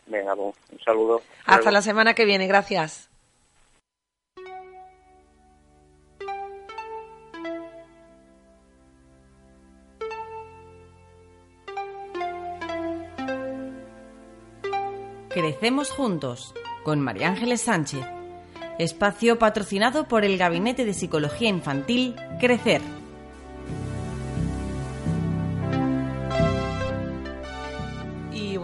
Venga, 0.06 0.36
pues, 0.36 0.56
un 0.72 0.80
saludo. 0.80 1.22
Hasta 1.46 1.72
la 1.72 1.82
semana 1.82 2.14
que 2.14 2.26
viene, 2.26 2.48
gracias. 2.48 3.09
Crecemos 15.40 15.90
juntos 15.90 16.54
con 16.84 17.00
María 17.00 17.30
Ángeles 17.30 17.62
Sánchez. 17.62 18.06
Espacio 18.78 19.40
patrocinado 19.40 20.06
por 20.06 20.26
el 20.26 20.38
Gabinete 20.38 20.84
de 20.84 20.94
Psicología 20.94 21.48
Infantil 21.48 22.14
Crecer. 22.42 22.82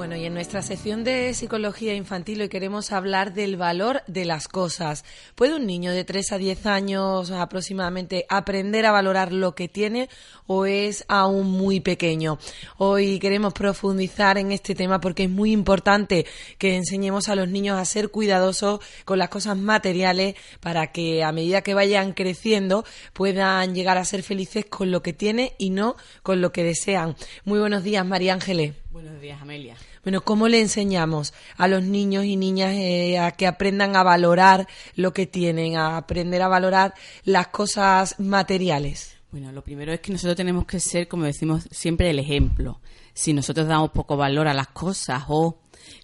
Bueno, 0.05 0.21
y 0.21 0.25
en 0.27 0.35
nuestra 0.35 0.61
sección 0.61 1.03
de 1.03 1.33
psicología 1.33 1.95
infantil 1.95 2.39
hoy 2.39 2.47
queremos 2.47 2.91
hablar 2.91 3.33
del 3.33 3.57
valor 3.57 4.03
de 4.05 4.23
las 4.23 4.47
cosas. 4.47 5.03
¿Puede 5.33 5.55
un 5.55 5.65
niño 5.65 5.91
de 5.91 6.03
3 6.03 6.33
a 6.33 6.37
10 6.37 6.67
años 6.67 7.31
aproximadamente 7.31 8.27
aprender 8.29 8.85
a 8.85 8.91
valorar 8.91 9.33
lo 9.33 9.55
que 9.55 9.67
tiene 9.67 10.07
o 10.45 10.67
es 10.67 11.05
aún 11.07 11.49
muy 11.49 11.79
pequeño? 11.79 12.37
Hoy 12.77 13.17
queremos 13.17 13.53
profundizar 13.53 14.37
en 14.37 14.51
este 14.51 14.75
tema 14.75 15.01
porque 15.01 15.23
es 15.23 15.29
muy 15.31 15.51
importante 15.51 16.27
que 16.59 16.75
enseñemos 16.75 17.27
a 17.27 17.35
los 17.35 17.49
niños 17.49 17.79
a 17.79 17.85
ser 17.85 18.09
cuidadosos 18.09 18.81
con 19.05 19.17
las 19.17 19.29
cosas 19.29 19.57
materiales 19.57 20.35
para 20.59 20.91
que 20.91 21.23
a 21.23 21.31
medida 21.31 21.63
que 21.63 21.73
vayan 21.73 22.13
creciendo 22.13 22.85
puedan 23.13 23.73
llegar 23.73 23.97
a 23.97 24.05
ser 24.05 24.21
felices 24.21 24.67
con 24.67 24.91
lo 24.91 25.01
que 25.01 25.13
tienen 25.13 25.49
y 25.57 25.71
no 25.71 25.95
con 26.21 26.41
lo 26.41 26.51
que 26.51 26.63
desean. 26.63 27.15
Muy 27.43 27.57
buenos 27.57 27.83
días, 27.83 28.05
María 28.05 28.35
Ángeles. 28.35 28.84
Buenos 28.95 29.19
días, 29.19 29.41
Amelia. 29.41 29.75
Bueno, 30.03 30.21
¿cómo 30.21 30.47
le 30.47 30.61
enseñamos 30.61 31.33
a 31.57 31.67
los 31.67 31.83
niños 31.83 32.23
y 32.23 32.37
niñas 32.37 32.73
eh, 32.75 33.19
a 33.19 33.31
que 33.31 33.45
aprendan 33.45 33.97
a 33.97 34.03
valorar 34.03 34.69
lo 34.95 35.11
que 35.11 35.27
tienen, 35.27 35.75
a 35.75 35.97
aprender 35.97 36.41
a 36.41 36.47
valorar 36.47 36.93
las 37.25 37.47
cosas 37.47 38.17
materiales? 38.21 39.17
Bueno, 39.31 39.51
lo 39.51 39.65
primero 39.65 39.91
es 39.91 39.99
que 39.99 40.13
nosotros 40.13 40.37
tenemos 40.37 40.65
que 40.65 40.79
ser, 40.79 41.09
como 41.09 41.25
decimos 41.25 41.67
siempre, 41.71 42.09
el 42.09 42.19
ejemplo. 42.19 42.79
Si 43.13 43.33
nosotros 43.33 43.67
damos 43.67 43.91
poco 43.91 44.15
valor 44.15 44.47
a 44.47 44.53
las 44.53 44.67
cosas 44.67 45.25
o 45.27 45.57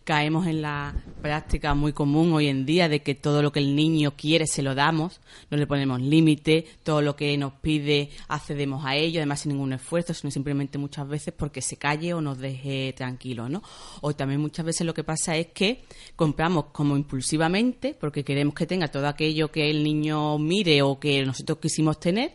caemos 0.04 0.48
en 0.48 0.62
la 0.62 0.94
práctica 1.22 1.74
muy 1.74 1.94
común 1.94 2.34
hoy 2.34 2.48
en 2.48 2.66
día 2.66 2.90
de 2.90 3.02
que 3.02 3.16
todo 3.16 3.42
lo 3.42 3.52
que 3.52 3.60
el 3.60 3.76
niño 3.76 4.14
quiere 4.16 4.48
se 4.48 4.62
lo 4.62 4.76
damos, 4.76 5.22
no 5.50 5.58
le 5.58 5.68
ponemos 5.68 6.02
límite, 6.02 6.66
todo 6.84 7.02
lo 7.02 7.16
que 7.16 7.38
nos 7.38 7.54
pide 7.54 8.10
accedemos 8.28 8.86
a 8.86 8.96
ello, 8.96 9.20
además 9.20 9.42
sin 9.42 9.54
ningún 9.54 9.74
esfuerzo, 9.74 10.14
sino 10.14 10.32
simplemente 10.32 10.78
muchas 10.78 11.08
veces 11.08 11.34
porque 11.36 11.62
se 11.62 11.78
calle 11.78 12.14
o 12.14 12.22
nos 12.22 12.38
deje 12.38 12.94
tranquilos, 12.94 13.50
¿no? 13.50 13.62
O 14.02 14.14
también 14.14 14.42
muchas 14.42 14.66
veces 14.66 14.86
lo 14.86 14.94
que 14.94 15.04
pasa 15.04 15.38
es 15.38 15.48
que 15.48 15.84
compramos 16.16 16.66
como 16.72 16.96
impulsivamente 16.96 17.96
porque 18.00 18.24
queremos 18.24 18.56
que 18.56 18.68
tenga 18.68 18.88
todo 18.88 19.08
aquello 19.08 19.52
que 19.52 19.70
el 19.70 19.84
niño 19.84 20.38
mire 20.38 20.82
o 20.82 21.00
que 21.00 21.26
nosotros 21.26 21.60
quisimos 21.60 22.00
tener, 22.00 22.34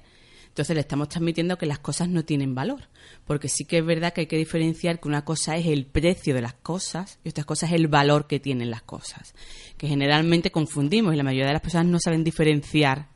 entonces 0.57 0.75
le 0.75 0.81
estamos 0.81 1.11
transmitiendo 1.11 1.59
que 1.59 1.67
las 1.67 1.81
cosas 1.81 2.09
no 2.09 2.25
tienen 2.25 2.55
valor 2.55 2.89
porque 3.27 3.51
sí 3.51 3.67
que 3.67 3.79
es 3.79 3.85
verdad 3.85 4.15
que 4.15 4.23
hay 4.23 4.27
que 4.27 4.39
diferenciar 4.39 5.01
que 5.01 5.09
una 5.09 5.23
cosa 5.23 5.55
es 5.57 5.67
el 5.67 5.85
precio 5.85 6.35
de 6.35 6.41
las 6.41 6.55
cosas 6.55 7.19
y 7.25 7.29
otra 7.29 7.45
cosa 7.45 7.67
es 7.67 7.73
el 7.73 7.89
valor 7.89 8.27
que 8.27 8.41
tienen 8.41 8.71
las 8.71 8.81
cosas, 8.81 9.35
que 9.77 9.87
generalmente 9.87 10.51
confundimos 10.51 11.13
y 11.13 11.17
la 11.19 11.25
mayoría 11.25 11.49
de 11.49 11.53
las 11.53 11.61
personas 11.61 11.89
no 11.89 11.99
saben 12.01 12.25
diferenciar 12.25 13.09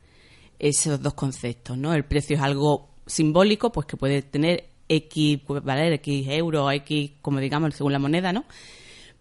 esos 0.59 1.01
dos 1.01 1.15
conceptos, 1.15 1.77
¿no? 1.77 1.95
El 1.95 2.05
precio 2.05 2.35
es 2.35 2.43
algo 2.43 2.89
simbólico, 3.07 3.71
pues 3.71 3.87
que 3.87 3.97
puede 3.97 4.21
tener 4.21 4.65
X, 4.87 5.39
puede 5.39 5.61
valer 5.61 5.93
X 5.93 6.27
euros, 6.27 6.71
X, 6.73 7.13
como 7.23 7.39
digamos, 7.39 7.73
según 7.73 7.93
la 7.93 7.99
moneda, 7.99 8.31
¿no? 8.31 8.45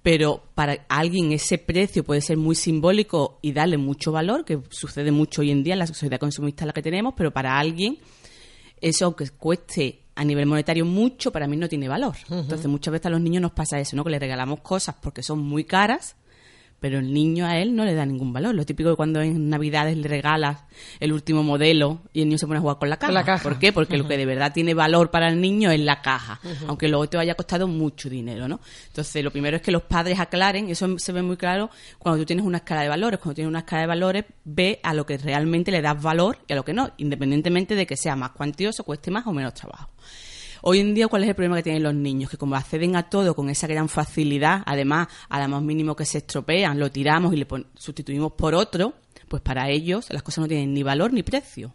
Pero 0.02 0.42
para 0.54 0.86
alguien 0.88 1.32
ese 1.32 1.58
precio 1.58 2.04
puede 2.04 2.22
ser 2.22 2.38
muy 2.38 2.54
simbólico 2.54 3.38
y 3.42 3.52
darle 3.52 3.76
mucho 3.76 4.12
valor, 4.12 4.44
que 4.44 4.60
sucede 4.70 5.12
mucho 5.12 5.42
hoy 5.42 5.50
en 5.50 5.62
día 5.62 5.74
en 5.74 5.80
la 5.80 5.86
sociedad 5.86 6.18
consumista 6.18 6.64
la 6.64 6.72
que 6.72 6.82
tenemos, 6.82 7.14
pero 7.16 7.32
para 7.32 7.58
alguien 7.58 7.98
eso 8.80 9.04
aunque 9.04 9.28
cueste 9.28 10.04
a 10.14 10.24
nivel 10.24 10.46
monetario 10.46 10.84
mucho 10.84 11.30
para 11.30 11.46
mí 11.46 11.56
no 11.56 11.68
tiene 11.68 11.88
valor. 11.88 12.16
Entonces 12.30 12.66
muchas 12.66 12.92
veces 12.92 13.06
a 13.06 13.10
los 13.10 13.20
niños 13.20 13.42
nos 13.42 13.52
pasa 13.52 13.78
eso, 13.78 13.96
¿no? 13.96 14.04
Que 14.04 14.10
les 14.10 14.20
regalamos 14.20 14.60
cosas 14.60 14.96
porque 15.00 15.22
son 15.22 15.40
muy 15.40 15.64
caras 15.64 16.16
pero 16.80 16.98
el 16.98 17.12
niño 17.12 17.46
a 17.46 17.58
él 17.58 17.76
no 17.76 17.84
le 17.84 17.94
da 17.94 18.04
ningún 18.06 18.32
valor. 18.32 18.54
Lo 18.54 18.64
típico 18.64 18.90
que 18.90 18.96
cuando 18.96 19.20
en 19.20 19.48
Navidades 19.48 19.96
le 19.96 20.08
regalas 20.08 20.64
el 20.98 21.12
último 21.12 21.42
modelo 21.42 22.00
y 22.12 22.22
el 22.22 22.28
niño 22.28 22.38
se 22.38 22.46
pone 22.46 22.58
a 22.58 22.60
jugar 22.60 22.78
con 22.78 22.88
la 22.88 22.98
caja. 22.98 23.12
¿Por 23.42 23.58
qué? 23.58 23.72
Porque 23.72 23.98
lo 23.98 24.08
que 24.08 24.16
de 24.16 24.26
verdad 24.26 24.52
tiene 24.52 24.74
valor 24.74 25.10
para 25.10 25.28
el 25.28 25.40
niño 25.40 25.70
es 25.70 25.80
la 25.80 26.02
caja, 26.02 26.40
aunque 26.66 26.88
luego 26.88 27.08
te 27.08 27.18
haya 27.18 27.34
costado 27.34 27.68
mucho 27.68 28.08
dinero, 28.08 28.48
¿no? 28.48 28.60
Entonces, 28.88 29.22
lo 29.22 29.30
primero 29.30 29.56
es 29.56 29.62
que 29.62 29.70
los 29.70 29.82
padres 29.82 30.18
aclaren, 30.18 30.70
eso 30.70 30.98
se 30.98 31.12
ve 31.12 31.22
muy 31.22 31.36
claro 31.36 31.70
cuando 31.98 32.20
tú 32.20 32.26
tienes 32.26 32.44
una 32.44 32.58
escala 32.58 32.82
de 32.82 32.88
valores. 32.88 33.20
Cuando 33.20 33.34
tienes 33.34 33.50
una 33.50 33.60
escala 33.60 33.82
de 33.82 33.88
valores, 33.88 34.24
ve 34.44 34.80
a 34.82 34.94
lo 34.94 35.04
que 35.04 35.18
realmente 35.18 35.70
le 35.70 35.82
das 35.82 36.00
valor 36.02 36.38
y 36.48 36.54
a 36.54 36.56
lo 36.56 36.64
que 36.64 36.72
no, 36.72 36.90
independientemente 36.96 37.74
de 37.74 37.86
que 37.86 37.96
sea 37.96 38.16
más 38.16 38.30
cuantioso, 38.30 38.84
cueste 38.84 39.10
más 39.10 39.26
o 39.26 39.32
menos 39.32 39.54
trabajo. 39.54 39.90
Hoy 40.62 40.80
en 40.80 40.94
día, 40.94 41.08
¿cuál 41.08 41.22
es 41.22 41.28
el 41.30 41.34
problema 41.34 41.56
que 41.56 41.62
tienen 41.62 41.82
los 41.82 41.94
niños? 41.94 42.30
Que 42.30 42.36
como 42.36 42.54
acceden 42.54 42.94
a 42.96 43.08
todo 43.08 43.34
con 43.34 43.48
esa 43.48 43.66
gran 43.66 43.88
facilidad, 43.88 44.62
además, 44.66 45.08
a 45.28 45.38
la 45.38 45.48
más 45.48 45.62
mínimo 45.62 45.96
que 45.96 46.04
se 46.04 46.18
estropean, 46.18 46.78
lo 46.78 46.90
tiramos 46.90 47.32
y 47.32 47.36
le 47.36 47.46
sustituimos 47.74 48.32
por 48.32 48.54
otro, 48.54 48.94
pues 49.28 49.42
para 49.42 49.70
ellos 49.70 50.06
las 50.10 50.22
cosas 50.22 50.42
no 50.42 50.48
tienen 50.48 50.74
ni 50.74 50.82
valor 50.82 51.12
ni 51.12 51.22
precio. 51.22 51.74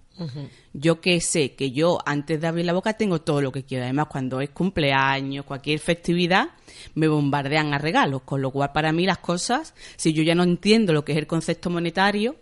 Yo 0.74 1.02
que 1.02 1.20
sé 1.20 1.56
que 1.56 1.72
yo 1.72 2.00
antes 2.06 2.40
de 2.40 2.48
abrir 2.48 2.66
la 2.66 2.74
boca 2.74 2.94
tengo 2.94 3.22
todo 3.22 3.42
lo 3.42 3.52
que 3.52 3.64
quiero. 3.64 3.84
Además, 3.84 4.08
cuando 4.08 4.40
es 4.40 4.50
cumpleaños, 4.50 5.46
cualquier 5.46 5.80
festividad, 5.80 6.50
me 6.94 7.08
bombardean 7.08 7.74
a 7.74 7.78
regalos. 7.78 8.22
Con 8.22 8.42
lo 8.42 8.52
cual, 8.52 8.72
para 8.72 8.92
mí 8.92 9.06
las 9.06 9.18
cosas, 9.18 9.74
si 9.98 10.14
yo 10.14 10.24
ya 10.24 10.36
no 10.36 10.44
entiendo 10.44 10.94
lo 10.94 11.04
que 11.04 11.14
es 11.14 11.18
el 11.18 11.28
concepto 11.28 11.70
monetario, 11.70 12.36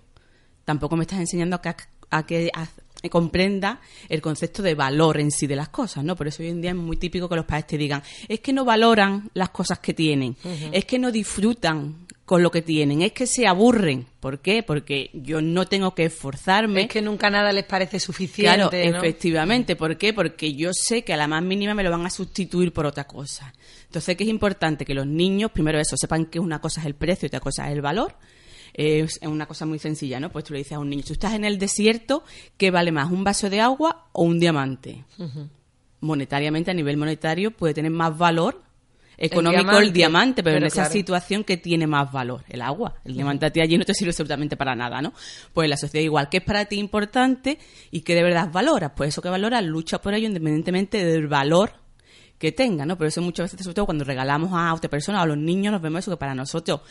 tampoco 0.66 0.96
me 0.96 1.04
estás 1.04 1.20
enseñando 1.20 1.56
a, 1.56 1.76
a 2.10 2.26
que 2.26 2.52
comprenda 3.10 3.82
el 4.10 4.22
concepto 4.22 4.62
de 4.62 4.76
valor 4.76 5.20
en 5.20 5.32
sí 5.32 5.48
de 5.48 5.56
las 5.56 5.70
cosas, 5.70 6.04
¿no? 6.04 6.16
Por 6.16 6.28
eso 6.28 6.44
hoy 6.44 6.50
en 6.50 6.62
día 6.62 6.72
es 6.72 6.78
muy 6.78 6.98
típico 6.98 7.30
que 7.30 7.36
los 7.36 7.46
padres 7.46 7.68
te 7.68 7.78
digan, 7.78 8.04
es 8.28 8.40
que 8.40 8.54
no 8.54 8.66
valoran 8.66 9.30
las 9.34 9.50
cosas 9.50 9.80
que 9.80 9.94
tienen, 9.94 10.36
es 10.72 10.86
que 10.86 11.00
no 11.00 11.12
disfrutan 11.12 12.08
con 12.26 12.42
lo 12.42 12.52
que 12.52 12.62
tienen, 12.62 13.02
es 13.02 13.12
que 13.12 13.28
se 13.28 13.46
aburren. 13.48 14.08
¿Por 14.20 14.40
qué? 14.40 14.64
Porque 14.64 15.10
yo 15.14 15.42
no 15.42 15.68
tengo 15.68 15.94
que 15.94 16.06
esforzarme. 16.06 16.84
Es 16.84 16.88
que 16.88 17.02
nunca 17.02 17.30
nada 17.30 17.52
les 17.52 17.66
parece 17.66 18.00
suficiente. 18.00 18.56
Claro, 18.56 18.70
efectivamente. 18.72 19.76
¿Por 19.76 19.98
qué? 19.98 20.14
Porque 20.14 20.54
yo 20.54 20.72
sé 20.74 21.04
que 21.04 21.14
a 21.14 21.18
la 21.18 21.28
más 21.28 21.44
mínima 21.44 21.74
me 21.74 21.84
lo 21.84 21.92
van 21.92 22.06
a 22.06 22.10
sustituir 22.10 22.72
por 22.72 22.86
otra 22.86 23.06
cosa. 23.06 23.54
Entonces, 23.86 24.16
que 24.16 24.24
es 24.24 24.30
importante 24.30 24.86
que 24.86 24.94
los 24.94 25.06
niños, 25.06 25.52
primero 25.52 25.80
eso, 25.80 25.98
sepan 25.98 26.28
que 26.28 26.40
una 26.40 26.62
cosa 26.62 26.80
es 26.80 26.88
el 26.88 26.96
precio 26.96 27.26
y 27.26 27.28
otra 27.28 27.42
cosa 27.42 27.68
es 27.68 27.74
el 27.74 27.82
valor 27.82 28.16
es 28.74 29.20
una 29.22 29.46
cosa 29.46 29.66
muy 29.66 29.80
sencilla, 29.80 30.20
¿no? 30.20 30.32
Pues 30.32 30.46
tú 30.46 30.54
le 30.54 30.60
dices 30.60 30.74
a 30.74 30.80
un 30.80 30.90
niño, 30.90 31.04
tú 31.06 31.14
estás 31.14 31.34
en 31.34 31.46
el 31.46 31.60
desierto, 31.60 32.24
¿qué 32.58 32.72
vale 32.72 32.92
más, 32.92 33.12
un 33.12 33.24
vaso 33.24 33.50
de 33.50 33.62
agua 33.62 34.08
o 34.12 34.24
un 34.24 34.40
diamante? 34.40 35.06
Monetariamente, 36.00 36.72
a 36.72 36.74
nivel 36.74 36.98
monetario, 36.98 37.52
puede 37.52 37.74
tener 37.74 37.92
más 37.92 38.18
valor 38.18 38.62
económico 39.18 39.78
el 39.78 39.94
diamante, 39.94 40.44
pero, 40.44 40.58
en 40.58 40.66
esa 40.66 40.86
situación 40.86 41.44
que 41.44 41.58
tiene 41.58 41.88
más 41.88 42.12
valor, 42.12 42.44
el 42.50 42.62
agua. 42.62 42.96
El 43.06 43.14
diamante 43.14 43.46
a 43.46 43.52
ti 43.52 43.62
allí 43.62 43.78
no 43.78 43.86
te 43.86 43.94
sirve 43.94 44.10
absolutamente 44.10 44.58
para 44.58 44.76
nada, 44.76 45.02
¿no? 45.02 45.14
Pues 45.54 45.70
la 45.70 45.78
sociedad 45.78 46.04
igual, 46.04 46.30
¿qué 46.30 46.38
es 46.38 46.44
para 46.44 46.66
ti 46.66 46.78
importante 46.78 47.60
y 47.92 48.02
qué 48.02 48.16
de 48.16 48.24
verdad 48.24 48.52
valoras? 48.52 48.92
Pues 48.96 49.10
eso 49.10 49.22
que 49.22 49.30
valoras, 49.30 49.64
lucha 49.64 50.02
por 50.02 50.14
ello 50.14 50.28
independientemente 50.28 51.06
del 51.06 51.28
valor 51.28 51.74
que 52.38 52.52
tenga, 52.52 52.86
¿no? 52.86 52.98
Por 52.98 53.08
eso 53.08 53.22
muchas 53.22 53.52
veces, 53.52 53.64
sobre 53.64 53.76
todo 53.76 53.86
cuando 53.86 54.04
regalamos 54.04 54.52
a 54.52 54.74
otra 54.74 54.90
persona 54.90 55.20
o 55.20 55.24
a 55.24 55.28
los 55.28 55.38
niños, 55.38 55.72
nos 55.72 55.82
vemos 55.82 56.00
eso 56.00 56.12
que 56.12 56.18
para 56.18 56.36
nosotros 56.36 56.82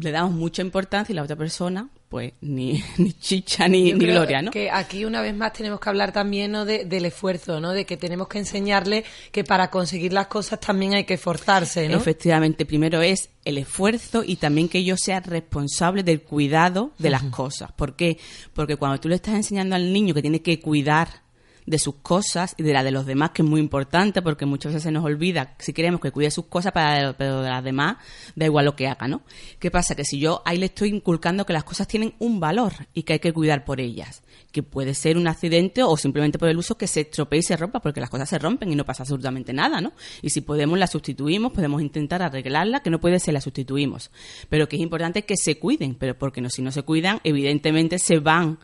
le 0.00 0.10
damos 0.10 0.32
mucha 0.32 0.62
importancia 0.62 1.12
y 1.12 1.16
la 1.16 1.22
otra 1.22 1.36
persona, 1.36 1.88
pues 2.08 2.32
ni, 2.40 2.82
ni 2.98 3.12
chicha 3.12 3.68
ni, 3.68 3.92
ni 3.92 4.06
gloria, 4.06 4.42
¿no? 4.42 4.50
Que 4.50 4.70
aquí 4.70 5.04
una 5.04 5.20
vez 5.20 5.34
más 5.34 5.52
tenemos 5.52 5.80
que 5.80 5.88
hablar 5.88 6.12
también 6.12 6.52
¿no? 6.52 6.64
de, 6.64 6.84
del 6.84 7.04
esfuerzo, 7.04 7.60
¿no? 7.60 7.72
De 7.72 7.84
que 7.84 7.96
tenemos 7.96 8.28
que 8.28 8.38
enseñarle 8.38 9.04
que 9.32 9.44
para 9.44 9.70
conseguir 9.70 10.12
las 10.12 10.26
cosas 10.26 10.60
también 10.60 10.94
hay 10.94 11.04
que 11.04 11.14
esforzarse, 11.14 11.88
¿no? 11.88 11.96
Efectivamente, 11.96 12.66
primero 12.66 13.02
es 13.02 13.30
el 13.44 13.58
esfuerzo 13.58 14.22
y 14.24 14.36
también 14.36 14.68
que 14.68 14.84
yo 14.84 14.96
sea 14.96 15.20
responsable 15.20 16.02
del 16.02 16.22
cuidado 16.22 16.92
de 16.98 17.10
las 17.10 17.24
cosas. 17.24 17.72
¿Por 17.72 17.96
qué? 17.96 18.18
Porque 18.52 18.76
cuando 18.76 18.98
tú 19.00 19.08
le 19.08 19.16
estás 19.16 19.34
enseñando 19.34 19.76
al 19.76 19.92
niño 19.92 20.14
que 20.14 20.22
tiene 20.22 20.42
que 20.42 20.60
cuidar 20.60 21.27
de 21.68 21.78
sus 21.78 21.96
cosas 21.96 22.54
y 22.56 22.62
de 22.62 22.72
la 22.72 22.82
de 22.82 22.90
los 22.90 23.04
demás, 23.04 23.30
que 23.30 23.42
es 23.42 23.48
muy 23.48 23.60
importante 23.60 24.22
porque 24.22 24.46
muchas 24.46 24.72
veces 24.72 24.84
se 24.84 24.90
nos 24.90 25.04
olvida 25.04 25.54
si 25.58 25.74
queremos 25.74 26.00
que 26.00 26.10
cuide 26.10 26.30
sus 26.30 26.46
cosas, 26.46 26.72
para, 26.72 27.12
pero 27.12 27.42
de 27.42 27.50
las 27.50 27.62
demás 27.62 27.98
da 28.34 28.46
igual 28.46 28.64
lo 28.64 28.74
que 28.74 28.88
haga, 28.88 29.06
¿no? 29.06 29.22
¿Qué 29.58 29.70
pasa? 29.70 29.94
Que 29.94 30.04
si 30.04 30.18
yo 30.18 30.42
ahí 30.46 30.56
le 30.56 30.66
estoy 30.66 30.88
inculcando 30.88 31.44
que 31.44 31.52
las 31.52 31.64
cosas 31.64 31.86
tienen 31.86 32.14
un 32.20 32.40
valor 32.40 32.72
y 32.94 33.02
que 33.02 33.14
hay 33.14 33.18
que 33.18 33.34
cuidar 33.34 33.66
por 33.66 33.80
ellas, 33.80 34.22
que 34.50 34.62
puede 34.62 34.94
ser 34.94 35.18
un 35.18 35.28
accidente 35.28 35.82
o 35.82 35.94
simplemente 35.98 36.38
por 36.38 36.48
el 36.48 36.56
uso 36.56 36.78
que 36.78 36.86
se 36.86 37.02
estropee 37.02 37.40
y 37.40 37.42
se 37.42 37.56
rompa, 37.56 37.80
porque 37.80 38.00
las 38.00 38.08
cosas 38.08 38.30
se 38.30 38.38
rompen 38.38 38.72
y 38.72 38.74
no 38.74 38.86
pasa 38.86 39.02
absolutamente 39.02 39.52
nada, 39.52 39.82
¿no? 39.82 39.92
Y 40.22 40.30
si 40.30 40.40
podemos, 40.40 40.78
la 40.78 40.86
sustituimos, 40.86 41.52
podemos 41.52 41.82
intentar 41.82 42.22
arreglarla, 42.22 42.80
que 42.80 42.88
no 42.88 42.98
puede 42.98 43.20
ser, 43.20 43.34
la 43.34 43.42
sustituimos. 43.42 44.10
Pero 44.48 44.68
que 44.68 44.76
es 44.76 44.82
importante 44.82 45.26
que 45.26 45.36
se 45.36 45.58
cuiden, 45.58 45.94
pero 45.96 46.16
porque 46.18 46.40
no, 46.40 46.48
si 46.48 46.62
no 46.62 46.72
se 46.72 46.82
cuidan, 46.82 47.20
evidentemente 47.24 47.98
se 47.98 48.20
van 48.20 48.58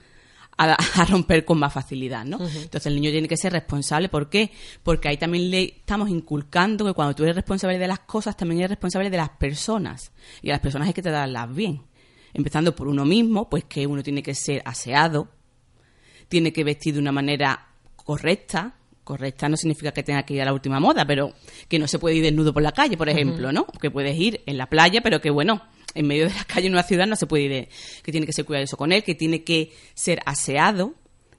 a, 0.57 1.05
romper 1.09 1.45
con 1.45 1.59
más 1.59 1.73
facilidad, 1.73 2.25
¿no? 2.25 2.39
Entonces 2.41 2.87
el 2.87 2.95
niño 2.97 3.11
tiene 3.11 3.29
que 3.29 3.37
ser 3.37 3.53
responsable. 3.53 4.09
¿Por 4.09 4.29
qué? 4.29 4.51
Porque 4.83 5.09
ahí 5.09 5.17
también 5.17 5.51
le 5.51 5.65
estamos 5.65 6.09
inculcando 6.09 6.85
que 6.85 6.93
cuando 6.93 7.15
tú 7.15 7.25
eres 7.25 7.37
responsable 7.37 7.79
de 7.79 7.89
las 7.89 8.01
cosas, 8.01 8.37
también 8.37 8.61
eres 8.61 8.71
responsable 8.71 9.11
de 9.11 9.17
las 9.17 9.31
personas. 9.31 10.13
Y 10.43 10.51
a 10.51 10.53
las 10.53 10.61
personas 10.61 10.89
hay 10.89 10.95
que 10.95 11.03
tratarlas 11.03 11.55
bien. 11.55 11.83
Empezando 12.33 12.75
por 12.75 12.89
uno 12.89 13.05
mismo, 13.05 13.49
pues 13.49 13.65
que 13.65 13.87
uno 13.87 14.03
tiene 14.03 14.23
que 14.23 14.35
ser 14.35 14.63
aseado, 14.65 15.29
tiene 16.29 16.53
que 16.53 16.65
vestir 16.65 16.95
de 16.95 17.01
una 17.01 17.13
manera 17.13 17.69
correcta. 17.97 18.75
Correcta 19.05 19.49
no 19.49 19.57
significa 19.57 19.93
que 19.93 20.03
tenga 20.03 20.23
que 20.23 20.35
ir 20.35 20.43
a 20.43 20.47
la 20.47 20.53
última 20.53 20.81
moda, 20.81 21.05
pero 21.05 21.33
que 21.69 21.79
no 21.79 21.87
se 21.87 21.99
puede 21.99 22.17
ir 22.17 22.23
desnudo 22.23 22.53
por 22.53 22.63
la 22.63 22.73
calle, 22.73 22.97
por 22.97 23.09
ejemplo, 23.09 23.53
¿no? 23.53 23.67
Que 23.67 23.91
puedes 23.91 24.19
ir 24.19 24.43
en 24.47 24.57
la 24.57 24.67
playa, 24.67 25.03
pero 25.03 25.21
que 25.21 25.31
bueno, 25.31 25.63
en 25.95 26.07
medio 26.07 26.29
de 26.29 26.35
la 26.35 26.45
calle 26.45 26.67
en 26.67 26.73
una 26.73 26.83
ciudad 26.83 27.07
no 27.07 27.17
se 27.17 27.27
puede 27.27 27.45
ir, 27.45 27.69
que 28.03 28.13
tiene 28.13 28.27
que 28.27 28.33
ser 28.33 28.45
cuidadoso 28.45 28.77
con 28.77 28.93
él, 28.93 29.03
que 29.03 29.15
tiene 29.15 29.45
que 29.45 29.73
ser 29.95 30.21
aseado, 30.27 30.95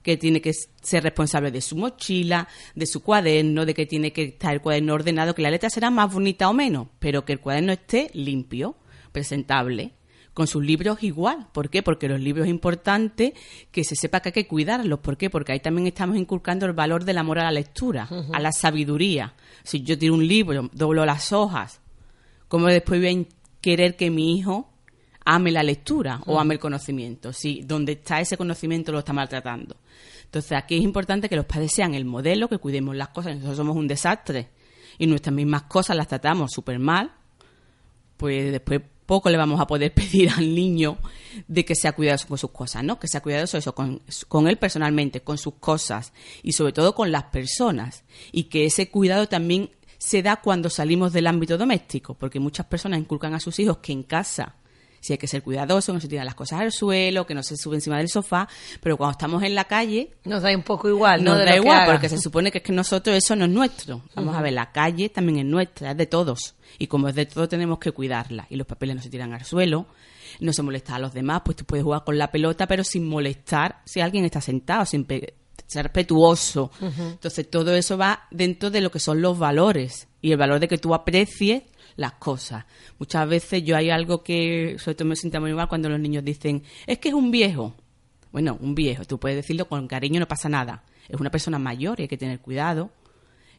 que 0.06 0.18
tiene 0.18 0.40
que 0.40 0.54
ser 0.54 1.04
responsable 1.04 1.50
de 1.50 1.62
su 1.62 1.76
mochila, 1.76 2.48
de 2.76 2.86
su 2.86 3.02
cuaderno, 3.02 3.66
de 3.66 3.74
que 3.74 3.88
tiene 3.88 4.14
que 4.14 4.24
estar 4.26 4.54
el 4.54 4.62
cuaderno 4.62 4.94
ordenado, 4.94 5.34
que 5.34 5.42
la 5.42 5.50
letra 5.50 5.72
será 5.72 5.90
más 5.90 6.14
bonita 6.14 6.48
o 6.48 6.54
menos, 6.54 6.88
pero 7.00 7.26
que 7.26 7.34
el 7.34 7.40
cuaderno 7.40 7.74
esté 7.74 8.12
limpio, 8.14 8.78
presentable. 9.12 9.94
Con 10.36 10.48
sus 10.48 10.66
libros 10.66 11.02
igual. 11.02 11.48
¿Por 11.54 11.70
qué? 11.70 11.82
Porque 11.82 12.10
los 12.10 12.20
libros 12.20 12.46
es 12.46 12.52
importante 12.52 13.34
que 13.72 13.86
se 13.86 13.96
sepa 13.96 14.20
que 14.20 14.30
hay 14.30 14.34
que 14.34 14.48
cuidarlos. 14.48 15.00
¿Por 15.00 15.16
qué? 15.16 15.30
Porque 15.30 15.54
ahí 15.54 15.62
también 15.62 15.88
estamos 15.88 16.18
inculcando 16.18 16.66
el 16.66 16.74
valor 16.74 17.06
del 17.06 17.20
amor 17.20 17.40
a 17.40 17.46
la 17.46 17.54
lectura, 17.54 18.10
a 18.34 18.40
la 18.42 18.52
sabiduría. 18.52 19.34
Si 19.64 19.82
yo 19.82 19.98
tiro 19.98 20.14
un 20.14 20.28
libro, 20.28 20.70
doblo 20.74 21.06
las 21.06 21.32
hojas, 21.32 21.80
¿cómo 22.50 22.68
después 22.68 23.00
voy 23.00 23.08
a 23.08 23.12
querer 23.66 23.96
que 23.96 24.12
mi 24.12 24.38
hijo 24.38 24.70
ame 25.26 25.50
la 25.52 25.64
lectura 25.64 26.22
o 26.28 26.40
ame 26.40 26.54
el 26.54 26.60
conocimiento, 26.60 27.34
si 27.34 27.64
donde 27.64 27.94
está 27.94 28.22
ese 28.22 28.38
conocimiento 28.38 28.92
lo 28.92 29.00
está 29.00 29.12
maltratando. 29.12 29.76
Entonces 30.26 30.52
aquí 30.56 30.76
es 30.76 30.84
importante 30.84 31.28
que 31.30 31.36
los 31.36 31.48
padres 31.48 31.72
sean 31.74 31.96
el 31.96 32.06
modelo, 32.06 32.48
que 32.48 32.60
cuidemos 32.60 32.96
las 32.96 33.08
cosas, 33.08 33.34
nosotros 33.34 33.58
somos 33.58 33.76
un 33.76 33.88
desastre 33.88 34.50
y 35.00 35.08
nuestras 35.08 35.34
mismas 35.34 35.64
cosas 35.64 35.98
las 35.98 36.08
tratamos 36.08 36.52
súper 36.52 36.78
mal, 36.78 37.12
pues 38.18 38.52
después 38.52 38.84
poco 39.08 39.32
le 39.32 39.38
vamos 39.38 39.60
a 39.60 39.66
poder 39.66 39.92
pedir 39.96 40.30
al 40.30 40.54
niño 40.54 41.00
de 41.48 41.66
que 41.66 41.74
sea 41.74 41.94
cuidadoso 41.94 42.28
con 42.28 42.38
sus 42.38 42.52
cosas, 42.52 42.84
¿no? 42.84 43.00
Que 43.00 43.08
sea 43.08 43.24
cuidadoso 43.24 43.58
eso 43.58 43.74
con, 43.74 44.04
con, 44.28 44.48
él 44.48 44.58
personalmente, 44.58 45.22
con 45.22 45.40
sus 45.40 45.56
cosas 45.56 46.14
y 46.44 46.52
sobre 46.52 46.72
todo 46.72 46.94
con 46.94 47.12
las 47.12 47.24
personas. 47.24 48.04
Y 48.32 48.44
que 48.44 48.66
ese 48.66 48.92
cuidado 48.92 49.28
también 49.28 49.72
se 49.98 50.22
da 50.22 50.38
cuando 50.38 50.70
salimos 50.70 51.14
del 51.14 51.28
ámbito 51.28 51.58
doméstico, 51.58 52.14
porque 52.14 52.40
muchas 52.40 52.66
personas 52.66 53.00
inculcan 53.00 53.34
a 53.34 53.40
sus 53.40 53.60
hijos 53.60 53.78
que 53.78 53.92
en 53.92 54.04
casa 54.04 54.56
si 55.06 55.14
hay 55.14 55.20
que 55.20 55.28
ser 55.28 55.44
cuidadoso, 55.44 55.94
no 55.94 56.00
se 56.00 56.08
tiran 56.08 56.26
las 56.26 56.34
cosas 56.34 56.62
al 56.62 56.72
suelo, 56.72 57.28
que 57.28 57.36
no 57.36 57.44
se 57.44 57.56
sube 57.58 57.76
encima 57.76 58.00
del 58.00 58.10
sofá, 58.10 58.50
pero 58.82 58.98
cuando 58.98 59.12
estamos 59.12 59.44
en 59.44 59.54
la 59.54 59.66
calle... 59.66 60.10
Nos 60.24 60.42
da 60.42 60.50
un 60.56 60.64
poco 60.64 60.90
igual, 60.90 61.24
¿no? 61.24 61.36
Nos 61.36 61.46
da 61.46 61.56
igual, 61.56 61.86
porque 61.86 62.10
se 62.10 62.18
supone 62.18 62.52
que 62.52 62.58
es 62.58 62.64
que 62.64 62.74
nosotros 62.74 63.16
eso 63.16 63.36
no 63.36 63.46
es 63.46 63.52
nuestro. 63.52 64.02
Vamos 64.16 64.36
a 64.36 64.42
ver, 64.42 64.54
la 64.54 64.72
calle 64.72 65.10
también 65.10 65.38
es 65.38 65.46
nuestra, 65.46 65.92
es 65.92 65.98
de 65.98 66.08
todos. 66.08 66.56
Y 66.80 66.88
como 66.88 67.08
es 67.08 67.14
de 67.14 67.28
todos, 67.28 67.48
tenemos 67.50 67.78
que 67.78 67.92
cuidarla. 67.92 68.48
Y 68.50 68.56
los 68.56 68.66
papeles 68.66 68.96
no 68.96 69.02
se 69.04 69.12
tiran 69.12 69.32
al 69.32 69.46
suelo, 69.46 69.86
no 70.40 70.52
se 70.54 70.64
molesta 70.64 70.96
a 70.96 71.00
los 71.00 71.14
demás, 71.14 71.44
pues 71.46 71.58
tú 71.58 71.66
puedes 71.66 71.84
jugar 71.84 72.04
con 72.04 72.18
la 72.18 72.32
pelota, 72.32 72.66
pero 72.66 72.84
sin 72.84 73.08
molestar 73.08 73.84
si 73.86 74.02
alguien 74.02 74.26
está 74.26 74.42
sentado, 74.42 74.88
sin 74.88 75.06
ser 75.68 75.84
respetuoso. 75.84 76.72
Entonces, 76.82 77.50
todo 77.50 77.74
eso 77.76 77.98
va 77.98 78.28
dentro 78.32 78.70
de 78.70 78.82
lo 78.82 78.92
que 78.92 79.00
son 79.00 79.22
los 79.22 79.38
valores 79.38 80.08
y 80.22 80.32
el 80.32 80.38
valor 80.38 80.60
de 80.60 80.68
que 80.68 80.78
tú 80.78 80.94
aprecies 80.94 81.64
las 81.96 82.14
cosas. 82.14 82.66
Muchas 83.00 83.28
veces 83.28 83.64
yo 83.64 83.76
hay 83.76 83.90
algo 83.90 84.24
que, 84.24 84.78
sobre 84.80 84.96
todo 84.96 85.08
me 85.08 85.16
siento 85.16 85.40
muy 85.42 85.54
mal 85.54 85.68
cuando 85.68 85.90
los 85.90 86.00
niños 86.00 86.24
dicen, 86.24 86.64
es 86.86 87.00
que 87.00 87.10
es 87.10 87.16
un 87.16 87.32
viejo. 87.32 87.76
Bueno, 88.32 88.58
un 88.60 88.76
viejo, 88.76 89.06
tú 89.06 89.20
puedes 89.20 89.38
decirlo 89.38 89.68
con 89.68 89.88
cariño, 89.88 90.20
no 90.20 90.28
pasa 90.28 90.50
nada. 90.50 90.84
Es 91.08 91.20
una 91.20 91.32
persona 91.32 91.60
mayor 91.60 92.00
y 92.00 92.04
hay 92.04 92.08
que 92.08 92.18
tener 92.18 92.40
cuidado. 92.40 92.92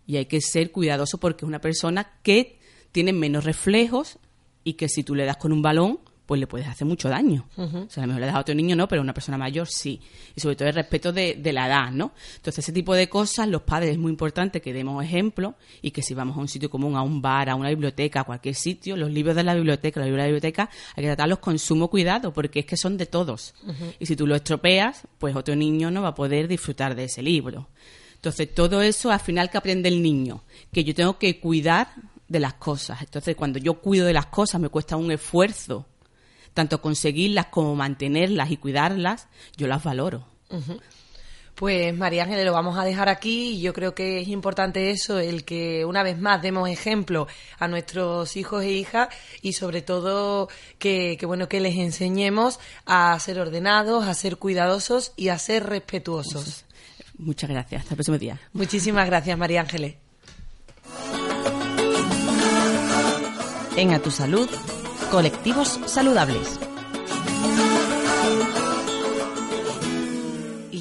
Y 0.06 0.16
hay 0.16 0.26
que 0.26 0.40
ser 0.40 0.70
cuidadoso 0.70 1.18
porque 1.18 1.44
es 1.44 1.48
una 1.48 1.60
persona 1.60 2.18
que 2.22 2.58
tiene 2.92 3.12
menos 3.12 3.44
reflejos 3.44 4.18
y 4.62 4.74
que 4.74 4.88
si 4.88 5.02
tú 5.02 5.14
le 5.14 5.24
das 5.24 5.36
con 5.36 5.52
un 5.52 5.62
balón, 5.62 6.00
pues 6.26 6.40
le 6.40 6.46
puedes 6.46 6.66
hacer 6.66 6.86
mucho 6.86 7.08
daño. 7.08 7.46
O 7.56 7.88
sea, 7.88 8.02
a 8.02 8.06
lo 8.06 8.08
mejor 8.08 8.20
le 8.20 8.26
das 8.26 8.34
a 8.34 8.40
otro 8.40 8.54
niño 8.54 8.74
no, 8.74 8.88
pero 8.88 9.00
a 9.00 9.04
una 9.04 9.14
persona 9.14 9.38
mayor 9.38 9.68
sí. 9.68 10.00
Y 10.34 10.40
sobre 10.40 10.56
todo 10.56 10.68
el 10.68 10.74
respeto 10.74 11.12
de, 11.12 11.34
de, 11.34 11.52
la 11.52 11.68
edad, 11.68 11.90
¿no? 11.92 12.12
Entonces, 12.36 12.64
ese 12.64 12.72
tipo 12.72 12.94
de 12.94 13.08
cosas, 13.08 13.48
los 13.48 13.62
padres 13.62 13.92
es 13.92 13.98
muy 13.98 14.10
importante 14.10 14.60
que 14.60 14.72
demos 14.72 15.02
ejemplo 15.04 15.54
y 15.80 15.92
que 15.92 16.02
si 16.02 16.14
vamos 16.14 16.36
a 16.36 16.40
un 16.40 16.48
sitio 16.48 16.68
común, 16.68 16.96
a 16.96 17.02
un 17.02 17.22
bar, 17.22 17.48
a 17.48 17.54
una 17.54 17.68
biblioteca, 17.68 18.20
a 18.20 18.24
cualquier 18.24 18.56
sitio, 18.56 18.96
los 18.96 19.10
libros 19.10 19.36
de 19.36 19.44
la 19.44 19.54
biblioteca, 19.54 20.00
los 20.00 20.06
libros 20.06 20.18
de 20.18 20.22
la 20.22 20.32
biblioteca, 20.32 20.68
hay 20.96 21.02
que 21.04 21.08
tratarlos 21.08 21.38
con 21.38 21.58
sumo 21.58 21.88
cuidado 21.88 22.32
porque 22.32 22.60
es 22.60 22.66
que 22.66 22.76
son 22.76 22.96
de 22.96 23.06
todos. 23.06 23.54
Y 24.00 24.06
si 24.06 24.16
tú 24.16 24.26
lo 24.26 24.34
estropeas, 24.34 25.06
pues 25.18 25.36
otro 25.36 25.54
niño 25.54 25.90
no 25.90 26.02
va 26.02 26.08
a 26.08 26.14
poder 26.14 26.48
disfrutar 26.48 26.96
de 26.96 27.04
ese 27.04 27.22
libro. 27.22 27.68
Entonces, 28.16 28.52
todo 28.52 28.82
eso 28.82 29.12
al 29.12 29.20
final 29.20 29.48
que 29.50 29.58
aprende 29.58 29.88
el 29.88 30.02
niño, 30.02 30.42
que 30.72 30.82
yo 30.82 30.94
tengo 30.94 31.18
que 31.18 31.38
cuidar 31.38 31.88
de 32.28 32.40
las 32.40 32.54
cosas. 32.54 33.02
Entonces, 33.02 33.36
cuando 33.36 33.58
yo 33.58 33.74
cuido 33.74 34.06
de 34.06 34.12
las 34.12 34.26
cosas, 34.26 34.60
me 34.60 34.68
cuesta 34.68 34.96
un 34.96 35.12
esfuerzo 35.12 35.86
tanto 36.56 36.80
conseguirlas 36.80 37.46
como 37.46 37.76
mantenerlas 37.76 38.50
y 38.50 38.56
cuidarlas, 38.56 39.28
yo 39.58 39.66
las 39.66 39.84
valoro. 39.84 40.26
Pues 41.54 41.94
María 41.94 42.22
Ángeles, 42.22 42.46
lo 42.46 42.52
vamos 42.52 42.78
a 42.78 42.84
dejar 42.84 43.10
aquí 43.10 43.50
y 43.50 43.60
yo 43.60 43.74
creo 43.74 43.94
que 43.94 44.22
es 44.22 44.28
importante 44.28 44.90
eso, 44.90 45.18
el 45.18 45.44
que 45.44 45.84
una 45.84 46.02
vez 46.02 46.18
más 46.18 46.40
demos 46.40 46.70
ejemplo 46.70 47.28
a 47.58 47.68
nuestros 47.68 48.38
hijos 48.38 48.62
e 48.64 48.70
hijas 48.70 49.08
y 49.42 49.52
sobre 49.52 49.82
todo 49.82 50.48
que, 50.78 51.18
que, 51.20 51.26
bueno 51.26 51.46
que 51.46 51.60
les 51.60 51.76
enseñemos 51.76 52.58
a 52.86 53.18
ser 53.20 53.38
ordenados, 53.38 54.06
a 54.06 54.14
ser 54.14 54.38
cuidadosos 54.38 55.12
y 55.14 55.28
a 55.28 55.38
ser 55.38 55.66
respetuosos. 55.66 56.64
Muchas 57.18 57.50
gracias. 57.50 57.82
Hasta 57.82 57.94
el 57.94 57.96
próximo 57.96 58.18
día. 58.18 58.40
Muchísimas 58.54 59.06
gracias, 59.06 59.36
María 59.36 59.60
Ángeles. 59.60 59.96
En 63.76 63.92
A 63.92 63.98
Tu 63.98 64.10
Salud 64.10 64.48
Colectivos 65.10 65.78
saludables. 65.86 66.58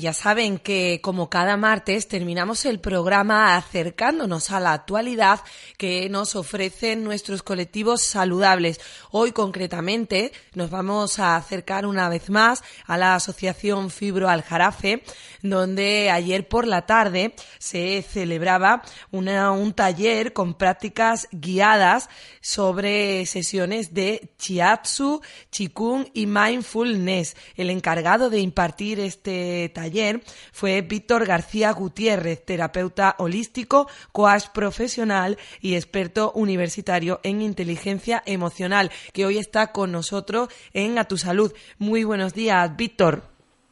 Ya 0.06 0.14
saben 0.14 0.60
que 0.60 1.00
como 1.02 1.32
cada 1.32 1.58
martes 1.58 2.08
terminamos 2.08 2.66
el 2.66 2.80
programa 2.80 3.56
acercándonos 3.56 4.52
a 4.52 4.60
la 4.60 4.74
actualidad 4.74 5.40
que 5.80 6.08
nos 6.10 6.36
ofrecen 6.36 7.04
nuestros 7.04 7.42
colectivos 7.42 8.04
saludables. 8.04 8.80
Hoy 9.10 9.32
concretamente 9.32 10.32
nos 10.54 10.70
vamos 10.70 11.18
a 11.18 11.36
acercar 11.36 11.88
una 11.88 12.08
vez 12.08 12.30
más 12.30 12.64
a 12.86 13.00
la 13.00 13.16
Asociación 13.16 13.90
Fibro 13.90 14.30
Aljarafe, 14.30 15.02
donde 15.42 16.12
ayer 16.12 16.48
por 16.48 16.68
la 16.68 16.86
tarde 16.86 17.34
se 17.58 18.04
celebraba 18.04 18.84
un 19.10 19.74
taller 19.74 20.34
con 20.34 20.54
prácticas 20.54 21.28
guiadas 21.32 22.10
sobre 22.42 23.26
sesiones 23.26 23.96
de 23.96 24.30
Chiatsu, 24.38 25.22
Chikung 25.52 26.06
y 26.14 26.28
Mindfulness. 26.28 27.36
El 27.56 27.72
encargado 27.72 28.30
de 28.30 28.38
impartir 28.38 29.00
este 29.00 29.72
taller 29.74 29.95
ayer 29.96 30.22
fue 30.52 30.82
Víctor 30.82 31.26
García 31.26 31.72
Gutiérrez, 31.72 32.44
terapeuta 32.44 33.16
holístico, 33.18 33.88
coach 34.12 34.48
profesional 34.54 35.38
y 35.62 35.76
experto 35.76 36.34
universitario 36.34 37.22
en 37.24 37.42
inteligencia 37.42 38.22
emocional, 38.26 38.92
que 39.14 39.26
hoy 39.26 39.38
está 39.38 39.72
con 39.72 39.94
nosotros 39.94 40.50
en 40.74 41.00
A 41.00 41.06
Tu 41.06 41.18
Salud. 41.18 41.54
Muy 41.78 42.04
buenos 42.04 42.34
días, 42.34 42.76
Víctor. 42.76 43.24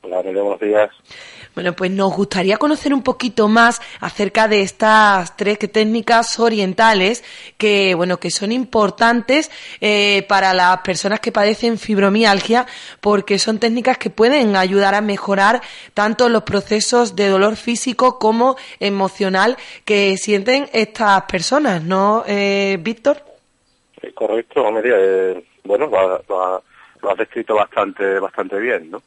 Hola, 0.04 0.22
buenos 0.22 0.60
días. 0.60 0.90
Bueno, 1.56 1.74
pues 1.74 1.92
nos 1.92 2.16
gustaría 2.16 2.58
conocer 2.58 2.94
un 2.94 3.04
poquito 3.04 3.48
más 3.48 3.82
acerca 4.00 4.48
de 4.48 4.62
estas 4.62 5.38
tres 5.38 5.60
técnicas 5.60 6.40
orientales 6.40 7.24
que, 7.58 7.94
bueno, 7.94 8.20
que 8.20 8.32
son 8.32 8.52
importantes 8.52 9.52
eh, 9.80 10.26
para 10.28 10.54
las 10.54 10.80
personas 10.80 11.20
que 11.20 11.32
padecen 11.32 11.78
fibromialgia 11.78 12.66
porque 13.02 13.38
son 13.38 13.60
técnicas 13.60 14.00
que 14.00 14.10
pueden 14.10 14.56
ayudar 14.56 14.96
a 14.96 15.02
mejorar 15.02 15.62
tanto 15.94 16.28
los 16.28 16.42
procesos 16.44 17.16
de 17.16 17.28
dolor 17.28 17.56
físico 17.56 18.18
como 18.18 18.56
emocional 18.80 19.58
que 19.86 20.18
sienten 20.18 20.70
estas 20.74 21.24
personas, 21.24 21.84
¿no, 21.84 22.24
eh, 22.28 22.78
Víctor? 22.82 23.24
correcto, 24.16 24.72
María. 24.72 24.96
Eh, 24.98 25.44
bueno, 25.64 25.88
lo, 25.88 26.64
lo 27.02 27.12
has 27.12 27.18
descrito 27.18 27.56
bastante, 27.56 28.20
bastante 28.20 28.60
bien, 28.60 28.92
¿no? 28.92 29.02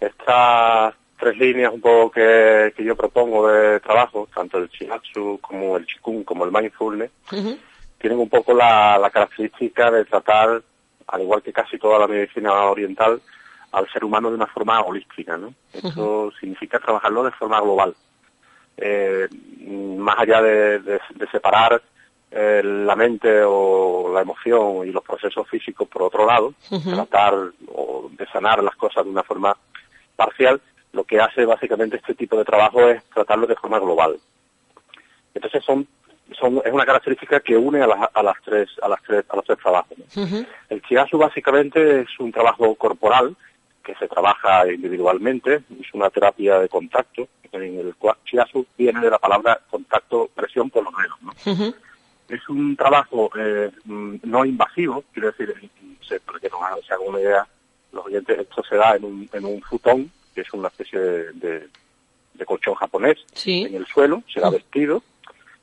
Estas 0.00 0.94
tres 1.18 1.36
líneas 1.38 1.72
un 1.72 1.80
poco 1.80 2.10
que, 2.10 2.72
yo 2.78 2.96
propongo 2.96 3.48
de 3.48 3.80
trabajo, 3.80 4.28
tanto 4.34 4.58
el 4.58 4.68
Shiatsu 4.68 5.38
como 5.40 5.76
el 5.76 5.86
Chikung 5.86 6.24
como 6.24 6.44
el 6.44 6.52
Mindfulness, 6.52 7.10
tienen 7.98 8.18
un 8.18 8.28
poco 8.28 8.52
la, 8.54 9.10
característica 9.12 9.90
de 9.90 10.04
tratar, 10.04 10.62
al 11.06 11.22
igual 11.22 11.42
que 11.42 11.52
casi 11.52 11.78
toda 11.78 11.98
la 11.98 12.06
medicina 12.06 12.52
oriental, 12.64 13.20
al 13.72 13.88
ser 13.90 14.04
humano 14.04 14.28
de 14.28 14.36
una 14.36 14.46
forma 14.46 14.80
holística, 14.80 15.36
¿no? 15.36 15.52
Eso 15.72 16.32
significa 16.38 16.78
trabajarlo 16.78 17.24
de 17.24 17.32
forma 17.32 17.60
global. 17.60 17.94
Eh, 18.76 19.26
más 19.98 20.18
allá 20.18 20.42
de, 20.42 21.00
separar 21.32 21.82
eh, 22.30 22.62
la 22.62 22.94
mente 22.94 23.42
o 23.44 24.10
la 24.12 24.20
emoción 24.20 24.86
y 24.86 24.92
los 24.92 25.02
procesos 25.02 25.48
físicos 25.48 25.88
por 25.88 26.02
otro 26.02 26.26
lado, 26.26 26.54
tratar 26.84 27.34
o 27.68 28.10
de 28.12 28.26
sanar 28.26 28.62
las 28.62 28.76
cosas 28.76 29.04
de 29.04 29.10
una 29.10 29.22
forma 29.22 29.56
parcial, 30.14 30.60
lo 30.96 31.04
que 31.04 31.20
hace 31.20 31.44
básicamente 31.44 31.98
este 31.98 32.14
tipo 32.14 32.36
de 32.38 32.44
trabajo 32.44 32.80
es 32.88 33.04
tratarlo 33.14 33.46
de 33.46 33.54
forma 33.54 33.78
global. 33.78 34.16
Entonces 35.34 35.62
son, 35.62 35.86
son 36.32 36.62
es 36.64 36.72
una 36.72 36.86
característica 36.86 37.40
que 37.40 37.56
une 37.56 37.82
a, 37.82 37.86
las, 37.86 38.08
a 38.14 38.22
las 38.22 38.36
tres 38.42 38.70
a 38.82 38.88
las 38.88 39.02
tres 39.02 39.24
a 39.28 39.36
los 39.36 39.44
tres 39.44 39.58
trabajos. 39.58 39.98
El 40.70 40.82
chiasu 40.82 41.18
básicamente 41.18 42.00
es 42.00 42.08
un 42.18 42.32
trabajo 42.32 42.74
corporal 42.74 43.36
que 43.84 43.94
se 43.96 44.08
trabaja 44.08 44.66
individualmente, 44.72 45.62
es 45.80 45.94
una 45.94 46.10
terapia 46.10 46.58
de 46.58 46.68
contacto, 46.68 47.28
en 47.52 47.78
el 47.78 47.94
cual 47.96 48.16
chiasu 48.24 48.66
viene 48.76 49.00
de 49.00 49.10
la 49.10 49.18
palabra 49.18 49.60
contacto 49.70 50.28
presión 50.34 50.70
por 50.70 50.82
los 50.82 50.94
dedos. 50.96 51.74
Es 52.28 52.48
un 52.48 52.74
trabajo 52.74 53.30
eh, 53.38 53.70
no 53.84 54.44
invasivo, 54.44 55.04
quiero 55.12 55.30
decir, 55.30 55.54
para 56.24 56.40
que 56.40 56.48
no 56.48 56.58
se 56.84 56.94
haga 56.94 57.02
una 57.04 57.20
idea, 57.20 57.46
los 57.92 58.06
oyentes, 58.06 58.38
esto 58.40 58.64
se 58.64 58.76
da 58.76 58.96
en 58.96 59.04
un, 59.04 59.28
en 59.32 59.44
un 59.44 59.62
futón, 59.62 60.10
que 60.36 60.42
es 60.42 60.52
una 60.52 60.68
especie 60.68 61.00
de, 61.00 61.66
colchón 62.44 62.74
japonés, 62.74 63.16
en 63.46 63.74
el 63.74 63.86
suelo, 63.86 64.22
se 64.32 64.38
da 64.38 64.50
vestido 64.50 65.02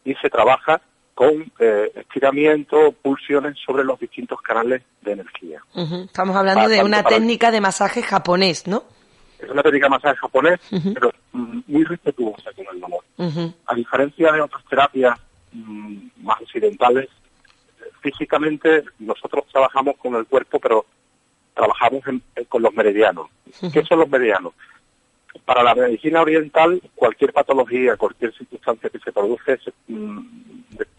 y 0.04 0.16
se 0.16 0.32
trabaja 0.32 0.82
con 1.14 1.52
eh, 1.60 1.92
estiramiento, 1.96 2.92
pulsiones 2.92 3.56
sobre 3.64 3.84
los 3.84 4.00
distintos 4.00 4.42
canales 4.42 4.82
de 5.04 5.12
energía. 5.12 5.62
Estamos 5.76 6.36
hablando 6.36 6.68
de 6.68 6.84
una 6.84 7.04
técnica 7.04 7.52
de 7.52 7.62
masaje 7.62 8.02
japonés, 8.02 8.66
¿no? 8.66 8.84
Es 9.38 9.48
una 9.48 9.62
técnica 9.62 9.86
de 9.86 9.92
masaje 9.92 10.16
japonés, 10.18 10.60
pero 10.72 11.12
mm, 11.34 11.60
muy 11.68 11.84
respetuosa 11.84 12.50
con 12.54 12.66
el 12.74 12.82
dolor. 12.82 13.54
A 13.68 13.76
diferencia 13.76 14.32
de 14.32 14.42
otras 14.42 14.66
terapias 14.66 15.20
mm, 15.52 15.98
más 16.24 16.42
occidentales, 16.42 17.10
físicamente 18.02 18.84
nosotros 18.98 19.44
trabajamos 19.52 19.98
con 19.98 20.16
el 20.16 20.26
cuerpo, 20.26 20.60
pero 20.60 20.88
trabajamos 21.54 22.04
con 22.50 22.62
los 22.62 22.74
meridianos. 22.74 23.28
¿Qué 23.72 23.84
son 23.84 24.00
los 24.00 24.10
meridianos? 24.10 24.54
Para 25.46 25.64
la 25.64 25.76
medicina 25.76 26.22
oriental, 26.22 26.82
cualquier 26.96 27.34
patología, 27.34 27.98
cualquier 27.98 28.34
circunstancia 28.34 28.90
que 28.90 29.00
se 29.00 29.12
produce 29.12 29.60
mm, 29.88 30.20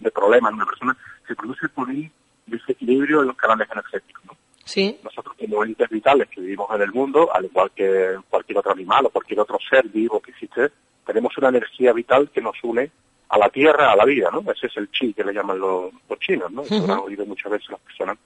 de, 0.00 0.11
problema 0.11 0.48
en 0.48 0.57
una 0.57 0.66
persona, 0.66 0.96
se 1.26 1.34
produce 1.34 1.68
por 1.68 1.88
un 1.88 2.11
desequilibrio 2.46 3.22
en 3.22 3.28
los 3.28 3.36
canales 3.36 3.68
energéticos. 3.70 4.36
Sí. 4.64 4.98
Nosotros 5.02 5.36
como 5.38 5.64
entes 5.64 5.88
vitales 5.88 6.28
que 6.28 6.40
vivimos 6.40 6.68
en 6.74 6.82
el 6.82 6.92
mundo, 6.92 7.30
al 7.32 7.44
igual 7.44 7.70
que 7.74 8.16
cualquier 8.28 8.59
otro 8.59 8.72
animal 8.72 9.07
o 9.07 9.11
cualquier 9.11 9.40
otro 9.40 9.59
ser 9.68 9.88
vivo 9.88 10.20
que 10.20 10.30
existe, 10.30 10.70
tenemos 11.07 11.36
una 11.38 11.48
energía 11.48 11.92
vital 11.92 12.30
que 12.30 12.40
nos 12.40 12.57
une 12.62 12.90
a 13.28 13.38
la 13.38 13.48
tierra, 13.48 13.92
a 13.92 13.96
la 13.96 14.05
vida, 14.05 14.30
¿no? 14.30 14.40
Ese 14.50 14.66
es 14.68 14.76
el 14.76 14.90
chi 14.90 15.12
que 15.12 15.24
le 15.24 15.32
llaman 15.32 15.59
los, 15.59 15.92
chinos, 16.20 16.50
¿no? 16.50 16.62
Eso 16.62 16.86
lo 16.86 16.92
han 16.92 17.00
oído 17.00 17.26
muchas 17.26 17.52
veces 17.52 17.68
las 17.70 17.80
personas. 17.80 18.18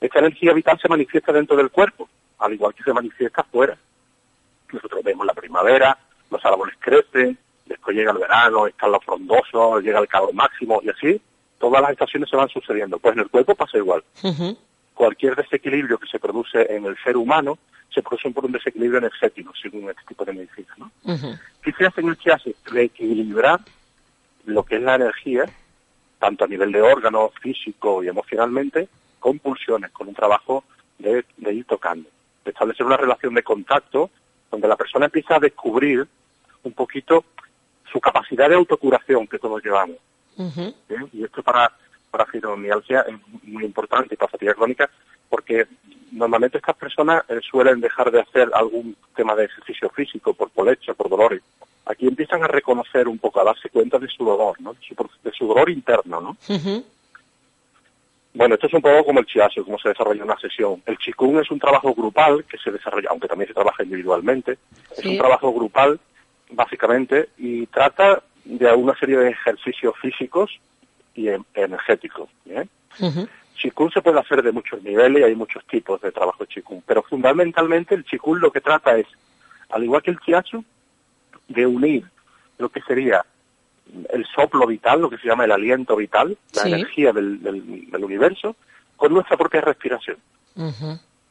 Esta 0.00 0.18
energía 0.20 0.52
vital 0.52 0.78
se 0.80 0.88
manifiesta 0.88 1.32
dentro 1.32 1.56
del 1.56 1.70
cuerpo, 1.70 2.08
al 2.38 2.52
igual 2.52 2.74
que 2.74 2.84
se 2.84 2.92
manifiesta 2.92 3.42
afuera. 3.42 3.76
Nosotros 4.72 5.02
vemos 5.02 5.26
la 5.26 5.34
primavera, 5.34 5.98
los 6.30 6.44
árboles 6.44 6.76
crecen, 6.78 7.38
después 7.66 7.96
llega 7.96 8.12
el 8.12 8.18
verano, 8.18 8.66
están 8.66 8.92
los 8.92 9.04
frondosos, 9.04 9.82
llega 9.82 9.98
el 9.98 10.08
calor 10.08 10.32
máximo 10.34 10.80
y 10.82 10.90
así 10.90 11.20
todas 11.58 11.82
las 11.82 11.90
estaciones 11.92 12.28
se 12.30 12.36
van 12.36 12.48
sucediendo. 12.48 12.98
Pues 12.98 13.14
en 13.14 13.20
el 13.20 13.28
cuerpo 13.28 13.54
pasa 13.54 13.78
igual. 13.78 14.02
Cualquier 14.94 15.36
desequilibrio 15.36 15.98
que 15.98 16.08
se 16.08 16.18
produce 16.18 16.74
en 16.74 16.86
el 16.86 16.96
ser 17.02 17.16
humano 17.16 17.58
se 17.92 18.02
produce 18.02 18.30
por 18.30 18.44
un 18.44 18.52
desequilibrio 18.52 18.98
energético, 18.98 19.52
según 19.60 19.90
este 19.90 20.02
tipo 20.06 20.24
de 20.24 20.32
medicina. 20.32 20.68
¿no? 20.76 20.90
¿Qué 21.62 21.72
se 21.72 21.86
hace 21.86 22.00
en 22.00 22.08
el 22.08 22.16
que 22.16 22.32
hace? 22.32 22.54
Reequilibrar 22.64 23.60
lo 24.44 24.62
que 24.62 24.76
es 24.76 24.82
la 24.82 24.96
energía, 24.96 25.44
tanto 26.18 26.44
a 26.44 26.48
nivel 26.48 26.72
de 26.72 26.82
órgano, 26.82 27.30
físico 27.40 28.02
y 28.02 28.08
emocionalmente, 28.08 28.88
con 29.18 29.38
pulsiones, 29.38 29.90
con 29.92 30.08
un 30.08 30.14
trabajo 30.14 30.64
de, 30.98 31.24
ir 31.52 31.64
tocando, 31.64 32.08
de 32.44 32.50
establecer 32.50 32.86
una 32.86 32.96
relación 32.96 33.34
de 33.34 33.42
contacto 33.42 34.10
donde 34.50 34.68
la 34.68 34.76
persona 34.76 35.06
empieza 35.06 35.36
a 35.36 35.40
descubrir 35.40 36.06
un 36.62 36.72
poquito 36.72 37.24
su 37.90 38.00
capacidad 38.00 38.48
de 38.48 38.56
autocuración 38.56 39.26
que 39.26 39.38
todos 39.38 39.62
llevamos. 39.62 39.96
Y 41.12 41.24
esto 41.24 41.42
para, 41.42 41.72
para 42.10 42.26
fibromialgia 42.26 43.00
es 43.02 43.16
muy 43.42 43.64
importante 43.64 44.14
y 44.14 44.16
para 44.16 44.30
fatiga 44.30 44.54
crónica 44.54 44.88
porque 45.28 45.66
normalmente 46.12 46.58
estas 46.58 46.76
personas 46.76 47.22
eh, 47.28 47.40
suelen 47.48 47.80
dejar 47.80 48.10
de 48.10 48.20
hacer 48.20 48.50
algún 48.54 48.96
tema 49.14 49.34
de 49.34 49.44
ejercicio 49.44 49.90
físico 49.90 50.32
por 50.34 50.50
polecha, 50.50 50.94
por 50.94 51.08
dolores. 51.08 51.42
Aquí 51.86 52.06
empiezan 52.06 52.42
a 52.42 52.48
reconocer 52.48 53.08
un 53.08 53.18
poco, 53.18 53.40
a 53.40 53.44
darse 53.44 53.68
cuenta 53.70 53.98
de 53.98 54.08
su 54.08 54.24
dolor, 54.24 54.60
¿no? 54.60 54.74
De 54.74 54.80
su, 54.80 54.94
de 55.22 55.32
su 55.32 55.46
dolor 55.46 55.70
interno, 55.70 56.20
¿no? 56.20 56.36
Bueno, 58.38 58.54
esto 58.54 58.68
es 58.68 58.74
un 58.74 58.82
poco 58.82 59.04
como 59.04 59.18
el 59.18 59.26
chiasio, 59.26 59.64
cómo 59.64 59.80
se 59.80 59.88
desarrolla 59.88 60.22
una 60.22 60.38
sesión. 60.38 60.80
El 60.86 60.96
chikung 60.96 61.40
es 61.40 61.50
un 61.50 61.58
trabajo 61.58 61.92
grupal 61.92 62.44
que 62.44 62.56
se 62.56 62.70
desarrolla, 62.70 63.08
aunque 63.10 63.26
también 63.26 63.48
se 63.48 63.54
trabaja 63.54 63.82
individualmente. 63.82 64.58
Es 64.96 65.04
un 65.04 65.18
trabajo 65.18 65.52
grupal, 65.52 65.98
básicamente, 66.52 67.30
y 67.36 67.66
trata 67.66 68.22
de 68.44 68.72
una 68.74 68.96
serie 68.96 69.16
de 69.16 69.30
ejercicios 69.30 69.92
físicos 70.00 70.52
y 71.16 71.30
energéticos. 71.52 72.28
¿bien? 72.44 72.70
Chikung 73.56 73.92
se 73.92 74.02
puede 74.02 74.20
hacer 74.20 74.40
de 74.40 74.52
muchos 74.52 74.84
niveles 74.84 75.20
y 75.20 75.24
hay 75.24 75.34
muchos 75.34 75.66
tipos 75.66 76.00
de 76.00 76.12
trabajo 76.12 76.44
de 76.44 76.48
Chikung, 76.48 76.82
pero 76.86 77.02
fundamentalmente 77.02 77.96
el 77.96 78.04
Chikung 78.04 78.38
lo 78.38 78.52
que 78.52 78.60
trata 78.60 78.96
es, 78.96 79.08
al 79.70 79.82
igual 79.82 80.00
que 80.00 80.12
el 80.12 80.20
Chiachu, 80.20 80.64
de 81.48 81.66
unir 81.66 82.04
lo 82.56 82.68
que 82.68 82.82
sería 82.82 83.26
el 84.10 84.26
soplo 84.26 84.66
vital, 84.66 85.00
lo 85.00 85.10
que 85.10 85.18
se 85.18 85.28
llama 85.28 85.44
el 85.44 85.52
aliento 85.52 85.96
vital, 85.96 86.36
la 86.54 86.62
energía 86.62 87.12
del, 87.12 87.42
del, 87.42 88.04
universo, 88.04 88.56
con 88.96 89.12
nuestra 89.12 89.36
propia 89.36 89.60
respiración. 89.60 90.16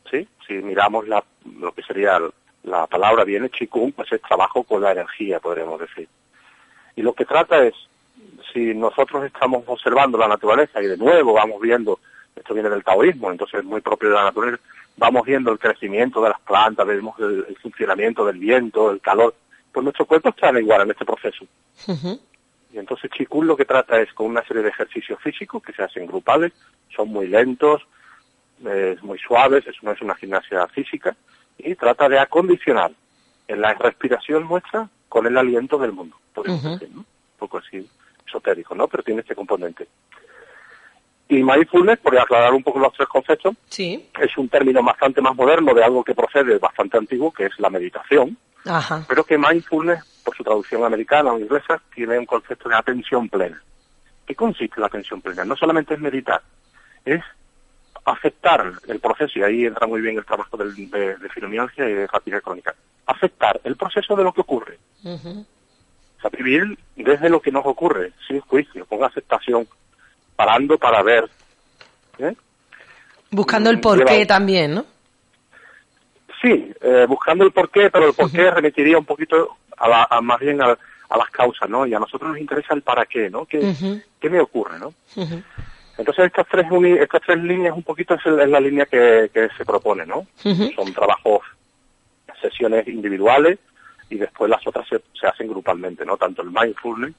¿Sí? 0.10 0.28
Si 0.48 0.54
miramos 0.54 1.08
la, 1.08 1.24
lo 1.60 1.72
que 1.74 1.84
sería 1.84 2.20
la 2.64 2.88
palabra 2.88 3.24
viene 3.24 3.50
Chikung, 3.50 3.94
pues 3.94 4.12
es 4.12 4.22
trabajo 4.22 4.64
con 4.64 4.82
la 4.82 4.92
energía, 4.92 5.40
podríamos 5.40 5.80
decir. 5.80 6.08
Y 6.96 7.02
lo 7.02 7.14
que 7.14 7.26
trata 7.26 7.64
es, 7.64 7.74
si 8.54 8.74
nosotros 8.74 9.26
estamos 9.26 9.64
observando 9.68 10.18
la 10.18 10.28
naturaleza 10.28 10.82
y 10.82 10.88
de 10.88 10.98
nuevo 10.98 11.34
vamos 11.34 11.62
viendo 11.62 12.00
esto 12.40 12.54
viene 12.54 12.70
del 12.70 12.84
taoísmo, 12.84 13.32
entonces 13.32 13.60
es 13.60 13.66
muy 13.66 13.82
propio 13.82 14.10
de 14.10 14.16
la 14.16 14.26
naturaleza, 14.26 14.62
vamos 14.96 15.26
viendo 15.26 15.52
el 15.52 15.60
crecimiento 15.60 16.22
de 16.22 16.30
las 16.30 16.40
plantas, 16.42 16.86
vemos 16.86 17.20
el, 17.20 17.58
funcionamiento 17.62 18.26
del 18.26 18.38
viento, 18.38 18.92
el 18.92 19.02
calor, 19.02 19.36
pues 19.72 19.84
nuestro 19.84 20.06
cuerpo 20.06 20.30
está 20.30 20.58
igual 20.60 20.82
en 20.82 20.92
este 20.92 21.06
proceso. 21.06 21.46
Y 22.74 22.80
entonces 22.80 23.10
Chikun 23.12 23.48
lo 23.48 23.56
que 23.56 23.66
trata 23.66 24.00
es 24.00 24.12
con 24.14 24.28
una 24.28 24.46
serie 24.46 24.64
de 24.64 24.70
ejercicios 24.70 25.20
físicos 25.22 25.64
que 25.64 25.74
se 25.74 25.84
hacen 25.84 26.06
grupales, 26.06 26.54
son 26.96 27.10
muy 27.10 27.28
lentos, 27.28 27.82
es 28.66 29.02
muy 29.04 29.20
suaves, 29.20 29.66
eso 29.68 29.80
no 29.84 29.92
es 29.92 30.02
una 30.02 30.16
gimnasia 30.16 30.68
física, 30.68 31.16
y 31.58 31.76
trata 31.76 32.10
de 32.10 32.20
acondicionar 32.20 32.92
en 33.48 33.62
la 33.62 33.74
respiración 33.74 34.48
nuestra 34.48 34.90
con 35.10 35.26
el 35.26 35.38
aliento 35.38 35.78
del 35.78 35.94
mundo, 35.94 36.18
¿no? 36.36 37.00
Un 37.00 37.06
poco 37.40 37.60
así 37.60 37.88
esotérico, 38.28 38.76
¿no? 38.76 38.88
Pero 38.88 39.04
tiene 39.04 39.22
este 39.22 39.36
componente. 39.36 39.88
Y 41.30 41.44
mindfulness, 41.44 42.00
por 42.00 42.18
aclarar 42.18 42.54
un 42.54 42.64
poco 42.64 42.80
los 42.80 42.94
tres 42.94 43.08
conceptos, 43.08 43.56
sí. 43.68 44.10
es 44.20 44.38
un 44.38 44.48
término 44.48 44.82
bastante 44.82 45.22
más 45.22 45.36
moderno 45.36 45.74
de 45.74 45.84
algo 45.84 46.04
que 46.04 46.16
procede 46.16 46.58
bastante 46.58 46.98
antiguo, 46.98 47.32
que 47.32 47.46
es 47.46 47.60
la 47.60 47.70
meditación. 47.70 48.38
Pero 49.08 49.24
que 49.24 49.38
mindfulness, 49.38 50.04
por 50.24 50.36
su 50.36 50.44
traducción 50.44 50.84
americana 50.84 51.34
o 51.34 51.40
inglesa, 51.40 51.82
tiene 51.94 52.20
un 52.20 52.26
concepto 52.26 52.70
de 52.70 52.76
atención 52.76 53.30
plena. 53.30 53.62
¿Qué 54.26 54.36
consiste 54.36 54.80
la 54.80 54.88
atención 54.88 55.22
plena? 55.22 55.46
No 55.46 55.56
solamente 55.56 55.94
es 55.94 56.00
meditar, 56.00 56.42
es 57.06 57.22
aceptar 58.06 58.74
el 58.88 59.00
proceso, 59.00 59.40
y 59.40 59.44
ahí 59.44 59.66
entra 59.66 59.88
muy 59.88 60.02
bien 60.02 60.18
el 60.18 60.26
trabajo 60.26 60.58
de, 60.58 60.72
de 60.74 61.30
fibromialgia 61.30 61.90
y 61.90 61.94
de 61.94 62.08
fatiga 62.08 62.42
crónica, 62.42 62.74
aceptar 63.06 63.60
el 63.64 63.76
proceso 63.76 64.16
de 64.16 64.24
lo 64.24 64.34
que 64.34 64.42
ocurre. 64.42 64.78
O 65.04 66.22
sea, 66.22 66.30
vivir 66.32 66.78
desde 66.96 67.30
lo 67.30 67.42
que 67.42 67.52
nos 67.52 67.66
ocurre, 67.66 68.14
sin 68.28 68.40
juicio, 68.42 68.86
con 68.86 69.04
aceptación, 69.04 69.68
parando 70.36 70.78
para 70.78 71.04
ver. 71.04 71.30
¿eh? 72.20 72.36
Buscando 73.30 73.70
el 73.70 73.80
porqué 73.80 74.26
también, 74.26 74.76
¿no? 74.76 74.86
Sí, 76.42 76.72
eh, 76.82 77.06
buscando 77.08 77.44
el 77.44 77.52
porqué, 77.52 77.90
pero 77.90 78.08
el 78.08 78.14
porqué 78.14 78.52
remitiría 78.52 78.98
un 78.98 79.06
poquito 79.06 79.58
a, 79.78 80.22
más 80.22 80.40
bien 80.40 80.62
a, 80.62 80.68
las 80.68 81.30
causas, 81.32 81.70
¿no? 81.70 81.86
Y 81.86 81.94
a 81.94 82.00
nosotros 82.00 82.32
nos 82.32 82.40
interesa 82.40 82.74
el 82.74 82.82
para 82.82 83.06
qué, 83.06 83.30
¿no? 83.30 83.46
¿Qué, 83.46 84.02
¿qué 84.20 84.30
me 84.30 84.40
ocurre, 84.40 84.80
no? 84.80 84.94
Entonces 85.98 86.26
estas 86.26 86.48
tres 86.48 86.66
estas 87.00 87.22
tres 87.22 87.44
líneas 87.44 87.76
un 87.76 87.84
poquito 87.84 88.14
es, 88.14 88.26
la 88.26 88.60
línea 88.60 88.86
que, 88.86 89.50
se 89.58 89.66
propone, 89.66 90.06
¿no? 90.06 90.28
Son 90.44 90.94
trabajos, 90.94 91.42
sesiones 92.42 92.88
individuales 92.88 93.58
y 94.10 94.18
después 94.18 94.50
las 94.50 94.66
otras 94.68 94.88
se, 94.88 95.02
se 95.20 95.26
hacen 95.26 95.48
grupalmente, 95.48 96.06
¿no? 96.06 96.18
Tanto 96.18 96.44
el 96.44 96.52
mindfulness 96.52 97.16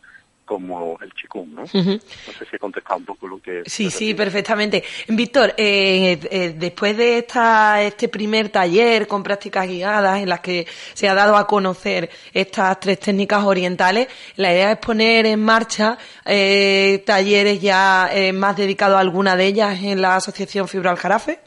como 0.48 0.98
el 1.02 1.12
chikung, 1.12 1.50
¿no? 1.50 1.60
No 1.60 1.68
sé 1.68 2.00
si 2.48 2.56
he 2.56 2.58
contestado 2.58 2.96
un 2.96 3.04
poco 3.04 3.28
lo 3.28 3.38
que... 3.38 3.64
Sí, 3.66 3.90
sí, 3.90 4.14
perfectamente. 4.14 4.82
Víctor, 5.08 5.52
eh, 5.58 6.18
eh, 6.30 6.54
después 6.56 6.96
de 6.96 7.18
esta, 7.18 7.82
este 7.82 8.08
primer 8.08 8.48
taller 8.48 9.06
con 9.06 9.22
prácticas 9.22 9.68
guiadas 9.68 10.22
en 10.22 10.28
las 10.30 10.40
que 10.40 10.66
se 10.94 11.06
ha 11.06 11.12
dado 11.12 11.36
a 11.36 11.46
conocer 11.46 12.08
estas 12.32 12.80
tres 12.80 12.98
técnicas 12.98 13.44
orientales, 13.44 14.08
la 14.36 14.50
idea 14.50 14.72
es 14.72 14.78
poner 14.78 15.26
en 15.26 15.44
marcha 15.44 15.98
eh, 16.24 17.02
talleres 17.04 17.60
ya 17.60 18.10
más 18.32 18.56
dedicados 18.56 18.96
a 18.96 19.00
alguna 19.00 19.36
de 19.36 19.44
ellas 19.44 19.82
en 19.82 20.00
la 20.00 20.16
Asociación 20.16 20.66
Fibro 20.66 20.88
Aljarafe. 20.88 21.40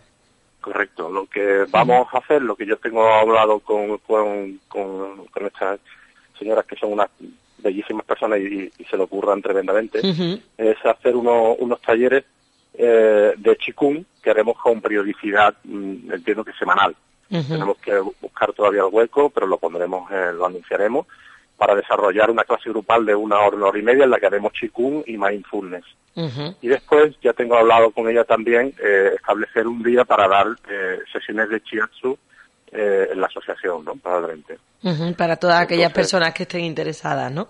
Correcto. 0.61 1.09
Lo 1.09 1.25
que 1.25 1.65
vamos 1.69 2.07
a 2.13 2.19
hacer, 2.19 2.43
lo 2.43 2.55
que 2.55 2.67
yo 2.67 2.77
tengo 2.77 3.03
hablado 3.07 3.59
con, 3.61 3.97
con, 3.97 4.59
con, 4.67 5.25
con 5.25 5.45
estas 5.47 5.79
señoras 6.37 6.65
que 6.65 6.75
son 6.75 6.93
unas 6.93 7.09
bellísimas 7.61 8.05
personas 8.05 8.39
y, 8.39 8.71
se 8.89 8.97
lo 8.97 9.03
ocurran 9.03 9.41
tremendamente, 9.41 10.01
es 10.57 10.85
hacer 10.85 11.15
unos 11.15 11.81
talleres 11.81 12.25
eh, 12.73 13.33
de 13.37 13.57
chikung 13.57 14.03
que 14.23 14.29
haremos 14.29 14.57
con 14.57 14.81
periodicidad, 14.81 15.53
mm, 15.63 16.13
entiendo 16.13 16.43
que 16.43 16.53
semanal. 16.53 16.95
Tenemos 17.29 17.77
que 17.77 17.97
buscar 18.19 18.51
todavía 18.51 18.81
el 18.81 18.89
hueco, 18.91 19.29
pero 19.29 19.47
lo 19.47 19.57
pondremos, 19.57 20.11
eh, 20.11 20.31
lo 20.33 20.45
anunciaremos, 20.45 21.07
para 21.55 21.75
desarrollar 21.75 22.29
una 22.29 22.43
clase 22.43 22.69
grupal 22.69 23.05
de 23.05 23.15
una 23.15 23.39
hora, 23.39 23.55
una 23.55 23.67
hora 23.67 23.79
y 23.79 23.83
media 23.83 24.03
en 24.03 24.09
la 24.09 24.19
que 24.19 24.25
haremos 24.25 24.51
chikung 24.51 25.03
y 25.05 25.17
mindfulness. 25.17 25.85
Y 26.61 26.67
después 26.67 27.15
ya 27.21 27.31
tengo 27.31 27.55
hablado 27.55 27.91
con 27.91 28.09
ella 28.09 28.25
también 28.25 28.73
eh, 28.83 29.13
establecer 29.15 29.65
un 29.65 29.81
día 29.81 30.03
para 30.03 30.27
dar 30.27 30.47
sesiones 31.13 31.49
de 31.49 31.61
chiatsu 31.61 32.17
eh, 32.71 33.09
en 33.11 33.19
la 33.19 33.27
asociación, 33.27 33.85
¿no? 33.85 33.95
Para 33.95 34.27
para 35.17 35.35
todas 35.35 35.61
aquellas 35.61 35.91
personas 35.91 36.33
que 36.33 36.43
estén 36.43 36.63
interesadas, 36.65 37.31
¿no? 37.31 37.49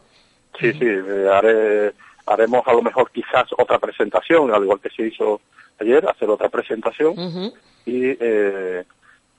Sí, 0.60 0.74
sí, 0.74 0.86
eh, 0.86 1.92
haremos 2.26 2.68
a 2.68 2.74
lo 2.74 2.82
mejor 2.82 3.10
quizás 3.12 3.46
otra 3.58 3.80
presentación, 3.80 4.54
al 4.54 4.64
igual 4.64 4.80
que 4.80 4.90
se 4.90 5.08
hizo 5.08 5.42
ayer, 5.80 6.08
hacer 6.08 6.30
otra 6.30 6.50
presentación 6.50 7.14
y 7.86 8.10
eh, 8.20 8.84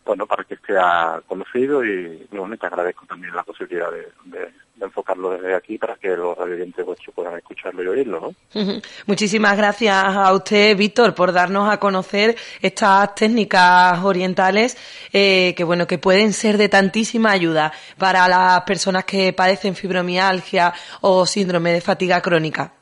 bueno, 0.04 0.26
para 0.26 0.44
que 0.44 0.54
esté 0.54 0.74
conocido 1.26 1.84
y 1.84 2.26
bueno, 2.30 2.56
te 2.56 2.66
agradezco 2.66 3.06
también 3.06 3.34
la 3.34 3.42
posibilidad 3.42 3.90
de, 3.90 4.62
enfocarlo 4.80 5.30
desde 5.30 5.54
aquí 5.54 5.78
para 5.78 5.94
que 5.94 6.08
los 6.16 6.36
radioyentes 6.36 6.84
vuestros 6.84 7.14
puedan 7.14 7.38
escucharlo 7.38 7.84
y 7.84 7.86
oírlo, 7.86 8.34
¿no? 8.52 8.80
Muchísimas 9.06 9.56
gracias 9.56 9.94
a 9.94 10.32
usted, 10.32 10.76
Víctor, 10.76 11.14
por 11.14 11.32
darnos 11.32 11.72
a 11.72 11.78
conocer 11.78 12.34
estas 12.60 13.14
técnicas 13.14 14.02
orientales 14.02 14.76
eh, 15.12 15.54
que, 15.56 15.62
bueno, 15.62 15.86
que 15.86 15.98
pueden 15.98 16.32
ser 16.32 16.58
de 16.58 16.68
tantísima 16.68 17.30
ayuda 17.30 17.72
para 17.96 18.26
las 18.26 18.62
personas 18.62 19.04
que 19.04 19.32
padecen 19.32 19.76
fibromialgia 19.76 20.72
o 21.00 21.26
síndrome 21.26 21.72
de 21.72 21.80
fatiga 21.80 22.20
crónica. 22.20 22.72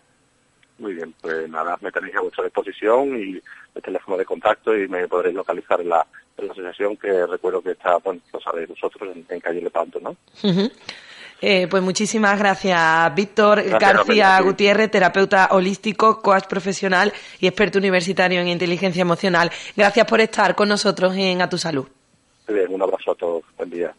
Muy 0.78 0.94
bien, 0.94 1.14
pues 1.20 1.46
nada, 1.50 1.76
me 1.82 1.92
tenéis 1.92 2.16
a 2.16 2.22
vuestra 2.22 2.44
disposición 2.44 3.14
y 3.14 3.42
el 3.80 3.84
teléfono 3.84 4.16
de 4.16 4.24
contacto 4.24 4.76
y 4.76 4.86
me 4.88 5.08
podréis 5.08 5.34
localizar 5.34 5.80
en 5.80 5.88
la, 5.88 6.06
asociación 6.40 6.96
que 6.96 7.26
recuerdo 7.26 7.60
que 7.60 7.72
está, 7.72 7.98
bueno, 7.98 8.20
lo 8.32 8.40
sabéis 8.40 8.68
vosotros, 8.68 9.14
en, 9.28 9.40
Calle 9.40 9.60
Lepanto, 9.60 10.00
¿no? 10.00 10.16
Eh, 11.42 11.68
pues 11.68 11.82
muchísimas 11.82 12.38
gracias, 12.38 13.14
Víctor 13.14 13.62
García 13.78 14.40
Gutiérrez, 14.40 14.90
terapeuta 14.90 15.48
holístico, 15.52 16.20
coach 16.22 16.46
profesional 16.46 17.12
y 17.40 17.46
experto 17.46 17.78
universitario 17.78 18.40
en 18.40 18.48
inteligencia 18.48 19.02
emocional. 19.02 19.50
Gracias 19.76 20.06
por 20.06 20.20
estar 20.20 20.54
con 20.54 20.68
nosotros 20.68 21.14
en 21.16 21.42
A 21.42 21.48
Tu 21.48 21.58
Salud. 21.58 21.86
bien, 22.48 22.72
un 22.72 22.82
abrazo 22.82 23.12
a 23.12 23.14
todos. 23.14 23.44
Buen 23.56 23.70
día. 23.70 23.94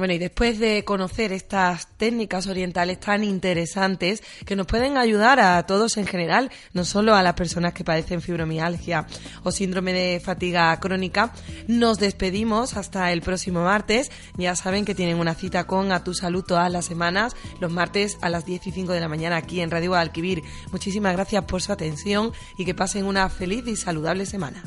Bueno, 0.00 0.14
y 0.14 0.18
después 0.18 0.58
de 0.58 0.82
conocer 0.82 1.30
estas 1.30 1.86
técnicas 1.98 2.46
orientales 2.46 2.98
tan 3.00 3.22
interesantes 3.22 4.22
que 4.46 4.56
nos 4.56 4.66
pueden 4.66 4.96
ayudar 4.96 5.40
a 5.40 5.62
todos 5.66 5.98
en 5.98 6.06
general, 6.06 6.50
no 6.72 6.86
solo 6.86 7.14
a 7.14 7.22
las 7.22 7.34
personas 7.34 7.74
que 7.74 7.84
padecen 7.84 8.22
fibromialgia 8.22 9.06
o 9.42 9.52
síndrome 9.52 9.92
de 9.92 10.18
fatiga 10.18 10.74
crónica, 10.80 11.34
nos 11.68 11.98
despedimos 11.98 12.78
hasta 12.78 13.12
el 13.12 13.20
próximo 13.20 13.62
martes. 13.62 14.10
Ya 14.38 14.56
saben 14.56 14.86
que 14.86 14.94
tienen 14.94 15.18
una 15.18 15.34
cita 15.34 15.66
con 15.66 15.92
A 15.92 16.02
Tu 16.02 16.14
Salud 16.14 16.44
todas 16.44 16.72
las 16.72 16.86
semanas, 16.86 17.36
los 17.60 17.70
martes 17.70 18.16
a 18.22 18.30
las 18.30 18.46
10 18.46 18.68
y 18.68 18.72
5 18.72 18.94
de 18.94 19.00
la 19.00 19.08
mañana 19.08 19.36
aquí 19.36 19.60
en 19.60 19.70
Radio 19.70 19.90
Guadalquivir. 19.90 20.42
Muchísimas 20.72 21.12
gracias 21.12 21.44
por 21.44 21.60
su 21.60 21.72
atención 21.72 22.32
y 22.56 22.64
que 22.64 22.74
pasen 22.74 23.04
una 23.04 23.28
feliz 23.28 23.66
y 23.66 23.76
saludable 23.76 24.24
semana. 24.24 24.62